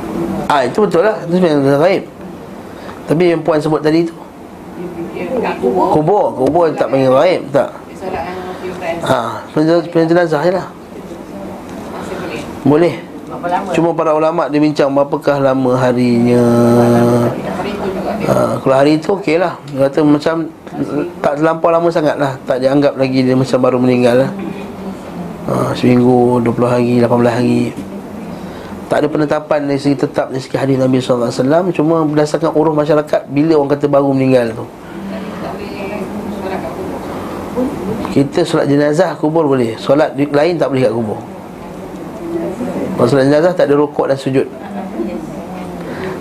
Ah 0.51 0.67
Itu 0.67 0.83
betul 0.83 1.07
lah. 1.07 1.23
Itu 1.23 1.39
sebenarnya 1.39 1.79
gaib. 1.79 2.03
Tapi 3.07 3.23
yang 3.31 3.41
puan 3.41 3.63
sebut 3.63 3.79
tadi 3.79 4.03
tu? 4.03 4.13
Kubur, 5.63 5.95
Kubur. 5.95 6.25
Kubur 6.35 6.65
tak 6.75 6.91
panggil 6.91 7.13
gaib. 7.13 7.41
Tak? 7.55 7.69
Solat. 7.95 8.46
Ha, 9.07 9.39
penjenazah, 9.55 9.87
jenazah 9.87 10.41
je 10.43 10.51
lah. 10.51 10.67
Boleh. 12.67 12.99
Cuma 13.71 13.95
para 13.95 14.11
ulama' 14.11 14.49
dia 14.51 14.59
bincang 14.59 14.89
Berapakah 14.91 15.39
lama 15.39 15.77
harinya? 15.77 16.43
Itu 18.17 18.27
ha, 18.27 18.59
Kalau 18.59 18.75
hari 18.75 18.99
tu 18.99 19.15
okey 19.15 19.39
lah. 19.39 19.55
Dia 19.71 19.87
kata 19.87 19.99
macam 20.03 20.35
Tak 21.23 21.33
terlampau 21.39 21.71
lama 21.71 21.87
sangat 21.87 22.19
lah. 22.19 22.35
Tak 22.43 22.59
dianggap 22.59 22.99
lagi 22.99 23.23
dia 23.23 23.35
macam 23.39 23.59
baru 23.63 23.77
meninggal 23.79 24.27
lah. 24.27 24.31
Ha, 25.47 25.71
Seminggu, 25.71 26.43
20 26.43 26.67
hari, 26.67 26.93
18 26.99 27.07
hari. 27.31 27.61
Tak 28.87 29.03
ada 29.03 29.07
penetapan 29.11 29.67
dari 29.67 29.79
segi 29.83 29.99
tetap 29.99 30.31
Dari 30.31 30.39
segi 30.39 30.55
hadis 30.55 30.79
Nabi 30.79 31.03
SAW 31.03 31.27
Cuma 31.75 32.07
berdasarkan 32.07 32.55
uruh 32.55 32.71
masyarakat 32.71 33.27
Bila 33.27 33.59
orang 33.59 33.75
kata 33.75 33.83
baru 33.91 34.15
meninggal 34.15 34.55
tu 34.55 34.63
Tak 34.63 35.51
boleh 35.59 36.07
solat 36.39 36.59
kat 36.63 36.71
kubur. 36.71 38.06
Kita 38.17 38.41
solat 38.41 38.65
jenazah 38.65 39.13
kubur 39.13 39.45
boleh. 39.45 39.77
Solat 39.77 40.17
lain 40.17 40.57
tak 40.57 40.73
boleh 40.73 40.89
kat 40.89 40.93
kubur. 40.97 41.21
Kalau 42.97 43.05
solat 43.13 43.29
jenazah 43.29 43.53
tak 43.53 43.69
ada 43.69 43.77
rukuk 43.77 44.09
dan 44.09 44.17
sujud. 44.17 44.47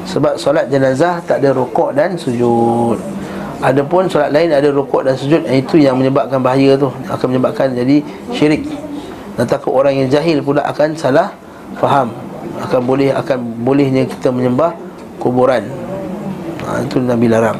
Sebab 0.04 0.36
solat 0.36 0.68
jenazah 0.68 1.24
tak 1.24 1.40
ada 1.40 1.56
rukuk 1.56 1.96
dan 1.96 2.12
sujud. 2.20 3.00
Adapun 3.64 4.12
solat 4.12 4.28
lain 4.28 4.52
ada 4.52 4.68
rukuk 4.68 5.00
dan 5.00 5.16
sujud 5.16 5.40
Itu 5.48 5.80
yang 5.80 5.96
menyebabkan 5.96 6.44
bahaya 6.44 6.76
tu 6.76 6.92
Akan 7.08 7.32
menyebabkan 7.32 7.72
jadi 7.72 8.04
syirik. 8.28 8.68
Dan 9.40 9.48
takut 9.48 9.72
orang 9.72 9.96
yang 9.96 10.12
jahil 10.12 10.44
pula 10.44 10.68
akan 10.68 10.92
salah 11.00 11.32
faham. 11.80 12.12
Akan 12.60 12.84
boleh 12.84 13.08
akan 13.16 13.64
bolehnya 13.64 14.04
kita 14.04 14.28
menyembah 14.28 14.76
kuburan. 15.16 15.64
Ha, 16.60 16.84
Itu 16.84 17.00
Nabi 17.00 17.32
larang. 17.32 17.56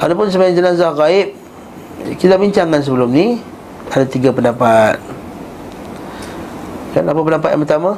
Adapun 0.00 0.32
sebagai 0.32 0.56
jenazah 0.56 0.96
gaib 0.96 1.39
Kita 2.18 2.34
bincangkan 2.34 2.80
sebelum 2.82 3.10
ni 3.14 3.38
Ada 3.90 4.06
tiga 4.06 4.34
pendapat. 4.34 4.98
Kan 6.90 7.06
apa 7.06 7.20
pendapat 7.22 7.48
yang 7.54 7.62
pertama? 7.62 7.90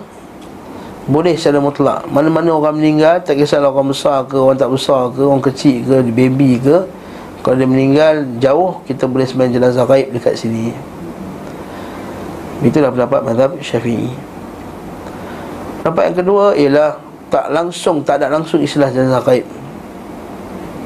Boleh 1.08 1.34
secara 1.34 1.58
mutlak. 1.58 2.04
Mana-mana 2.12 2.52
orang 2.52 2.76
meninggal 2.76 3.24
Tak 3.24 3.40
kisahlah 3.40 3.72
orang 3.72 3.88
besar 3.88 4.28
ke 4.28 4.36
Orang 4.36 4.60
tak 4.60 4.68
besar 4.68 5.08
ke 5.16 5.22
Orang 5.24 5.40
kecil 5.40 5.80
ke 5.86 5.94
Baby 6.12 6.60
ke 6.60 6.84
Kalau 7.40 7.56
dia 7.56 7.68
meninggal 7.68 8.28
jauh 8.36 8.84
Kita 8.84 9.08
boleh 9.08 9.24
sembahyang 9.24 9.54
jenazah 9.56 9.88
gaib 9.88 10.12
dekat 10.12 10.36
sini. 10.36 10.74
Itulah 12.62 12.94
pendapat 12.94 13.20
mazhab 13.26 13.50
syafi'i. 13.58 14.12
Pendapat 15.82 16.02
yang 16.12 16.16
kedua 16.20 16.44
ialah 16.54 16.90
Tak 17.32 17.48
langsung 17.48 18.04
Tak 18.04 18.20
ada 18.22 18.28
langsung 18.28 18.60
istilah 18.60 18.92
jenazah 18.92 19.24
gaib. 19.24 19.48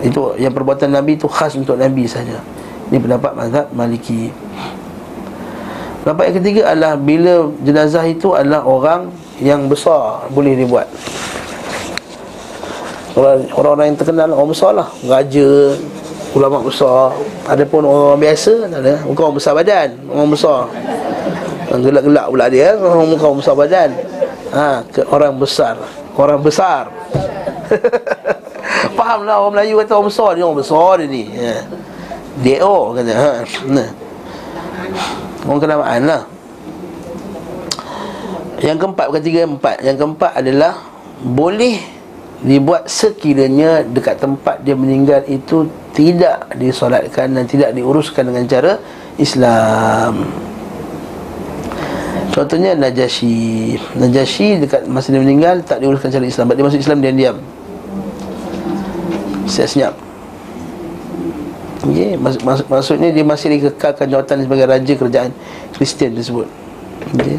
Itu 0.00 0.36
yang 0.38 0.52
perbuatan 0.52 0.92
Nabi 0.94 1.18
itu 1.18 1.26
khas 1.26 1.56
untuk 1.58 1.74
Nabi 1.74 2.06
saja 2.06 2.38
Ini 2.86 2.98
pendapat 2.98 3.32
mazhab 3.34 3.66
Maliki. 3.74 4.30
Pendapat 6.02 6.22
yang 6.30 6.36
ketiga 6.38 6.62
adalah 6.70 6.94
Bila 6.94 7.50
jenazah 7.66 8.06
itu 8.06 8.30
adalah 8.30 8.62
orang 8.62 9.10
yang 9.42 9.66
besar 9.66 10.22
Boleh 10.30 10.54
dibuat. 10.54 10.86
Orang- 13.18 13.50
Orang-orang 13.50 13.86
yang 13.90 13.98
terkenal 13.98 14.28
Orang 14.30 14.54
besar 14.54 14.70
lah 14.70 14.86
Raja 15.02 15.74
Ulama 16.36 16.60
besar. 16.60 17.16
Ada 17.48 17.64
pun 17.64 17.80
orang 17.80 18.20
biasa 18.20 18.68
ada. 18.68 19.00
Bukan 19.08 19.22
orang 19.24 19.38
besar 19.40 19.52
badan 19.56 19.88
Orang 20.06 20.30
besar. 20.30 20.68
Gelak-gelak 21.66 22.26
pula 22.28 22.46
dia 22.46 22.76
muka 22.76 23.24
orang 23.24 23.40
besar 23.40 23.54
badan. 23.56 23.90
Ha, 24.52 24.84
ke 24.86 25.00
Orang 25.08 25.40
besar. 25.40 25.74
Orang 26.12 26.40
besar. 26.44 26.92
Faham 29.00 29.24
lah 29.24 29.40
orang 29.40 29.58
Melayu 29.58 29.80
kata 29.80 29.96
orang 29.96 30.08
besar 30.12 30.30
Dia 30.36 30.44
orang 30.44 30.60
besar 30.60 30.92
dia 31.00 31.08
ni. 31.08 31.24
Ha. 31.34 31.54
D.O. 32.40 32.92
kata 32.92 33.12
ha. 33.16 33.30
Nah. 33.68 33.88
Orang 35.46 35.62
kenamaan 35.62 36.02
lah 36.04 36.22
Yang 38.60 38.76
keempat 38.82 39.04
bukan 39.08 39.22
tiga 39.24 39.40
empat 39.46 39.76
Yang 39.80 39.96
keempat 40.02 40.30
adalah 40.42 40.72
Boleh 41.22 41.78
dibuat 42.42 42.90
sekiranya 42.90 43.86
Dekat 43.86 44.20
tempat 44.20 44.60
dia 44.66 44.74
meninggal 44.74 45.22
itu 45.30 45.70
Tidak 45.94 46.58
disolatkan 46.58 47.32
dan 47.32 47.46
tidak 47.46 47.72
diuruskan 47.72 48.26
dengan 48.26 48.44
cara 48.50 48.72
Islam 49.16 50.28
Contohnya 52.34 52.76
Najasyi 52.76 53.80
Najasyi 53.96 54.60
dekat 54.66 54.84
masa 54.90 55.14
dia 55.14 55.22
meninggal 55.22 55.64
Tak 55.64 55.80
diuruskan 55.80 56.12
cara 56.12 56.26
Islam 56.26 56.52
Dia 56.52 56.66
masuk 56.66 56.82
Islam 56.82 57.00
diam-diam 57.00 57.36
Senyap-senyap 59.46 60.05
Okay, 61.76 62.16
mak, 62.16 62.40
mak, 62.40 62.64
maksudnya 62.72 63.12
dia 63.12 63.20
masih 63.20 63.52
dikekalkan 63.52 64.08
jawatan 64.08 64.48
sebagai 64.48 64.64
raja 64.64 64.92
kerajaan 64.96 65.30
Kristian 65.76 66.16
tersebut. 66.16 66.48
Okay. 67.12 67.36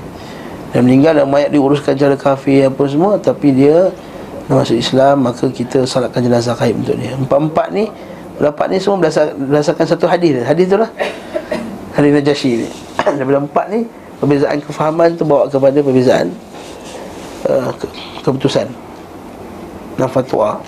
Dan 0.71 0.85
meninggal 0.85 1.17
dan 1.17 1.25
mayat 1.25 1.49
diuruskan 1.49 1.97
cara 1.97 2.13
kafir 2.13 2.69
apa 2.69 2.83
semua 2.85 3.17
tapi 3.17 3.55
dia 3.55 3.89
masuk 4.45 4.77
Islam 4.77 5.25
maka 5.25 5.49
kita 5.49 5.83
salatkan 5.89 6.21
jenazah 6.21 6.53
gaib 6.53 6.77
untuk 6.77 6.95
dia. 7.01 7.17
Empat-empat 7.17 7.67
ni 7.73 7.89
pendapat 8.37 8.65
ni 8.69 8.77
semua 8.77 9.01
berdasar, 9.01 9.33
berdasarkan 9.33 9.85
satu 9.89 10.05
hadis. 10.05 10.45
Hadis 10.45 10.69
tu 10.69 10.77
lah. 10.77 10.91
Hadis 11.97 12.11
Najasyi 12.13 12.53
ni. 12.61 12.67
Daripada 13.17 13.41
empat 13.41 13.65
ni 13.73 13.89
perbezaan 14.21 14.57
kefahaman 14.61 15.17
tu 15.17 15.25
bawa 15.25 15.49
kepada 15.49 15.81
perbezaan 15.81 16.29
uh, 17.49 17.73
ke, 17.73 17.85
keputusan 18.21 18.69
dan 19.97 20.09
fatwa. 20.13 20.61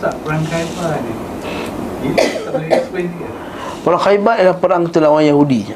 Tak 0.00 0.12
perang 0.24 0.44
Khaifar 0.44 1.00
ni. 1.00 1.29
Perang 3.80 4.02
Khaybar 4.02 4.34
adalah 4.36 4.58
perang 4.60 4.84
terlawan 4.88 5.24
Yahudi. 5.24 5.72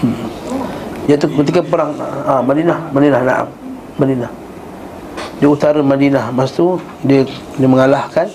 Hmm. 0.00 0.16
Iaitu 1.10 1.26
ketika 1.42 1.60
perang 1.66 1.98
ah, 2.00 2.42
Madinah, 2.42 2.90
Madinah 2.94 3.20
Naam. 3.26 3.48
Madinah. 3.98 4.30
Di 5.40 5.46
utara 5.48 5.80
Madinah 5.80 6.30
masa 6.30 6.54
tu 6.54 6.78
dia 7.02 7.26
dia 7.58 7.68
mengalahkan 7.68 8.30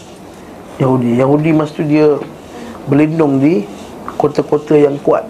Yahudi. 0.82 1.16
Yahudi 1.16 1.50
masa 1.56 1.72
tu 1.78 1.84
dia 1.88 2.20
berlindung 2.90 3.40
di 3.40 3.64
kota-kota 4.20 4.76
yang 4.76 5.00
kuat. 5.00 5.24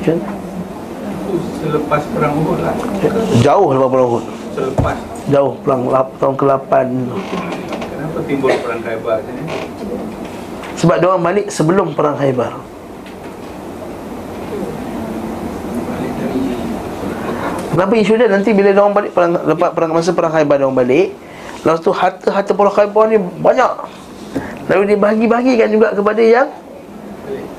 Itu 0.00 0.18
selepas 1.62 2.02
perang 2.16 2.34
Uhud 2.34 2.58
lah. 2.64 2.74
Jauh 3.44 3.70
lepas 3.70 3.88
perang 3.92 4.08
Uhud. 4.10 4.24
Selepas. 4.56 4.96
Jauh 5.30 5.52
perang 5.62 5.82
tahun 6.18 6.34
ke-8 6.34 6.72
tu. 7.06 7.16
Kenapa 8.00 8.18
timbul 8.24 8.48
perang 8.64 8.80
Khaifar 8.80 9.20
ni? 9.28 9.44
Sebab 10.80 10.96
dia 10.96 11.06
orang 11.12 11.20
balik 11.20 11.46
sebelum 11.52 11.92
perang 11.92 12.16
Khaybar. 12.16 12.56
Kenapa 17.76 17.92
isu 18.00 18.16
dia 18.16 18.32
nanti 18.32 18.56
bila 18.56 18.72
dia 18.72 18.80
orang 18.80 18.96
balik 18.96 19.12
perang 19.12 19.36
lepas 19.36 19.70
perang 19.76 19.92
masa 19.92 20.16
perang 20.16 20.32
Khaybar 20.32 20.56
dia 20.56 20.64
orang 20.64 20.80
balik, 20.80 21.12
lepas 21.60 21.80
tu 21.84 21.92
harta-harta 21.92 22.56
perang 22.56 22.72
Khaybar 22.72 23.04
ni 23.12 23.20
banyak. 23.20 23.72
Lalu 24.72 24.82
dia 24.88 24.96
bahagi-bahagikan 24.96 25.68
juga 25.68 25.92
kepada 25.92 26.22
yang 26.24 26.48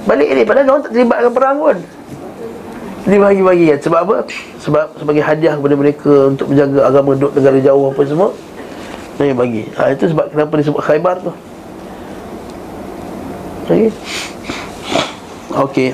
balik 0.10 0.30
ni 0.34 0.42
padahal 0.42 0.66
dia 0.66 0.74
orang 0.74 0.84
tak 0.90 0.92
terlibat 0.98 1.18
dengan 1.22 1.34
perang 1.38 1.56
pun. 1.62 1.78
Dia 3.06 3.18
bahagi-bahagikan 3.22 3.78
sebab 3.78 4.00
apa? 4.10 4.16
Sebab 4.58 4.86
sebagai 4.98 5.22
hadiah 5.22 5.54
kepada 5.54 5.76
mereka 5.78 6.34
untuk 6.34 6.50
menjaga 6.50 6.90
agama 6.90 7.14
duduk 7.14 7.38
negara 7.38 7.58
jauh 7.62 7.94
apa 7.94 8.02
semua. 8.10 8.34
Dia 9.22 9.38
bagi. 9.38 9.70
Ha, 9.78 9.94
itu 9.94 10.10
sebab 10.10 10.34
kenapa 10.34 10.58
disebut 10.58 10.82
Khaybar 10.82 11.22
tu. 11.22 11.30
Okey. 13.70 13.94
Okey. 15.54 15.90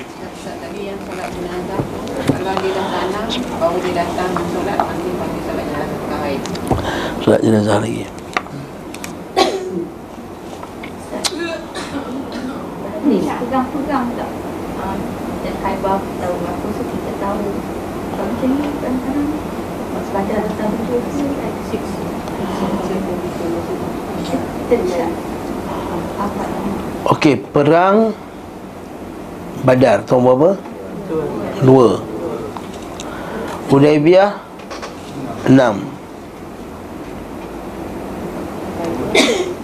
Solat 7.20 7.42
jenazah 7.44 7.84
lagi. 7.84 8.08
ni 13.08 13.24
pegang-pegang 13.24 14.08
tak 14.20 14.32
dan 15.44 15.56
khaibah 15.64 16.00
tahu 16.20 16.36
apa 16.44 16.68
so 16.76 16.84
kita 16.84 17.12
tahu 17.24 17.56
kalau 18.12 18.26
macam 18.28 18.48
ni 18.52 18.58
kadang-kadang 18.68 19.32
like 20.04 20.28
tidak 21.72 21.84
apa 21.88 21.97
Okey, 27.08 27.40
perang 27.40 28.12
Badar 29.64 30.04
tahun 30.04 30.22
berapa? 30.24 30.50
Dua. 31.64 31.90
Hudaibiyah 33.68 34.40
enam. 35.48 35.88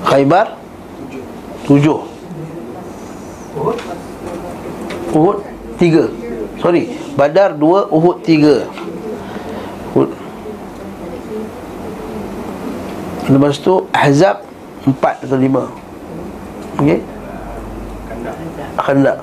Khaybar 0.04 0.60
tujuh. 1.68 2.00
Uhud 5.14 5.38
tiga. 5.78 6.10
Sorry, 6.60 6.96
Badar 7.16 7.56
dua, 7.56 7.88
Uhud 7.92 8.24
tiga. 8.26 8.68
Lepas 13.34 13.58
tu 13.58 13.90
Ahzab 13.90 14.46
empat 14.86 15.26
atau 15.26 15.42
lima. 15.42 15.66
Okey. 16.78 17.02
Khandak. 18.78 19.18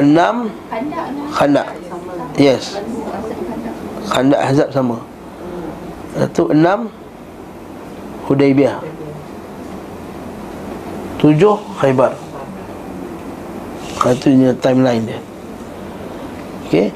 Enam 0.00 0.48
Khandak. 1.36 1.68
Yes. 2.40 2.80
Khandak 4.08 4.40
Ahzab 4.40 4.68
sama. 4.72 4.96
Satu 6.16 6.48
enam 6.48 6.88
Hudaibiyah 8.24 8.80
Tujuh 11.20 11.60
Khaybar. 11.76 12.16
Ha, 14.00 14.16
Itu 14.16 14.32
timeline 14.64 15.04
dia. 15.04 15.20
Okey 16.64 16.88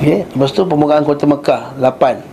Okey 0.00 0.24
Lepas 0.32 0.56
tu 0.56 0.64
pembukaan 0.64 1.04
kota 1.04 1.28
Mekah 1.28 1.76
Lapan. 1.76 2.24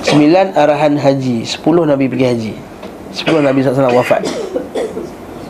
Sembilan 0.00 0.56
arahan 0.56 0.96
haji 0.96 1.44
Sepuluh 1.44 1.84
Nabi 1.84 2.08
pergi 2.08 2.26
haji. 2.32 2.52
Sepuluh 3.12 3.44
Nabi 3.44 3.60
SAW 3.60 3.92
wafat. 3.92 4.24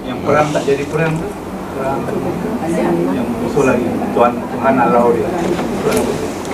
Yang 0.03 0.19
perang 0.27 0.51
tak 0.51 0.67
jadi 0.67 0.83
perang 0.91 1.15
tu? 1.15 1.31
Perang 1.79 1.99
yang 2.75 3.27
musuh 3.39 3.71
lagi 3.71 3.87
Tuhan 3.87 4.33
Tuhan 4.35 4.75
Allah 4.83 5.05
dia. 5.15 5.29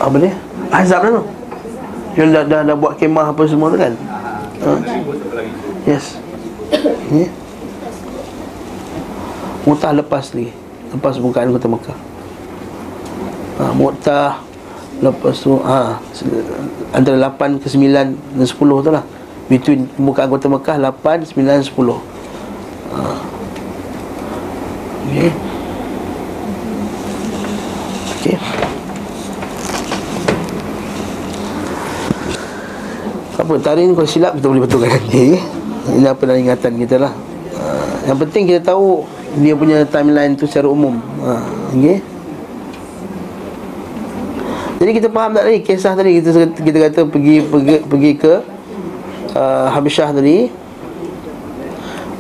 Apa? 0.05 0.17
Dia? 0.21 0.33
Azab 0.69 1.01
tu. 1.09 1.23
Yang 2.21 2.29
dah, 2.29 2.45
dah, 2.45 2.61
dah 2.69 2.77
buat 2.77 2.93
kemah 3.01 3.33
apa 3.33 3.43
semua 3.49 3.73
tu 3.73 3.81
kan? 3.81 3.97
Ha, 3.97 4.71
Yes. 5.89 6.21
Ni 7.09 7.25
Mu'tah 9.65 9.97
lepas 9.97 10.37
ni 10.37 10.53
Lepas 10.93 11.17
bukaan 11.17 11.49
kota 11.57 11.65
Mekah 11.73 12.08
ha, 13.59 13.75
Mu'tah 13.75 14.41
Lepas 14.99 15.39
tu 15.43 15.59
ha, 15.63 16.03
Antara 16.91 17.31
8 17.31 17.63
ke 17.63 17.67
9 17.71 17.93
dan 17.93 18.17
10 18.43 18.51
tu 18.59 18.91
lah. 18.91 19.05
Between 19.47 19.87
pembukaan 19.95 20.29
kota 20.31 20.47
Mekah 20.51 20.77
8, 20.81 21.35
9, 21.35 21.71
10 21.71 21.75
ha. 22.95 23.01
Okay 25.09 25.31
Okay 28.19 28.39
apa 33.49 33.65
tarikh 33.65 33.89
ni 33.89 33.97
kalau 33.97 34.05
silap 34.05 34.37
kita 34.37 34.45
boleh 34.45 34.63
betulkan 34.69 34.93
nanti 34.93 35.41
ini 35.97 36.05
apa 36.05 36.21
dalam 36.29 36.45
ingatan 36.45 36.73
kita 36.85 37.01
lah. 37.01 37.13
Uh, 37.57 37.97
yang 38.05 38.21
penting 38.21 38.45
kita 38.45 38.61
tahu 38.61 39.09
dia 39.41 39.57
punya 39.57 39.89
timeline 39.89 40.37
tu 40.37 40.45
secara 40.45 40.69
umum. 40.69 41.01
Okay? 41.73 42.05
Jadi 44.79 44.91
kita 44.95 45.09
faham 45.11 45.35
tak 45.35 45.43
tadi? 45.51 45.59
Kisah 45.67 45.93
tadi 45.99 46.23
kita 46.23 46.31
kita 46.55 46.79
kata 46.87 47.01
pergi 47.11 47.43
pergi 47.43 47.77
pergi 47.83 48.13
ke 48.15 48.35
uh, 49.35 49.67
Habisyah 49.75 50.15
tadi. 50.15 50.47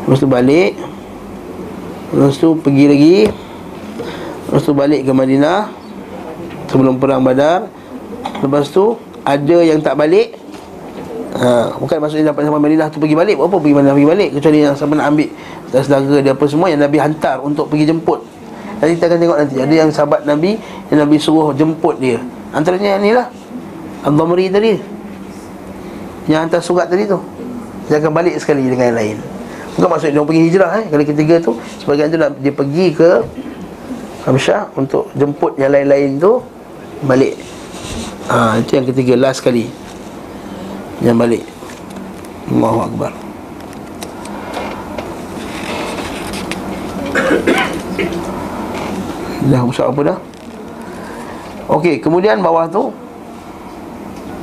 Lepas 0.02 0.18
tu 0.18 0.26
balik. 0.26 0.74
Lepas 2.10 2.34
tu 2.34 2.48
pergi 2.58 2.84
lagi. 2.90 3.16
Lepas 4.50 4.62
tu 4.66 4.74
balik 4.74 5.06
ke 5.06 5.12
Madinah. 5.14 5.70
Sebelum 6.66 6.98
perang 6.98 7.22
badar. 7.22 7.70
Lepas 8.42 8.74
tu 8.74 8.98
Ada 9.22 9.62
yang 9.62 9.78
tak 9.78 9.94
balik. 9.94 10.34
Ha, 11.38 11.78
Bukan 11.78 12.02
maksudnya 12.02 12.34
dapat 12.34 12.42
sampai 12.42 12.58
Madinah 12.58 12.90
tu 12.90 12.98
pergi 12.98 13.14
balik. 13.14 13.38
Apa 13.38 13.54
pergi 13.54 13.74
Madinah? 13.78 13.94
Pergi 13.94 14.10
balik. 14.10 14.28
Kecuali 14.34 14.58
yang 14.66 14.74
sampai 14.74 14.98
nak 14.98 15.06
ambil 15.14 15.28
saudara 15.70 16.18
dia 16.24 16.32
apa 16.34 16.44
semua 16.50 16.66
Yang 16.74 16.90
Nabi 16.90 16.98
hantar 16.98 17.38
untuk 17.38 17.70
pergi 17.70 17.86
jemput. 17.86 18.18
Nanti 18.82 18.98
kita 18.98 19.14
akan 19.14 19.18
tengok 19.22 19.38
nanti. 19.46 19.56
Ada 19.62 19.74
yang 19.86 19.90
sahabat 19.94 20.26
Nabi 20.26 20.58
Yang 20.90 20.98
Nabi 21.06 21.16
suruh 21.22 21.54
jemput 21.54 22.02
dia 22.02 22.18
Antaranya 22.52 22.96
yang 22.96 23.02
ni 23.04 23.12
lah. 23.12 23.28
Al-Dhamri 24.08 24.48
tadi. 24.48 24.72
Yang 26.28 26.40
hantar 26.48 26.60
surat 26.64 26.86
tadi 26.88 27.04
tu. 27.04 27.20
Dia 27.88 28.00
akan 28.00 28.12
balik 28.12 28.36
sekali 28.40 28.68
dengan 28.68 28.92
yang 28.92 28.98
lain. 29.00 29.16
Bukan 29.76 29.88
maksud 29.94 30.10
dia 30.10 30.26
pergi 30.26 30.42
hijrah 30.50 30.82
eh 30.82 30.90
Kali 30.90 31.04
ketiga 31.06 31.38
tu. 31.38 31.54
Sebagian 31.78 32.10
tu 32.10 32.18
nak 32.18 32.34
dia 32.42 32.50
pergi 32.50 32.90
ke 32.90 33.22
Habsyah 34.26 34.74
Untuk 34.74 35.06
jemput 35.14 35.54
yang 35.54 35.70
lain-lain 35.70 36.18
tu 36.18 36.42
Balik. 37.06 37.38
Ha, 38.26 38.58
Itu 38.58 38.74
yang 38.74 38.90
ketiga 38.90 39.14
Last 39.14 39.38
kali 39.46 39.70
Yang 40.98 41.16
balik. 41.16 41.46
Allahu 42.50 42.78
Akbar. 42.90 43.12
Dah 49.52 49.62
usah 49.62 49.94
apa 49.94 50.00
dah 50.02 50.27
Okey, 51.68 52.00
kemudian 52.00 52.40
bawah 52.40 52.64
tu 52.64 52.88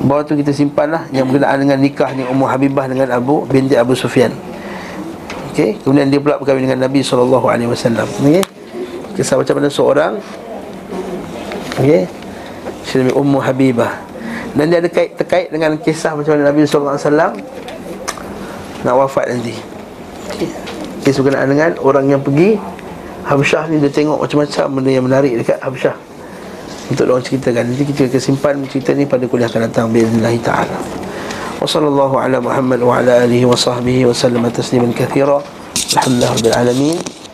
Bawah 0.06 0.22
tu 0.22 0.38
kita 0.38 0.54
simpan 0.54 0.94
lah 0.94 1.04
Yang 1.10 1.34
berkenaan 1.34 1.58
dengan 1.58 1.78
nikah 1.82 2.14
ni 2.14 2.22
Ummu 2.22 2.46
Habibah 2.46 2.86
dengan 2.86 3.10
Abu 3.18 3.50
Binti 3.50 3.74
Abu 3.74 3.98
Sufyan. 3.98 4.30
Okey, 5.50 5.82
kemudian 5.82 6.14
dia 6.14 6.22
pula 6.22 6.38
berkahwin 6.38 6.70
dengan 6.70 6.86
Nabi 6.86 7.02
SAW 7.02 7.42
Okey 7.42 8.46
Kisah 9.18 9.42
macam 9.42 9.58
mana 9.58 9.70
seorang 9.74 10.14
Okey 11.82 12.06
nama 12.86 13.12
Ummu 13.18 13.42
Habibah. 13.42 13.92
Dan 14.56 14.72
dia 14.72 14.80
ada 14.80 14.88
kait, 14.88 15.18
terkait 15.18 15.52
dengan 15.52 15.76
kisah 15.76 16.16
macam 16.16 16.38
mana 16.38 16.54
Nabi 16.54 16.64
SAW 16.64 16.96
Nak 18.86 18.94
wafat 18.94 19.34
nanti. 19.34 19.58
Kisah 21.02 21.26
berkenaan 21.26 21.50
dengan 21.50 21.72
orang 21.82 22.06
yang 22.06 22.22
pergi 22.22 22.62
Habsyah 23.26 23.66
ni 23.74 23.82
dia 23.82 23.90
tengok 23.90 24.22
macam-macam 24.22 24.66
benda 24.70 24.90
yang 24.94 25.06
menarik 25.10 25.34
dekat 25.42 25.58
Habsyah 25.58 26.15
untuk 26.92 27.10
orang 27.10 27.26
ceritakan 27.26 27.64
Nanti 27.74 27.84
kita 27.88 28.08
akan 28.10 28.22
simpan 28.22 28.56
cerita 28.70 28.94
ni 28.94 29.10
pada 29.10 29.26
kuliah 29.26 29.50
akan 29.50 29.62
datang 29.70 29.90
Biiznillah 29.90 30.36
ta'ala. 30.42 30.78
Wa 31.60 31.66
sallallahu 31.66 32.16
ala 32.20 32.38
Muhammad 32.38 32.80
wa 32.84 33.02
ala 33.02 33.26
alihi 33.26 33.48
wa 33.48 33.58
sahbihi 33.58 34.06
wa 34.06 34.14
sallam 34.14 34.46
tasliman 34.52 34.94
kathira. 34.94 35.42
Alhamdulillah 35.96 36.32
Rabbil 36.36 36.56
Alamin 36.56 37.25